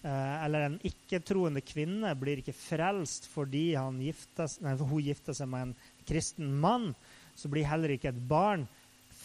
Eh, 0.00 0.44
eller 0.44 0.64
en 0.64 0.76
ikke-troende 0.86 1.60
kvinne 1.60 2.14
blir 2.16 2.40
ikke 2.40 2.56
frelst 2.56 3.26
fordi 3.28 3.74
gifter, 4.00 4.48
nei, 4.64 4.76
hun 4.80 5.02
gifter 5.04 5.36
seg 5.36 5.50
med 5.52 5.66
en 5.66 5.74
kristen 6.08 6.54
mann, 6.62 6.94
så 7.36 7.50
blir 7.52 7.68
heller 7.68 7.92
ikke 7.92 8.08
et 8.08 8.22
barn 8.28 8.64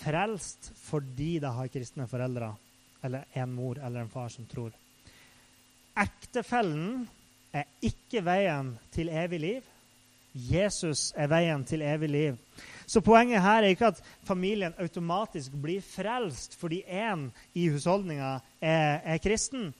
frelst 0.01 0.73
fordi 0.83 1.37
det 1.39 1.53
har 1.55 1.71
kristne 1.71 2.09
foreldre, 2.11 2.51
eller 3.07 3.23
en 3.39 3.53
mor 3.55 3.79
eller 3.79 4.03
en 4.03 4.11
far 4.11 4.27
som 4.33 4.47
tror. 4.51 4.75
Ektefellen 5.95 7.05
er 7.55 7.69
ikke 7.79 8.25
veien 8.25 8.73
til 8.91 9.13
evig 9.15 9.39
liv. 9.39 9.71
Jesus 10.35 11.13
er 11.15 11.29
veien 11.31 11.63
til 11.63 11.85
evig 11.87 12.09
liv. 12.11 12.39
Så 12.85 12.99
poenget 13.01 13.41
her 13.41 13.63
er 13.63 13.71
ikke 13.71 13.93
at 13.93 14.01
familien 14.27 14.75
automatisk 14.77 15.55
blir 15.63 15.79
frelst 15.79 16.57
fordi 16.59 16.83
én 16.83 17.29
i 17.55 17.69
husholdninga 17.71 18.33
er, 18.59 18.99
er, 18.99 19.21
kristen, 19.23 19.71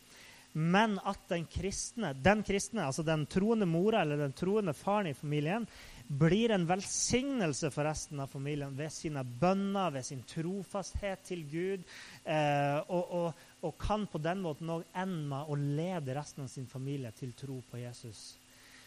men 0.57 0.99
at 1.03 1.27
den 1.27 1.43
kristne, 1.51 2.13
den 2.13 2.39
kristne, 2.47 2.85
altså 2.87 3.03
den 3.03 3.25
troende 3.27 3.67
mora 3.67 4.05
eller 4.05 4.21
den 4.23 4.35
troende 4.37 4.71
faren 4.73 5.09
i 5.09 5.17
familien, 5.17 5.65
blir 6.07 6.53
en 6.55 6.63
velsignelse 6.69 7.71
for 7.73 7.83
resten 7.83 8.21
av 8.23 8.31
familien 8.31 8.71
ved 8.77 8.93
sine 8.93 9.25
bønner, 9.25 9.91
ved 9.91 10.05
sin 10.07 10.21
trofasthet 10.23 11.25
til 11.27 11.43
Gud, 11.51 11.83
eh, 12.23 12.77
og, 12.87 13.03
og, 13.03 13.43
og, 13.67 13.75
kan 13.81 14.05
på 14.07 14.21
den 14.23 14.45
måten 14.45 14.71
òg 14.71 14.85
ende 14.95 15.27
med 15.33 15.51
å 15.51 15.59
lede 15.59 16.15
resten 16.15 16.45
av 16.45 16.53
sin 16.53 16.69
familie 16.71 17.11
til 17.19 17.35
tro 17.35 17.59
på 17.67 17.81
Jesus. 17.81 18.23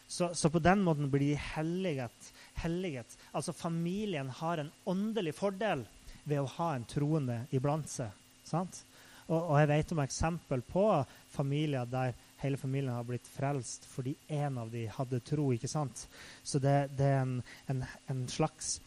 Så, 0.08 0.30
så 0.32 0.48
på 0.48 0.64
den 0.64 0.80
måten 0.86 1.10
blir 1.12 1.34
de 1.34 1.42
helliget, 1.52 2.32
helliget. 2.62 3.18
Altså 3.36 3.52
familien 3.52 4.32
har 4.40 4.62
en 4.62 4.72
åndelig 4.88 5.36
fordel 5.36 5.84
ved 6.24 6.40
å 6.40 6.52
ha 6.56 6.70
en 6.78 6.88
troende 6.88 7.42
iblant 7.52 7.92
seg. 7.92 8.14
sant? 8.48 8.86
Og, 9.28 9.40
og 9.42 9.58
jeg 9.60 9.68
vet 9.68 9.92
om 9.92 10.00
eksempel 10.02 10.62
på 10.64 10.86
familier 11.34 11.88
der 11.88 12.14
hele 12.40 12.56
familien 12.56 12.94
har 12.94 13.06
blitt 13.06 13.26
frelst 13.28 13.84
fordi 13.90 14.14
en 14.28 14.60
av 14.62 14.70
dem 14.72 14.88
hadde 14.94 15.20
tro. 15.26 15.50
ikke 15.52 15.68
sant? 15.68 16.06
Så 16.42 16.60
det, 16.62 16.76
det 16.96 17.10
er 17.12 17.20
en, 17.24 17.34
en, 17.68 17.82
en, 18.08 18.22
slags 18.30 18.78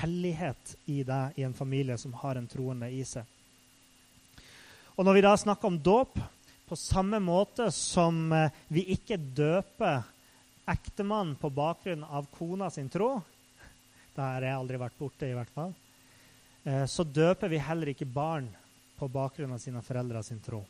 hellighet 0.00 0.74
i 0.90 1.02
deg 1.06 1.38
i 1.38 1.44
en 1.44 1.54
familie 1.54 1.98
som 2.00 2.14
har 2.22 2.40
en 2.40 2.48
troende 2.48 2.88
i 2.90 3.04
seg. 3.06 3.28
Og 4.96 5.04
når 5.06 5.18
vi 5.18 5.24
da 5.26 5.34
snakker 5.36 5.68
om 5.68 5.78
dåp, 5.82 6.18
på 6.64 6.76
samme 6.80 7.20
måte 7.20 7.68
som 7.76 8.32
eh, 8.32 8.52
vi 8.72 8.86
ikke 8.94 9.18
døper 9.20 10.00
ektemann 10.72 11.34
på 11.36 11.50
bakgrunn 11.52 12.06
av 12.08 12.30
kona 12.32 12.70
sin 12.72 12.88
tro 12.88 13.18
Det 14.14 14.22
har 14.22 14.46
jeg 14.46 14.56
aldri 14.56 14.78
vært 14.80 14.96
borte, 14.96 15.28
i 15.28 15.34
hvert 15.36 15.52
fall. 15.52 15.74
Eh, 16.64 16.86
så 16.88 17.04
døper 17.04 17.52
vi 17.52 17.60
heller 17.60 17.92
ikke 17.92 18.08
barn 18.08 18.48
på 18.98 19.08
bakgrunn 19.08 19.52
av 19.54 19.60
sine 19.62 19.82
foreldre 19.82 20.22
sin 20.22 20.40
tro. 20.42 20.62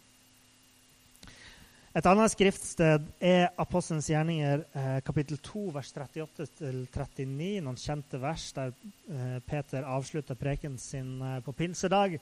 Et 1.94 2.06
annet 2.10 2.32
skriftsted 2.32 3.04
er 3.22 3.52
Apostelens 3.62 4.08
gjerninger 4.10 4.64
eh, 4.74 4.96
kapittel 5.06 5.38
2, 5.38 5.68
vers 5.76 5.92
38-39, 5.94 7.60
noen 7.62 7.78
kjente 7.78 8.18
vers 8.18 8.48
der 8.56 8.72
eh, 8.74 9.36
Peter 9.46 9.86
avslutta 9.86 10.34
preken 10.34 10.74
sin 10.82 11.20
eh, 11.22 11.36
på 11.46 11.54
pinsedag. 11.54 12.16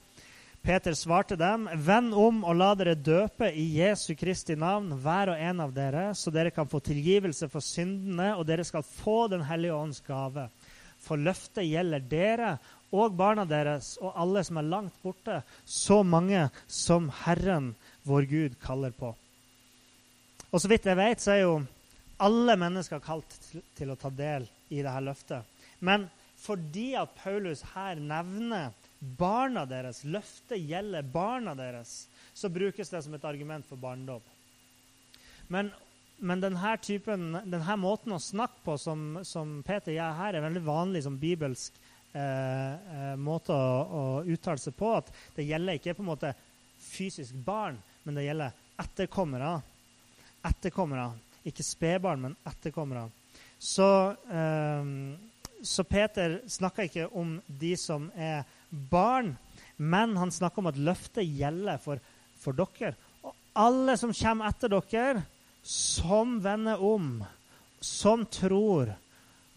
Peter 0.62 0.92
svarte 0.94 1.38
dem, 1.40 1.64
'Vend 1.72 2.12
om 2.12 2.44
og 2.44 2.54
la 2.60 2.68
dere 2.76 2.94
døpe 2.94 3.48
i 3.48 3.64
Jesu 3.80 4.12
Kristi 4.14 4.54
navn, 4.60 4.92
hver 4.92 5.32
og 5.32 5.40
en 5.40 5.64
av 5.64 5.72
dere, 5.72 6.04
så 6.14 6.30
dere 6.30 6.52
kan 6.52 6.68
få 6.68 6.78
tilgivelse 6.84 7.48
for 7.48 7.64
syndene, 7.64 8.34
og 8.36 8.44
dere 8.46 8.68
skal 8.68 8.84
få 8.84 9.24
Den 9.32 9.48
hellige 9.48 9.74
ånds 9.74 10.04
gave.' 10.04 10.50
For 11.02 11.18
løftet 11.18 11.66
gjelder 11.66 12.04
dere 12.06 12.50
og 12.92 13.16
barna 13.16 13.44
deres 13.48 13.94
og 14.02 14.12
alle 14.20 14.42
som 14.44 14.60
er 14.60 14.68
langt 14.68 14.96
borte, 15.02 15.40
så 15.64 16.02
mange 16.04 16.46
som 16.68 17.08
Herren, 17.24 17.72
vår 18.04 18.28
Gud, 18.28 18.58
kaller 18.62 18.92
på. 18.96 19.14
Og 20.52 20.60
så 20.60 20.68
vidt 20.68 20.86
jeg 20.86 21.00
vet, 21.00 21.22
så 21.22 21.32
er 21.32 21.40
jo 21.42 21.54
alle 22.22 22.56
mennesker 22.60 23.00
kalt 23.02 23.38
til, 23.48 23.62
til 23.76 23.92
å 23.92 23.98
ta 23.98 24.10
del 24.12 24.44
i 24.70 24.82
dette 24.82 25.04
løftet. 25.06 25.62
Men 25.80 26.06
fordi 26.42 26.92
at 26.98 27.14
Paulus 27.16 27.62
her 27.72 28.00
nevner 28.02 28.74
barna 29.18 29.64
deres, 29.66 30.02
løftet 30.04 30.60
gjelder 30.60 31.06
barna 31.06 31.54
deres, 31.58 32.06
så 32.34 32.50
brukes 32.52 32.90
det 32.90 33.02
som 33.04 33.14
et 33.16 33.24
argument 33.26 33.66
for 33.66 33.80
barndom. 33.80 34.22
Men, 35.52 35.70
men 36.18 36.42
denne, 36.42 36.76
typen, 36.82 37.32
denne 37.46 37.76
måten 37.80 38.14
å 38.14 38.22
snakke 38.22 38.62
på 38.66 38.76
som, 38.80 39.22
som 39.26 39.60
Peter 39.66 39.94
gjør 39.94 40.18
her, 40.20 40.36
er 40.36 40.46
veldig 40.46 40.64
vanlig 40.66 41.04
som 41.06 41.18
bibelsk 41.20 41.78
eh, 42.12 42.72
eh, 42.72 43.12
måte 43.16 43.56
å, 43.56 43.82
å, 43.82 44.04
uttale 44.24 44.60
seg 44.62 44.76
på. 44.78 44.94
At 45.00 45.12
det 45.36 45.48
gjelder 45.48 45.78
ikke 45.78 45.96
på 45.98 46.04
en 46.04 46.12
måte 46.12 46.34
fysisk 46.82 47.36
barn, 47.46 47.78
men 48.04 48.18
det 48.18 48.26
gjelder 48.26 48.56
etterkommere 48.82 49.60
etterkommere. 50.46 51.10
Ikke 51.46 51.64
spedbarn, 51.66 52.22
men 52.22 52.36
etterkommere. 52.46 53.08
Så, 53.58 54.16
eh, 54.30 54.84
så 55.62 55.84
Peter 55.84 56.40
snakker 56.46 56.88
ikke 56.88 57.08
om 57.18 57.36
de 57.46 57.76
som 57.76 58.10
er 58.16 58.44
barn, 58.70 59.36
men 59.76 60.16
han 60.16 60.30
snakker 60.30 60.62
om 60.62 60.70
at 60.70 60.78
løftet 60.78 61.26
gjelder 61.26 61.78
for, 61.82 62.02
for 62.38 62.56
dere. 62.58 62.94
Og 63.22 63.34
alle 63.54 63.96
som 63.98 64.14
kommer 64.14 64.50
etter 64.50 64.72
dere, 64.72 65.24
som 65.62 66.40
vender 66.42 66.82
om, 66.82 67.22
som 67.80 68.26
tror 68.26 68.94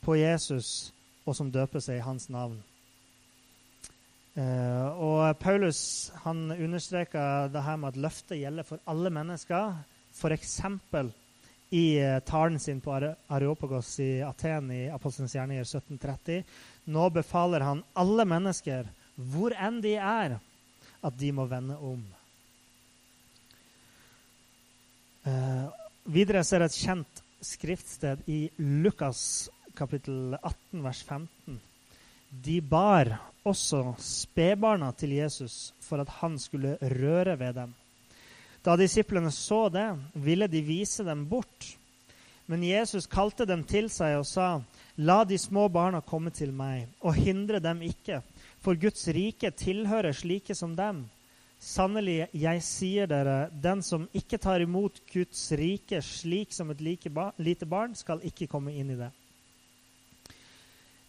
på 0.05 0.17
Jesus, 0.17 0.91
og 1.25 1.35
som 1.37 1.51
døper 1.51 1.83
seg 1.83 1.99
i 1.99 2.05
hans 2.05 2.29
navn. 2.29 2.57
Uh, 4.35 4.87
og 4.99 5.37
Paulus 5.39 6.11
han 6.25 6.49
understreker 6.51 7.47
det 7.53 7.61
her 7.63 7.77
med 7.79 7.93
at 7.93 8.01
løftet 8.03 8.41
gjelder 8.41 8.67
for 8.67 8.81
alle 8.91 9.11
mennesker 9.15 9.77
f.eks. 10.15 10.57
i 11.75 11.85
eh, 11.99 12.19
talen 12.23 12.59
sin 12.59 12.81
på 12.81 12.93
Areopagos 12.95 13.99
i 13.99 14.21
Aten 14.23 14.69
i 14.71 14.85
Apostelens 14.93 15.33
gjerninger 15.35 15.65
1730. 15.65 16.43
Nå 16.87 17.09
befaler 17.09 17.65
han 17.65 17.83
alle 17.99 18.25
mennesker, 18.27 18.87
hvor 19.15 19.55
enn 19.59 19.81
de 19.83 19.95
er, 19.99 20.37
at 21.03 21.17
de 21.19 21.31
må 21.35 21.47
vende 21.51 21.75
om. 21.75 22.05
Uh, 25.25 25.67
videre 26.05 26.45
er 26.45 26.63
det 26.63 26.69
et 26.69 26.79
kjent 26.85 27.23
skriftsted 27.43 28.23
i 28.29 28.45
Lukas 28.61 29.49
kapittel 29.75 30.37
18, 30.41 30.83
vers 30.83 31.03
15. 31.03 31.59
De 32.29 32.59
bar 32.61 33.11
også 33.45 33.93
spedbarna 34.01 34.91
til 34.97 35.15
Jesus 35.19 35.73
for 35.83 36.01
at 36.01 36.11
han 36.21 36.37
skulle 36.41 36.77
røre 36.81 37.37
ved 37.39 37.59
dem. 37.59 37.73
Da 38.65 38.73
disiplene 38.79 39.29
så 39.31 39.67
det, 39.69 39.87
ville 40.13 40.47
de 40.49 40.61
vise 40.65 41.05
dem 41.05 41.27
bort. 41.29 41.75
Men 42.49 42.63
Jesus 42.65 43.05
kalte 43.09 43.45
dem 43.45 43.63
til 43.65 43.89
seg 43.93 44.17
og 44.19 44.25
sa, 44.29 44.49
La 44.97 45.23
de 45.27 45.37
små 45.37 45.67
barna 45.69 46.01
komme 46.01 46.31
til 46.33 46.53
meg, 46.55 46.87
og 47.01 47.17
hindre 47.17 47.59
dem 47.59 47.81
ikke, 47.85 48.21
for 48.63 48.77
Guds 48.79 49.07
rike 49.13 49.51
tilhører 49.51 50.15
slike 50.15 50.55
som 50.57 50.73
dem. 50.77 51.03
Sannelig, 51.61 52.27
jeg 52.33 52.61
sier 52.65 53.09
dere, 53.09 53.49
den 53.49 53.81
som 53.85 54.07
ikke 54.13 54.39
tar 54.41 54.61
imot 54.61 55.01
Guds 55.11 55.47
rike 55.57 56.01
slik 56.03 56.53
som 56.53 56.71
et 56.73 56.81
lite 56.81 57.65
barn, 57.69 57.95
skal 57.97 58.23
ikke 58.25 58.49
komme 58.51 58.73
inn 58.75 58.93
i 58.93 58.99
det. 58.99 59.11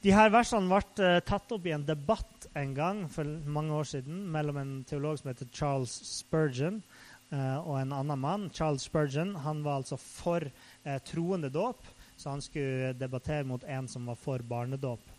De 0.06 0.12
her 0.14 0.28
versene 0.30 0.70
ble 0.70 1.02
uh, 1.02 1.18
tatt 1.26 1.50
opp 1.50 1.64
i 1.66 1.72
en 1.74 1.82
debatt 1.82 2.44
en 2.54 2.74
gang 2.76 2.98
for 3.10 3.26
mange 3.50 3.74
år 3.74 3.88
siden 3.90 4.20
mellom 4.30 4.60
en 4.60 4.68
teolog 4.86 5.16
som 5.18 5.32
heter 5.32 5.50
Charles 5.50 5.98
Spurgeon, 6.20 6.80
Uh, 7.26 7.58
og 7.66 7.72
en 7.80 7.90
annen 7.90 8.20
mann, 8.22 8.42
Charles 8.54 8.84
Spurgeon, 8.86 9.32
han 9.42 9.64
var 9.64 9.80
altså 9.80 9.96
for 9.98 10.44
uh, 10.46 10.98
troende 11.02 11.48
dåp. 11.50 11.80
Så 12.14 12.30
han 12.30 12.44
skulle 12.44 12.92
debattere 12.94 13.42
mot 13.42 13.64
en 13.66 13.88
som 13.90 14.06
var 14.06 14.14
for 14.14 14.44
barnedåp. 14.46 15.10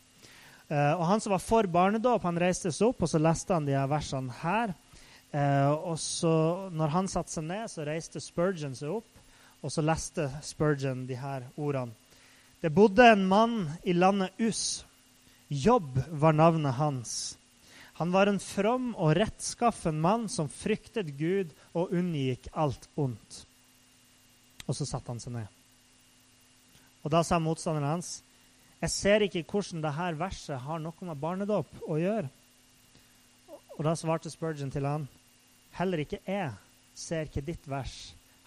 Og 0.72 1.04
han 1.10 1.20
som 1.20 1.34
var 1.36 1.44
for 1.44 1.68
barnedåp, 1.68 2.24
han 2.24 2.40
reiste 2.40 2.72
seg 2.72 2.94
opp 2.94 3.04
og 3.04 3.12
så 3.12 3.20
leste 3.20 3.54
han 3.54 3.68
de 3.68 3.76
her 3.76 3.92
versene 3.92 4.34
her. 4.40 4.72
og 5.84 6.00
så, 6.00 6.32
når 6.72 6.96
han 6.96 7.12
satte 7.12 7.36
seg 7.36 7.46
ned, 7.52 7.68
så 7.70 7.86
reiste 7.86 8.24
Spurgeon 8.24 8.74
seg 8.76 8.96
opp, 8.96 9.22
og 9.62 9.72
så 9.72 9.84
leste 9.84 10.32
Spurgeon 10.48 11.06
de 11.12 11.20
her 11.20 11.46
ordene. 11.60 11.94
Det 12.62 12.70
bodde 12.74 13.06
en 13.06 13.28
mann 13.28 13.72
i 13.84 13.94
landet 13.94 14.34
Us. 14.38 14.86
Jobb 15.48 16.00
var 16.10 16.34
navnet 16.34 16.74
hans. 16.74 17.38
Han 17.98 18.12
var 18.12 18.28
en 18.28 18.40
from 18.40 18.92
og 18.96 19.16
rettskaffen 19.18 20.00
mann 20.02 20.28
som 20.30 20.50
fryktet 20.50 21.14
Gud 21.18 21.54
og 21.78 21.94
unngikk 21.94 22.50
alt 22.54 22.90
ondt. 22.98 23.44
Og 24.66 24.76
så 24.78 24.86
satte 24.86 25.14
han 25.14 25.22
seg 25.22 25.38
ned. 25.38 25.54
Og 27.06 27.14
da 27.14 27.24
sa 27.24 27.40
motstanderen 27.40 27.96
hans, 27.96 28.20
jeg 28.82 28.94
ser 28.94 29.26
ikke 29.26 29.46
hvordan 29.50 29.82
dette 29.86 30.10
verset 30.20 30.62
har 30.62 30.82
noe 30.82 31.10
med 31.10 31.22
barnedåp 31.22 31.88
å 31.88 31.98
gjøre. 32.02 32.30
Og 33.78 33.86
da 33.86 33.94
svarte 33.98 34.34
Spurgeon 34.34 34.74
til 34.74 34.86
han, 34.86 35.08
heller 35.78 36.04
ikke 36.04 36.22
jeg 36.26 36.52
ser 36.98 37.30
hva 37.34 37.46
ditt 37.46 37.70
vers 37.70 37.96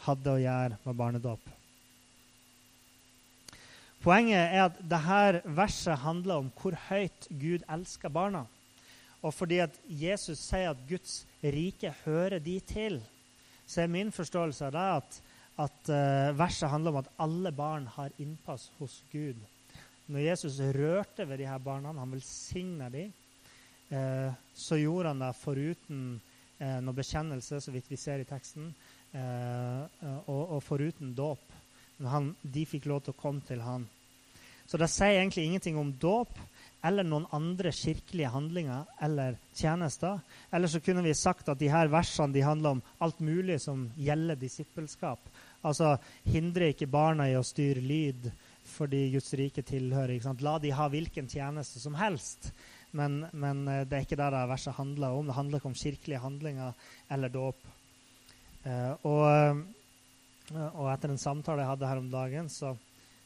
hadde 0.06 0.34
å 0.34 0.42
gjøre 0.42 0.78
med 0.84 0.98
barnedåp. 0.98 1.59
Poenget 4.00 4.54
er 4.54 4.62
at 4.64 4.78
dette 4.80 5.42
verset 5.52 5.98
handler 6.00 6.40
om 6.40 6.46
hvor 6.56 6.72
høyt 6.88 7.26
Gud 7.36 7.66
elsker 7.68 8.08
barna. 8.08 8.46
Og 9.20 9.34
fordi 9.36 9.58
at 9.60 9.74
Jesus 9.84 10.40
sier 10.40 10.72
at 10.72 10.86
Guds 10.88 11.26
rike 11.44 11.92
hører 12.06 12.38
de 12.40 12.56
til, 12.64 12.96
så 13.68 13.82
er 13.82 13.92
min 13.92 14.12
forståelse 14.12 14.70
av 14.70 14.72
det 14.72 14.86
at, 14.94 15.18
at 15.66 15.90
uh, 15.92 16.38
verset 16.38 16.72
handler 16.72 16.94
om 16.94 17.02
at 17.02 17.12
alle 17.20 17.52
barn 17.52 17.90
har 17.92 18.16
innpass 18.16 18.70
hos 18.78 19.02
Gud. 19.12 19.36
Når 20.08 20.24
Jesus 20.30 20.56
rørte 20.74 21.28
ved 21.28 21.42
de 21.42 21.50
her 21.50 21.60
barna, 21.60 21.92
han 21.92 22.16
velsigna 22.16 22.88
dem, 22.88 23.12
uh, 23.92 24.32
så 24.56 24.80
gjorde 24.80 25.12
han 25.12 25.20
det 25.26 25.34
foruten 25.42 26.02
uh, 26.16 26.80
noe 26.80 26.96
bekjennelse, 26.96 27.60
så 27.60 27.76
vidt 27.76 27.92
vi 27.92 28.00
ser 28.00 28.24
i 28.24 28.28
teksten, 28.28 28.72
og, 29.10 30.42
og 30.54 30.60
foruten 30.62 31.08
dåp. 31.18 31.49
Han, 32.08 32.34
de 32.42 32.64
fikk 32.68 32.86
lov 32.88 33.02
til 33.04 33.14
å 33.14 33.20
komme 33.20 33.44
til 33.46 33.60
han. 33.64 33.84
Så 34.70 34.78
det 34.78 34.88
sier 34.92 35.18
egentlig 35.18 35.48
ingenting 35.48 35.78
om 35.80 35.90
dåp 35.98 36.38
eller 36.86 37.04
noen 37.04 37.26
andre 37.34 37.72
kirkelige 37.74 38.30
handlinger 38.32 38.86
eller 39.02 39.36
tjenester. 39.52 40.20
Eller 40.50 40.70
så 40.70 40.80
kunne 40.80 41.02
vi 41.04 41.14
sagt 41.18 41.50
at 41.50 41.58
de 41.60 41.68
her 41.68 41.90
versene 41.92 42.32
de 42.32 42.44
handler 42.46 42.76
om 42.76 42.82
alt 43.04 43.20
mulig 43.20 43.58
som 43.60 43.88
gjelder 43.98 44.38
disippelskap. 44.40 45.20
Altså 45.66 45.96
hindre 46.24 46.70
ikke 46.72 46.88
barna 46.88 47.28
i 47.28 47.36
å 47.36 47.44
styre 47.44 47.82
lyd 47.84 48.30
fordi 48.70 49.08
Guds 49.12 49.34
rike 49.36 49.64
tilhører. 49.66 50.22
La 50.40 50.58
de 50.62 50.70
ha 50.72 50.86
hvilken 50.88 51.28
tjeneste 51.28 51.82
som 51.82 51.98
helst. 51.98 52.52
Men, 52.96 53.24
men, 53.32 53.66
eh, 53.68 53.84
det 53.86 53.96
er 53.96 54.06
ikke 54.06 54.18
det 54.18 54.30
det 54.34 54.46
verset 54.50 54.78
handler 54.78 55.18
om. 55.18 55.26
Det 55.26 55.36
handler 55.36 55.60
ikke 55.60 55.70
om 55.70 55.78
kirkelige 55.78 56.22
handlinger 56.22 56.72
eller 57.10 57.34
dåp. 57.34 57.68
Uh, 58.60 58.92
og, 59.08 59.60
og, 60.50 60.86
etter 60.90 61.12
en 61.12 61.20
samtale 61.20 61.62
jeg 61.62 61.70
hadde 61.70 61.90
her 61.90 62.00
om 62.00 62.08
dagen, 62.10 62.48
så, 62.50 62.72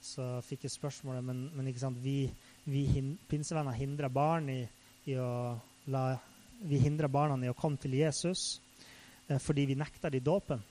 så 0.04 0.26
fikk 0.44 0.66
jeg 0.66 0.74
spørsmålet 0.74 1.24
Men, 1.24 1.46
men 1.56 1.70
vi, 2.02 2.18
vi 2.64 2.84
hin, 2.90 3.14
pinsevenner 3.28 3.76
hindrer 3.78 4.12
barn 4.12 4.50
i, 4.52 4.60
i, 5.06 5.16
å 5.16 5.56
la 5.92 6.18
Vi 6.64 6.78
hindrer 6.80 7.08
barna 7.08 7.38
i 7.44 7.50
å 7.50 7.56
komme 7.56 7.80
til 7.80 7.96
Jesus 7.96 8.60
eh, 9.28 9.38
fordi 9.38 9.66
vi 9.66 9.76
nekter 9.76 10.10
de 10.10 10.20
dåpen. 10.20 10.62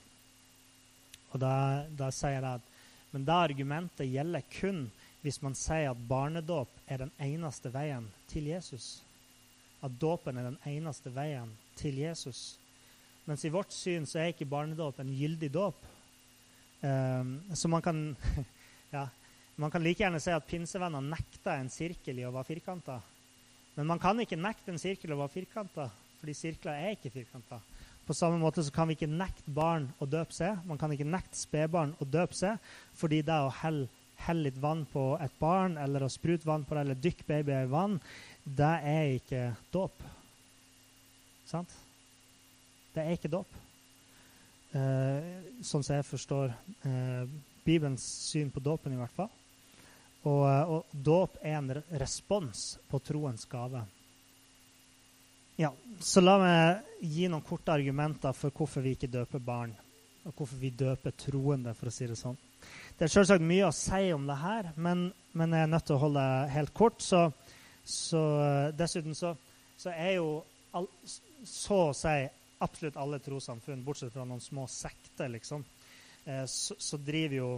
Og 1.34 1.40
da, 1.42 1.86
da 1.90 2.12
sier 2.14 2.38
jeg 2.38 2.46
at 2.46 2.70
Men 3.14 3.26
det 3.26 3.40
argumentet 3.50 4.10
gjelder 4.10 4.46
kun 4.54 4.86
hvis 5.24 5.40
man 5.42 5.56
sier 5.56 5.94
at 5.94 6.08
barnedåp 6.08 6.82
er 6.92 7.06
den 7.06 7.12
eneste 7.22 7.70
veien 7.72 8.10
til 8.28 8.50
Jesus. 8.52 9.04
At 9.80 9.94
dåpen 10.02 10.38
er 10.38 10.50
den 10.50 10.58
eneste 10.68 11.14
veien 11.16 11.54
til 11.80 12.02
Jesus. 12.02 12.58
Mens 13.24 13.46
i 13.48 13.52
vårt 13.54 13.72
syn 13.72 14.04
så 14.10 14.20
er 14.20 14.34
ikke 14.34 14.50
barnedåp 14.52 15.00
en 15.00 15.14
gyldig 15.16 15.48
dåp. 15.54 15.80
Um, 16.84 17.38
så 17.56 17.70
man 17.72 17.82
kan 17.82 18.00
ja, 18.96 19.08
man 19.56 19.72
kan 19.72 19.84
like 19.84 20.04
gjerne 20.04 20.20
si 20.20 20.34
at 20.34 20.48
pinsevenner 20.48 21.04
nekta 21.06 21.56
en 21.56 21.70
sirkel 21.72 22.20
i 22.20 22.26
å 22.28 22.34
være 22.34 22.50
firkanta. 22.52 22.98
Men 23.78 23.88
man 23.90 24.02
kan 24.02 24.20
ikke 24.20 24.38
nekte 24.38 24.74
en 24.74 24.82
sirkel 24.82 25.16
å 25.16 25.22
være 25.22 25.34
firkanta, 25.34 25.88
fordi 26.20 26.36
sirkler 26.38 26.78
er 26.78 26.98
ikke 26.98 27.14
firkanta. 27.14 27.62
På 28.04 28.16
samme 28.18 28.38
måte 28.42 28.64
så 28.64 28.74
kan 28.74 28.90
vi 28.90 28.98
ikke 28.98 29.08
nekte 29.08 29.54
barn 29.56 29.88
å 30.04 30.08
døpe 30.10 30.36
seg. 30.36 30.60
Man 30.68 30.80
kan 30.82 30.92
ikke 30.92 31.08
nekte 31.08 31.40
spedbarn 31.40 31.96
å 32.04 32.08
døpe 32.08 32.36
seg, 32.36 32.60
fordi 33.00 33.22
det 33.24 33.38
å 33.40 33.54
helle, 33.62 33.88
helle 34.26 34.50
litt 34.50 34.60
vann 34.62 34.84
på 34.92 35.14
et 35.24 35.40
barn, 35.40 35.78
eller 35.80 36.04
å 36.04 36.12
sprute 36.12 36.48
vann 36.50 36.68
på 36.68 36.76
det, 36.76 36.84
eller 36.84 37.00
dykke 37.00 37.28
babyer 37.30 37.68
i 37.68 37.72
vann, 37.72 37.96
det 38.44 38.74
er 38.92 39.16
ikke 39.16 39.44
dåp. 39.72 40.04
Sant? 41.48 41.72
Det 42.94 43.06
er 43.06 43.16
ikke 43.16 43.32
dåp. 43.32 43.62
Eh, 44.74 45.26
sånn 45.62 45.84
som 45.86 46.00
jeg 46.00 46.06
forstår 46.08 46.50
eh, 46.90 47.26
Bibelens 47.62 48.04
syn 48.32 48.50
på 48.50 48.62
dåpen, 48.64 48.96
i 48.96 48.98
hvert 48.98 49.14
fall. 49.14 49.30
Og, 50.24 50.42
eh, 50.50 50.72
og 50.74 50.96
dåp 51.06 51.38
er 51.44 51.60
en 51.60 51.70
respons 52.02 52.64
på 52.90 53.02
troens 53.06 53.46
gave. 53.52 53.84
Ja, 55.62 55.70
så 56.02 56.24
la 56.24 56.40
meg 56.42 57.06
gi 57.06 57.28
noen 57.30 57.46
korte 57.46 57.76
argumenter 57.76 58.34
for 58.34 58.50
hvorfor 58.50 58.82
vi 58.82 58.96
ikke 58.98 59.12
døper 59.14 59.44
barn. 59.46 59.76
Og 60.26 60.34
hvorfor 60.34 60.58
vi 60.58 60.74
døper 60.74 61.14
troende, 61.22 61.76
for 61.78 61.92
å 61.92 61.94
si 61.94 62.10
det 62.10 62.18
sånn. 62.18 62.40
Det 62.98 63.06
er 63.06 63.14
selvsagt 63.14 63.46
mye 63.46 63.68
å 63.68 63.76
si 63.76 64.08
om 64.16 64.26
det 64.26 64.40
her, 64.42 64.72
men, 64.82 65.12
men 65.38 65.54
jeg 65.54 65.68
er 65.68 65.70
nødt 65.70 65.86
til 65.86 66.00
å 66.00 66.06
holde 66.08 66.24
helt 66.50 66.74
kort. 66.74 67.04
Så, 67.04 67.28
så 67.86 68.24
dessuten 68.74 69.14
så, 69.14 69.36
så, 69.78 69.92
er 69.94 70.16
jo 70.16 70.40
all, 70.74 70.88
så 71.46 71.90
å 71.92 71.98
si 71.98 72.24
absolutt 72.64 72.98
alle 73.00 73.20
trossamfunn, 73.24 73.84
bortsett 73.86 74.14
fra 74.14 74.26
noen 74.28 74.42
små 74.42 74.66
sekter, 74.72 75.32
liksom, 75.36 75.64
eh, 76.26 76.46
så, 76.50 76.78
så 76.80 76.98
driver 76.98 77.38
jo 77.38 77.54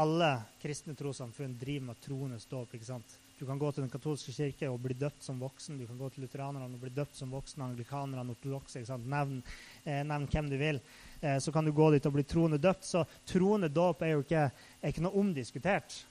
alle 0.00 0.30
kristne 0.62 0.94
trossamfunn 0.94 1.58
med 1.86 2.00
troenes 2.00 2.46
dåp. 2.46 2.74
ikke 2.74 2.86
sant? 2.86 3.18
Du 3.40 3.46
kan 3.46 3.58
gå 3.58 3.70
til 3.72 3.82
Den 3.82 3.90
katolske 3.90 4.32
kirke 4.36 4.68
og 4.68 4.82
bli 4.84 4.94
døpt 4.94 5.22
som 5.24 5.38
voksen. 5.40 5.78
Du 5.78 5.86
kan 5.86 5.96
gå 5.96 6.10
til 6.10 6.26
lutheranerne 6.26 6.74
og 6.74 6.82
bli 6.82 6.90
døpt 6.92 7.16
som 7.16 7.30
voksen, 7.32 7.62
anglikanerne, 7.62 8.34
ortodokse. 8.34 8.82
Nevn, 8.98 9.42
eh, 9.84 10.02
nevn, 10.04 10.26
hvem 10.28 10.50
du 10.50 10.56
vil. 10.60 10.80
Eh, 11.22 11.38
så 11.38 11.52
kan 11.52 11.64
du 11.64 11.72
gå 11.72 11.90
dit 11.90 12.06
og 12.06 12.12
bli 12.12 12.22
troende 12.22 12.58
døpt. 12.58 12.84
Så 12.84 13.04
troende 13.24 13.72
dåp 13.72 14.02
er 14.02 14.12
jo 14.12 14.20
ikke, 14.20 14.50
er 14.82 14.92
ikke 14.92 15.06
noe 15.06 15.16
omdiskutert. 15.16 16.04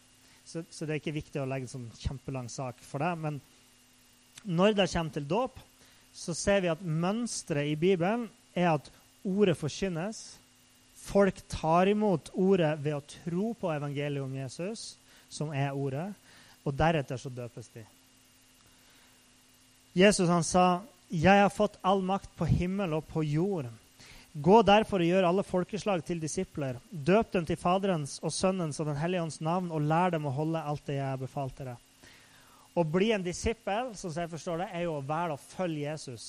Så, 0.44 0.64
så, 0.72 0.86
det 0.86 0.96
er 0.96 1.02
ikke 1.04 1.20
viktig 1.20 1.42
å 1.42 1.46
legge 1.46 1.70
en 1.70 1.76
sånn 1.76 1.92
kjempelang 2.02 2.50
sak 2.50 2.82
for 2.82 3.06
det. 3.06 3.14
Men 3.22 3.38
når 4.50 4.74
det 4.74 4.90
kommer 4.90 5.14
til 5.14 5.30
dåp, 5.30 5.62
så 6.14 6.36
ser 6.36 6.62
vi 6.62 6.72
at 6.72 6.82
mønsteret 6.84 7.72
i 7.72 7.80
Bibelen 7.80 8.28
er 8.58 8.74
at 8.74 8.92
ordet 9.24 9.58
forkynnes 9.58 10.40
Folk 11.00 11.48
tar 11.48 11.88
imot 11.88 12.30
ordet 12.36 12.74
ved 12.84 12.98
å 12.98 13.06
tro 13.08 13.54
på 13.58 13.72
evangeliet 13.72 14.22
om 14.22 14.34
Jesus, 14.36 14.98
som 15.32 15.54
er 15.56 15.72
ordet, 15.74 16.10
og 16.68 16.76
deretter 16.76 17.18
så 17.18 17.32
døpes 17.34 17.72
de. 17.74 17.86
Jesus 19.98 20.30
han 20.30 20.44
sa, 20.44 20.82
'Jeg 21.10 21.42
har 21.42 21.50
fått 21.50 21.80
all 21.82 22.02
makt 22.02 22.30
på 22.38 22.46
himmel 22.46 22.94
og 22.94 23.08
på 23.08 23.24
jord.' 23.24 23.72
Gå 24.34 24.62
derfor 24.62 25.02
og 25.02 25.10
gjør 25.10 25.26
alle 25.26 25.44
folkeslag 25.44 26.04
til 26.06 26.20
disipler. 26.22 26.78
Døp 26.92 27.32
dem 27.32 27.46
til 27.46 27.58
Faderens 27.58 28.20
og 28.22 28.32
Sønnens 28.32 28.80
og 28.80 28.86
Den 28.86 28.96
hellige 28.96 29.22
ånds 29.22 29.42
navn, 29.42 29.72
og 29.72 29.82
lær 29.82 30.12
dem 30.12 30.26
å 30.26 30.36
holde 30.36 30.62
alt 30.62 30.86
det 30.86 30.96
jeg 30.96 31.10
har 31.10 31.18
befalt 31.18 31.58
dere. 31.58 31.78
Å 32.80 32.86
bli 32.88 33.10
en 33.12 33.26
disippel 33.26 33.92
som 34.00 34.14
jeg 34.16 34.32
forstår 34.32 34.64
det, 34.64 34.70
er 34.72 34.86
jo 34.86 35.00
å 35.00 35.04
være 35.06 35.36
og 35.36 35.44
følge 35.44 35.90
Jesus. 35.90 36.28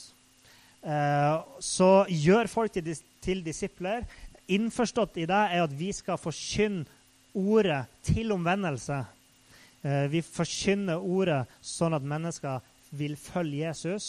Eh, 0.82 1.36
så 1.62 1.90
gjør 2.08 2.50
folk 2.50 2.72
til, 2.74 2.90
til 3.22 3.44
disipler 3.46 4.06
innforstått 4.50 5.20
i 5.20 5.28
det, 5.30 5.42
er 5.54 5.62
at 5.62 5.74
vi 5.76 5.92
skal 5.94 6.18
forkynne 6.18 6.88
ordet 7.38 7.84
til 8.06 8.32
omvendelse. 8.34 8.98
Eh, 9.82 10.06
vi 10.10 10.22
forkynner 10.26 10.98
ordet 10.98 11.44
sånn 11.62 11.94
at 11.94 12.06
mennesker 12.06 12.64
vil 12.98 13.14
følge 13.20 13.62
Jesus. 13.68 14.08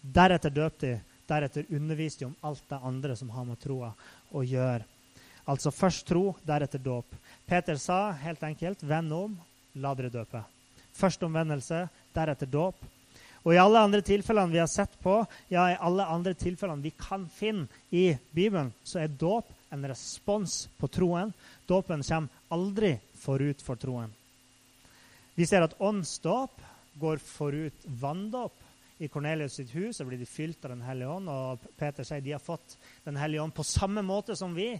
Deretter 0.00 0.54
døp 0.54 0.78
de. 0.84 0.92
Deretter 1.28 1.66
underviste 1.74 2.22
de 2.22 2.28
om 2.30 2.36
alt 2.46 2.62
det 2.70 2.78
andre 2.92 3.16
som 3.18 3.32
har 3.34 3.48
med 3.48 3.58
troa 3.60 3.90
å 4.30 4.44
gjøre. 4.46 4.86
Altså 5.48 5.72
først 5.72 6.06
tro, 6.08 6.36
deretter 6.44 6.80
dåp. 6.80 7.16
Peter 7.48 7.76
sa 7.80 8.12
helt 8.12 8.42
enkelt, 8.44 8.84
'Vend 8.84 9.12
om, 9.12 9.36
la 9.74 9.94
dere 9.94 10.12
døpe'. 10.12 10.57
Først 10.98 11.22
omvendelse, 11.22 11.84
deretter 12.14 12.50
dåp. 12.50 12.86
Og 13.46 13.54
i 13.54 13.60
alle 13.62 13.80
andre 13.80 14.02
tilfellene 14.04 14.52
vi 14.52 14.60
har 14.60 14.70
sett 14.70 14.96
på, 15.00 15.20
ja, 15.48 15.68
i 15.70 15.78
alle 15.78 16.04
andre 16.10 16.34
tilfellene 16.36 16.82
vi 16.84 16.92
kan 16.98 17.28
finne 17.30 17.68
i 17.94 18.10
Bibelen, 18.34 18.72
så 18.82 19.04
er 19.04 19.14
dåp 19.14 19.48
en 19.72 19.86
respons 19.88 20.66
på 20.78 20.90
troen. 20.90 21.32
Dåpen 21.68 22.02
kommer 22.02 22.52
aldri 22.52 22.96
forut 23.16 23.62
for 23.62 23.80
troen. 23.80 24.10
Vi 25.38 25.46
ser 25.46 25.62
at 25.62 25.76
åndsdåp 25.78 26.64
går 26.98 27.22
forut 27.22 27.86
vanndåp. 27.86 28.64
I 28.98 29.06
Kornelius 29.06 29.60
sitt 29.60 29.70
hus 29.76 30.00
så 30.00 30.04
blir 30.04 30.18
de 30.18 30.26
fylt 30.26 30.64
av 30.66 30.72
Den 30.72 30.82
hellige 30.82 31.12
ånd, 31.14 31.30
og 31.30 31.68
Peter 31.78 32.02
sier 32.02 32.20
de 32.20 32.34
har 32.34 32.42
fått 32.42 32.74
Den 33.04 33.16
hellige 33.16 33.44
ånd 33.44 33.54
på 33.54 33.62
samme 33.62 34.02
måte 34.02 34.34
som 34.36 34.56
vi. 34.56 34.72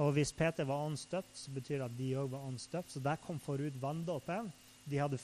Og 0.00 0.14
hvis 0.16 0.32
Peter 0.32 0.64
var 0.64 0.86
åndsdøpt, 0.86 1.34
så 1.36 1.52
betyr 1.52 1.82
det 1.82 1.88
at 1.90 1.98
de 1.98 2.14
òg 2.16 2.30
var 2.32 2.46
åndsdøpt. 2.48 2.94
Så 2.94 3.02
der 3.04 3.20
kom 3.20 3.36
forut 3.42 3.76
vanndåpen. 3.82 4.48
De 4.90 4.98
hadde 4.98 5.20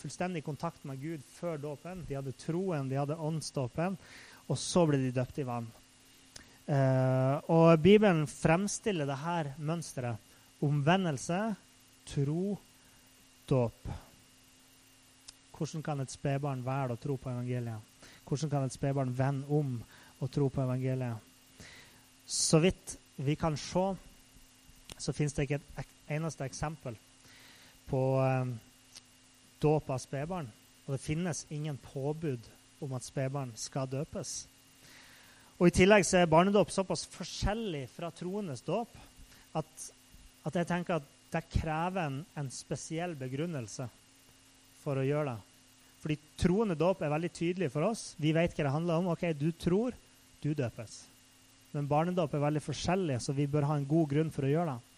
fullstendig 0.00 0.42
kontakt 0.46 0.84
med 0.88 1.00
Gud 1.02 1.24
før 1.36 1.60
dåpen. 1.60 2.04
De 2.08 2.16
hadde 2.16 2.36
troen, 2.40 2.88
de 2.88 2.98
hadde 2.98 3.18
åndsdåpen, 3.20 3.98
og 4.48 4.58
så 4.58 4.86
ble 4.88 5.00
de 5.02 5.12
døpt 5.14 5.40
i 5.42 5.46
vann. 5.48 5.68
Uh, 6.70 7.36
og 7.50 7.80
Bibelen 7.82 8.26
fremstiller 8.30 9.08
det 9.08 9.18
her 9.24 9.52
mønsteret. 9.58 10.28
Omvendelse, 10.62 11.40
tro 12.06 12.54
dåp. 13.48 13.88
Hvordan 15.56 15.82
kan 15.84 16.00
et 16.00 16.12
spedbarn 16.12 16.62
velge 16.64 16.96
å 16.96 17.00
tro 17.00 17.16
på 17.20 17.32
evangeliet? 17.32 18.06
Hvordan 18.28 18.52
kan 18.52 18.64
et 18.64 18.76
spedbarn 18.76 19.12
vende 19.16 19.48
om 19.52 19.74
og 20.20 20.30
tro 20.32 20.48
på 20.52 20.62
evangeliet? 20.62 21.18
Så 22.24 22.60
vidt 22.62 22.94
vi 23.20 23.34
kan 23.36 23.56
se, 23.58 23.84
så 24.96 25.12
finnes 25.16 25.34
det 25.34 25.48
ikke 25.48 25.60
et 25.80 26.14
eneste 26.14 26.46
eksempel 26.46 26.96
på 27.90 28.02
eh, 28.22 28.52
dåp 29.60 29.90
av 29.90 30.00
spedbarn. 30.02 30.48
Og 30.86 30.94
det 30.94 31.02
finnes 31.04 31.44
ingen 31.50 31.76
påbud 31.78 32.48
om 32.80 32.96
at 32.96 33.04
spedbarn 33.06 33.52
skal 33.58 33.88
døpes. 33.90 34.32
Og 35.60 35.68
I 35.68 35.74
tillegg 35.76 36.06
så 36.08 36.22
er 36.22 36.30
barnedåp 36.32 36.72
såpass 36.72 37.04
forskjellig 37.12 37.84
fra 37.92 38.08
troendes 38.16 38.64
dåp 38.64 38.94
at, 39.58 39.70
at, 40.46 40.54
jeg 40.56 40.68
tenker 40.70 40.96
at 40.96 41.08
det 41.30 41.44
krever 41.52 42.06
en, 42.06 42.22
en, 42.40 42.48
spesiell 42.50 43.12
begrunnelse 43.18 43.86
for 44.80 44.98
å 44.98 45.04
gjøre 45.04 45.34
det. 45.34 45.38
Fordi 46.00 46.16
troende 46.40 46.78
dåp 46.80 47.02
er 47.04 47.12
veldig 47.12 47.32
tydelig 47.36 47.68
for 47.74 47.90
oss. 47.90 48.14
Vi 48.16 48.32
vet 48.32 48.56
hva 48.56 48.64
det 48.66 48.72
handler 48.72 49.02
om. 49.02 49.10
Ok, 49.12 49.26
Du 49.36 49.50
tror, 49.52 49.92
du 50.40 50.54
døpes. 50.56 51.02
Men 51.76 51.90
barnedåp 51.90 52.32
er 52.34 52.46
veldig 52.48 52.62
forskjellig, 52.64 53.20
så 53.20 53.36
vi 53.36 53.46
bør 53.46 53.68
ha 53.68 53.76
en 53.76 53.86
god 53.86 54.08
grunn 54.10 54.32
for 54.32 54.48
å 54.48 54.50
gjøre 54.50 54.72
det. 54.72 54.89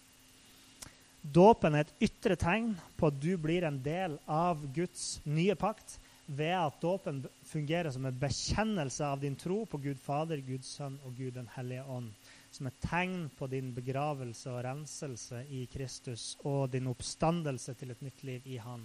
Dåpen 1.23 1.75
er 1.77 1.85
et 1.85 2.09
ytre 2.09 2.35
tegn 2.35 2.73
på 2.99 3.07
at 3.07 3.19
du 3.23 3.37
blir 3.39 3.63
en 3.63 3.77
del 3.79 4.17
av 4.27 4.59
Guds 4.75 5.21
nye 5.23 5.55
pakt 5.55 5.95
ved 6.25 6.51
at 6.51 6.81
dåpen 6.83 7.21
fungerer 7.47 7.91
som 7.95 8.05
en 8.05 8.19
bekjennelse 8.19 9.07
av 9.07 9.21
din 9.21 9.35
tro 9.39 9.61
på 9.65 9.79
Gud 9.85 9.99
Fader, 10.03 10.43
Guds 10.43 10.75
Sønn 10.75 10.97
og 11.07 11.15
Gud 11.15 11.37
den 11.37 11.47
hellige 11.55 11.85
ånd. 11.87 12.11
Som 12.51 12.67
et 12.67 12.79
tegn 12.83 13.29
på 13.37 13.47
din 13.47 13.71
begravelse 13.73 14.51
og 14.51 14.65
renselse 14.65 15.45
i 15.49 15.63
Kristus 15.71 16.33
og 16.43 16.67
din 16.75 16.91
oppstandelse 16.91 17.75
til 17.79 17.95
et 17.95 18.03
nytt 18.03 18.23
liv 18.27 18.47
i 18.51 18.59
Han. 18.59 18.83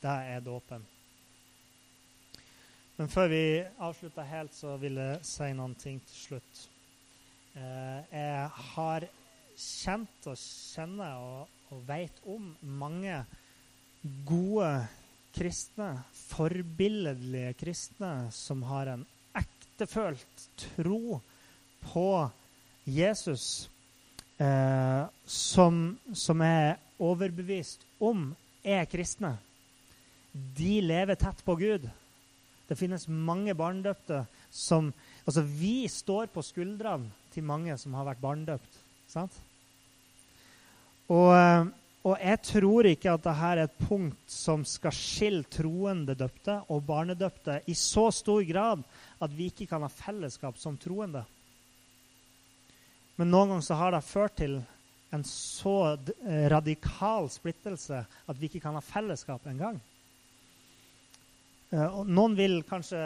Det 0.00 0.14
er 0.34 0.40
dåpen. 0.44 0.84
Men 2.96 3.10
før 3.10 3.28
vi 3.28 3.44
avslutter 3.82 4.28
helt, 4.30 4.54
så 4.54 4.76
vil 4.80 4.96
jeg 5.02 5.20
si 5.26 5.50
noen 5.52 5.74
ting 5.78 6.00
til 6.06 6.16
slutt. 6.16 6.64
Eh, 7.54 8.00
jeg 8.10 8.48
har 8.74 9.06
kjent 9.58 10.28
og 10.30 10.38
kjenner 10.38 11.20
og 11.22 11.53
og 11.72 11.82
vet 11.88 12.20
om 12.28 12.52
mange 12.60 13.22
gode 14.28 14.70
kristne, 15.34 15.90
forbilledlige 16.30 17.54
kristne, 17.58 18.28
som 18.34 18.62
har 18.68 18.92
en 18.92 19.04
ektefølt 19.38 20.48
tro 20.60 21.20
på 21.84 22.08
Jesus, 22.84 23.68
eh, 24.38 25.02
som, 25.26 25.82
som 26.12 26.44
er 26.44 26.76
overbevist 27.02 27.86
om 27.98 28.30
er 28.64 28.86
kristne. 28.90 29.34
De 30.32 30.78
lever 30.82 31.18
tett 31.18 31.42
på 31.46 31.56
Gud. 31.58 31.88
Det 32.68 32.78
finnes 32.78 33.08
mange 33.08 33.54
barnedøpte 33.54 34.24
som 34.50 34.92
Altså, 35.24 35.40
vi 35.40 35.88
står 35.88 36.26
på 36.28 36.42
skuldrene 36.44 37.08
til 37.32 37.46
mange 37.48 37.72
som 37.80 37.94
har 37.96 38.04
vært 38.10 38.20
barnedøpt. 38.20 38.74
Sant? 39.08 39.32
Og, 41.14 41.30
eh, 41.36 41.66
og, 42.04 42.16
jeg 42.20 42.40
tror 42.44 42.88
ikke 42.88 43.14
at 43.14 43.24
dette 43.24 43.48
er 43.50 43.62
et 43.62 43.78
punkt 43.86 44.30
som 44.30 44.64
skal 44.68 44.94
skille 44.96 45.46
troende 45.52 46.16
døpte 46.18 46.58
og 46.72 46.84
barnedøpte 46.88 47.60
i 47.70 47.76
så 47.78 48.10
stor 48.12 48.42
grad 48.48 48.84
at 49.24 49.32
vi 49.36 49.48
ikke 49.52 49.68
kan 49.70 49.84
ha 49.84 49.92
fellesskap 49.92 50.58
som 50.60 50.78
troende. 50.80 51.24
Men 53.16 53.30
noen 53.30 53.54
ganger 53.54 53.66
så 53.68 53.78
har 53.78 53.94
det 53.94 54.06
ført 54.06 54.38
til 54.40 54.58
en 55.14 55.24
så 55.28 55.94
eh, 55.94 56.46
radikal 56.50 57.28
splittelse 57.30 58.00
at 58.02 58.40
vi 58.40 58.50
ikke 58.50 58.64
kan 58.64 58.74
ha 58.74 58.82
fellesskap 58.82 59.46
engang. 59.46 59.78
Uh, 61.74 62.02
noen 62.06 62.36
vil 62.38 62.60
kanskje 62.68 62.98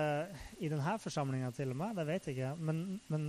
i 0.60 0.68
denne 0.68 0.96
forsamlinga 1.00 1.48
til 1.56 1.70
og 1.72 1.78
med, 1.78 1.94
det 1.96 2.04
vet 2.08 2.26
jeg 2.28 2.36
ikke, 2.36 2.50
men, 2.68 2.80
men 3.08 3.28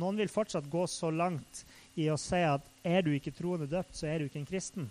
noen 0.00 0.20
vil 0.20 0.32
fortsatt 0.32 0.70
gå 0.72 0.86
så 0.88 1.10
langt 1.12 1.64
i 1.98 2.08
å 2.10 2.18
si 2.20 2.40
at 2.46 2.66
er 2.86 3.04
du 3.04 3.12
ikke 3.12 3.34
troende 3.36 3.68
døpt, 3.70 3.94
så 3.96 4.08
er 4.08 4.20
du 4.20 4.28
ikke 4.28 4.40
en 4.40 4.48
kristen. 4.48 4.90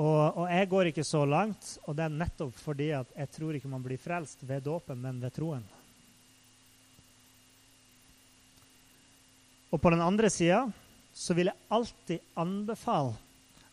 Og, 0.00 0.36
og, 0.38 0.46
jeg 0.48 0.68
går 0.70 0.88
ikke 0.90 1.04
så 1.04 1.26
langt, 1.28 1.74
og 1.84 1.96
det 1.96 2.06
er 2.06 2.14
nettopp 2.22 2.54
fordi 2.56 2.88
at 2.96 3.10
jeg 3.18 3.32
tror 3.36 3.56
ikke 3.56 3.68
man 3.68 3.84
blir 3.84 4.00
frelst 4.00 4.42
ved 4.48 4.64
dåpen, 4.64 5.00
men 5.02 5.20
ved 5.20 5.34
troen. 5.36 5.66
Og 9.70 9.78
på 9.78 9.92
den 9.92 10.02
andre 10.02 10.30
sida 10.32 10.64
så 11.14 11.36
vil 11.36 11.50
jeg 11.50 11.68
alltid 11.70 12.32
anbefale 12.38 13.12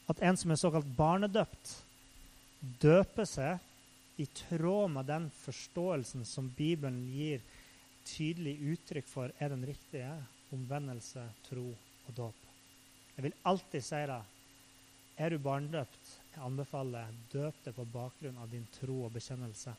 at 0.08 0.22
en 0.24 0.38
som 0.40 0.52
er 0.52 0.60
såkalt 0.60 0.90
barnedøpt, 0.98 1.72
døper 2.82 3.28
seg 3.28 4.22
i 4.22 4.26
tråd 4.34 4.92
med 4.94 5.08
den 5.10 5.28
forståelsen 5.44 6.26
som 6.26 6.50
Bibelen 6.58 7.04
gir 7.14 7.44
tydelig 8.08 8.56
uttrykk 8.74 9.10
for 9.10 9.34
er 9.38 9.52
den 9.54 9.66
riktige 9.68 10.10
omvendelse, 10.56 11.24
tro 11.50 11.68
og 11.72 12.14
dåp. 12.16 12.46
Jeg 13.18 13.26
vil 13.28 13.38
alltid 13.50 13.84
si 13.84 14.02
det. 14.12 14.22
Er 15.18 15.34
du 15.34 15.42
barndøpt, 15.42 16.10
jeg 16.36 16.44
anbefaler 16.46 17.14
døp 17.32 17.64
deg 17.66 17.74
på 17.74 17.88
bakgrunn 17.90 18.38
av 18.38 18.52
din 18.52 18.68
tro 18.76 19.00
og 19.08 19.16
bekjennelse. 19.16 19.74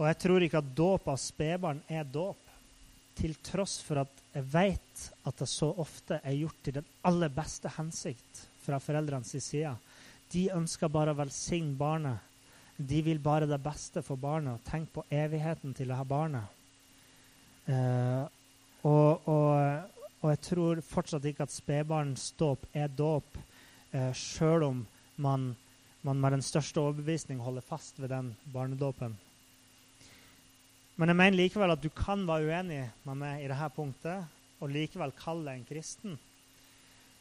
Og 0.00 0.06
jeg 0.08 0.18
tror 0.20 0.44
ikke 0.44 0.60
at 0.60 0.72
dåp 0.76 1.08
av 1.12 1.18
spedbarn 1.20 1.82
er 1.88 2.08
dåp, 2.08 2.46
til 3.20 3.34
tross 3.44 3.80
for 3.84 4.00
at 4.00 4.20
jeg 4.32 4.46
vet 4.52 5.02
at 5.28 5.40
det 5.42 5.48
så 5.50 5.66
ofte 5.82 6.20
er 6.24 6.38
gjort 6.38 6.60
til 6.64 6.78
den 6.78 6.86
aller 7.04 7.32
beste 7.34 7.68
hensikt 7.74 8.44
fra 8.62 8.78
foreldrenes 8.80 9.34
side. 9.44 9.74
De 10.32 10.46
ønsker 10.54 10.92
bare 10.92 11.12
å 11.12 11.18
velsigne 11.18 11.76
barnet. 11.76 12.20
De 12.76 13.02
vil 13.04 13.20
bare 13.20 13.48
det 13.50 13.58
beste 13.60 14.00
for 14.06 14.16
barnet. 14.20 14.62
Tenk 14.64 14.92
på 14.94 15.04
evigheten 15.12 15.74
til 15.76 15.90
dette 15.90 16.06
barnet. 16.08 16.48
Eh, 17.68 18.24
og, 18.82 19.28
og, 19.28 19.82
og, 20.20 20.28
jeg 20.30 20.40
tror 20.46 20.80
fortsatt 20.84 21.26
ikke 21.28 21.44
at 21.44 21.52
spedbarnsdåp 21.52 22.64
er 22.72 22.92
dåp, 22.96 23.36
eh, 23.92 24.12
sjøl 24.16 24.64
om 24.64 24.84
man, 25.20 25.50
man, 26.02 26.20
med 26.20 26.38
den 26.38 26.44
største 26.44 26.80
overbevisning 26.80 27.42
holder 27.44 27.66
fast 27.66 28.00
ved 28.00 28.08
den 28.08 28.32
barnedåpen. 28.52 29.18
Men 30.96 31.08
jeg 31.08 31.16
mener 31.16 31.36
likevel 31.36 31.72
at 31.72 31.82
du 31.82 31.88
kan 31.92 32.26
være 32.28 32.48
uenig 32.48 32.82
med 33.04 33.20
meg 33.20 33.44
i 33.44 33.48
dette 33.48 33.68
punktet 33.76 34.40
og 34.60 34.72
likevel 34.72 35.12
kalle 35.16 35.46
deg 35.48 35.60
en 35.60 35.68
kristen. 35.68 36.18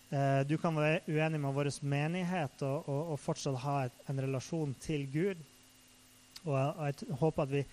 Eh, 0.10 0.42
du 0.48 0.56
kan 0.58 0.76
være 0.76 1.04
uenig 1.08 1.40
med 1.40 1.56
vår 1.56 1.70
menighet 1.84 2.64
og, 2.68 2.88
og, 2.88 3.14
og 3.14 3.20
fortsatt 3.20 3.60
ha 3.64 3.78
et, 3.86 4.02
en 4.10 4.24
relasjon 4.24 4.74
til 4.82 5.06
Gud. 5.12 5.44
Og, 6.46 6.56
og 6.56 6.86
jeg 6.88 7.20
håper 7.20 7.44
at 7.44 7.52
vi 7.52 7.64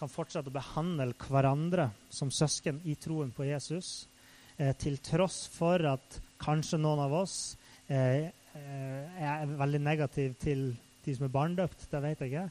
kan 0.00 0.08
fortsette 0.08 0.48
å 0.48 0.54
behandle 0.54 1.12
hverandre 1.20 1.90
som 2.08 2.30
søsken 2.32 2.80
i 2.88 2.94
troen 2.96 3.30
på 3.36 3.44
Jesus, 3.44 4.08
eh, 4.56 4.72
til 4.80 4.96
tross 5.04 5.42
for 5.52 5.84
at 5.90 6.20
kanskje 6.40 6.80
noen 6.80 7.04
av 7.04 7.12
oss 7.20 7.56
eh, 7.88 8.30
eh 8.56 9.20
er 9.20 9.46
veldig 9.46 9.80
negative 9.84 10.34
til 10.40 10.76
de 11.04 11.14
som 11.14 11.24
er 11.26 11.34
barndøpt. 11.34 11.90
Det 11.90 12.00
vet 12.02 12.20
jeg 12.20 12.32
ikke. 12.32 12.50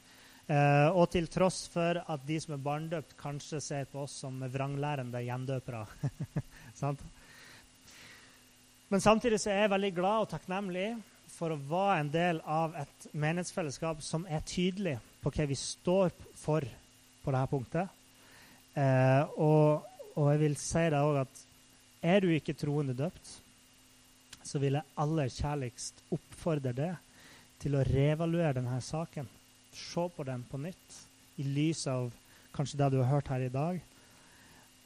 Eh, 0.50 0.90
og 0.94 1.10
til 1.14 1.28
tross 1.28 1.68
for 1.74 1.98
at 2.02 2.26
de 2.26 2.40
som 2.42 2.54
er 2.54 2.66
barndøpt, 2.66 3.18
kanskje 3.18 3.62
ser 3.62 3.86
på 3.90 4.04
oss 4.06 4.20
som 4.22 4.40
vranglærende 4.40 5.22
gjendøpere. 5.26 5.86
Men 8.90 9.02
samtidig 9.02 9.40
så 9.42 9.50
er 9.54 9.60
jeg 9.64 9.74
veldig 9.74 9.94
glad 9.98 10.22
og 10.24 10.30
takknemlig 10.32 10.88
for 11.30 11.54
å 11.54 11.62
være 11.70 12.00
en 12.02 12.14
del 12.14 12.42
av 12.46 12.78
et 12.78 13.10
menighetsfellesskap 13.14 14.02
som 14.06 14.26
er 14.30 14.42
tydelig 14.46 14.98
på 15.22 15.34
hva 15.34 15.46
vi 15.50 15.58
står 15.58 16.14
for 16.38 16.66
på 17.30 17.36
dette 17.36 17.52
punktet. 17.52 17.90
Eh, 18.74 19.24
og, 19.38 19.86
og, 20.16 20.26
jeg 20.32 20.42
vil 20.42 20.58
si 20.58 20.86
det 20.90 21.02
òg 21.04 21.22
at 21.22 21.44
er 22.02 22.24
du 22.24 22.32
ikke 22.34 22.58
troende 22.58 22.96
døpt, 22.98 23.36
så 24.46 24.62
vil 24.62 24.80
jeg 24.80 24.98
aller 25.04 25.30
kjærligst 25.30 26.02
oppfordre 26.16 26.74
deg 26.74 26.96
til 27.62 27.76
å 27.76 27.84
revaluere 27.86 28.56
denne 28.58 28.80
saken. 28.82 29.28
Se 29.76 30.06
på 30.16 30.26
den 30.26 30.46
på 30.50 30.58
nytt 30.64 30.98
i 31.40 31.46
lys 31.46 31.86
av 31.92 32.10
kanskje 32.56 32.80
det 32.80 32.90
du 32.96 33.02
har 33.04 33.12
hørt 33.12 33.30
her 33.30 33.46
i 33.46 33.54
dag. 33.54 33.78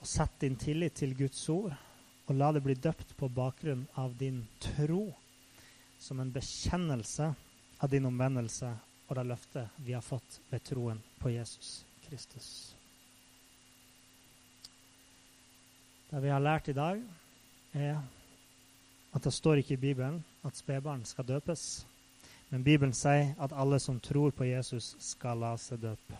Og 0.01 0.09
sett 0.09 0.35
din 0.41 0.59
tillit 0.59 0.97
til 0.99 1.15
Guds 1.15 1.45
ord, 1.53 1.71
og 2.27 2.35
la 2.35 2.51
det 2.51 2.63
bli 2.65 2.75
døpt 2.75 3.15
på 3.19 3.31
bakgrunn 3.31 3.85
av 3.99 4.17
din 4.19 4.41
tro, 4.63 5.05
som 6.01 6.19
en 6.19 6.33
bekjennelse 6.33 7.31
av 7.79 7.93
din 7.93 8.09
omvendelse 8.09 8.73
og 9.07 9.15
det 9.15 9.27
løftet 9.29 9.81
vi 9.85 9.95
har 9.95 10.03
fått 10.03 10.41
ved 10.51 10.67
troen 10.67 10.99
på 11.21 11.31
Jesus. 11.31 11.83
Kristus. 12.09 12.75
Det 16.11 16.21
vi 16.21 16.29
har 16.29 16.43
lært 16.43 16.67
i 16.69 16.75
dag, 16.77 16.99
er 17.73 17.97
at 19.13 19.23
det 19.23 19.33
står 19.33 19.61
ikke 19.61 19.73
i 19.73 19.81
Bibelen 19.81 20.19
at 20.45 20.57
spedbarn 20.57 21.05
skal 21.05 21.25
døpes. 21.25 21.85
Men 22.49 22.63
Bibelen 22.63 22.93
sier 22.93 23.33
at 23.41 23.55
alle 23.57 23.79
som 23.81 23.99
tror 23.99 24.29
på 24.29 24.45
Jesus, 24.45 24.93
skal 25.01 25.41
la 25.41 25.55
seg 25.57 25.81
døpe. 25.81 26.19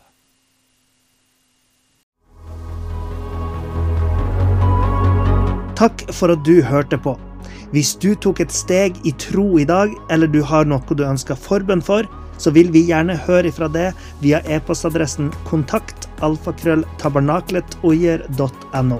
Takk 5.77 6.05
for 6.13 6.33
at 6.33 6.41
du 6.45 6.61
hørte 6.65 6.97
på. 6.97 7.13
Hvis 7.73 7.95
du 7.97 8.13
tok 8.15 8.39
et 8.39 8.53
steg 8.53 8.97
i 9.05 9.13
tro 9.19 9.57
i 9.57 9.65
dag, 9.65 9.93
eller 10.09 10.29
du 10.29 10.41
har 10.45 10.65
noe 10.69 10.97
du 10.97 11.05
ønsker 11.05 11.37
forbønn 11.37 11.81
for, 11.85 12.09
så 12.37 12.51
vil 12.55 12.71
vi 12.73 12.81
gjerne 12.89 13.17
høre 13.27 13.47
ifra 13.51 13.67
det 13.71 13.93
via 14.23 14.39
e-postadressen 14.49 15.27
kontakt 15.49 15.99
alfakrølltabernakletoier.no. 16.25 18.99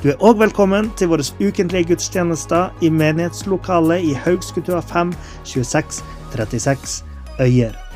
Du 0.00 0.06
er 0.08 0.22
òg 0.24 0.38
velkommen 0.40 0.88
til 0.96 1.08
våre 1.12 1.24
ukentlige 1.40 1.88
gudstjenester 1.92 2.62
i 2.80 2.88
menighetslokalet 2.92 4.00
i 4.08 4.14
Haugskutua 4.16 4.80
5 4.80 5.12
26 5.44 6.02
36 6.32 7.04
Øyer. 7.40 7.89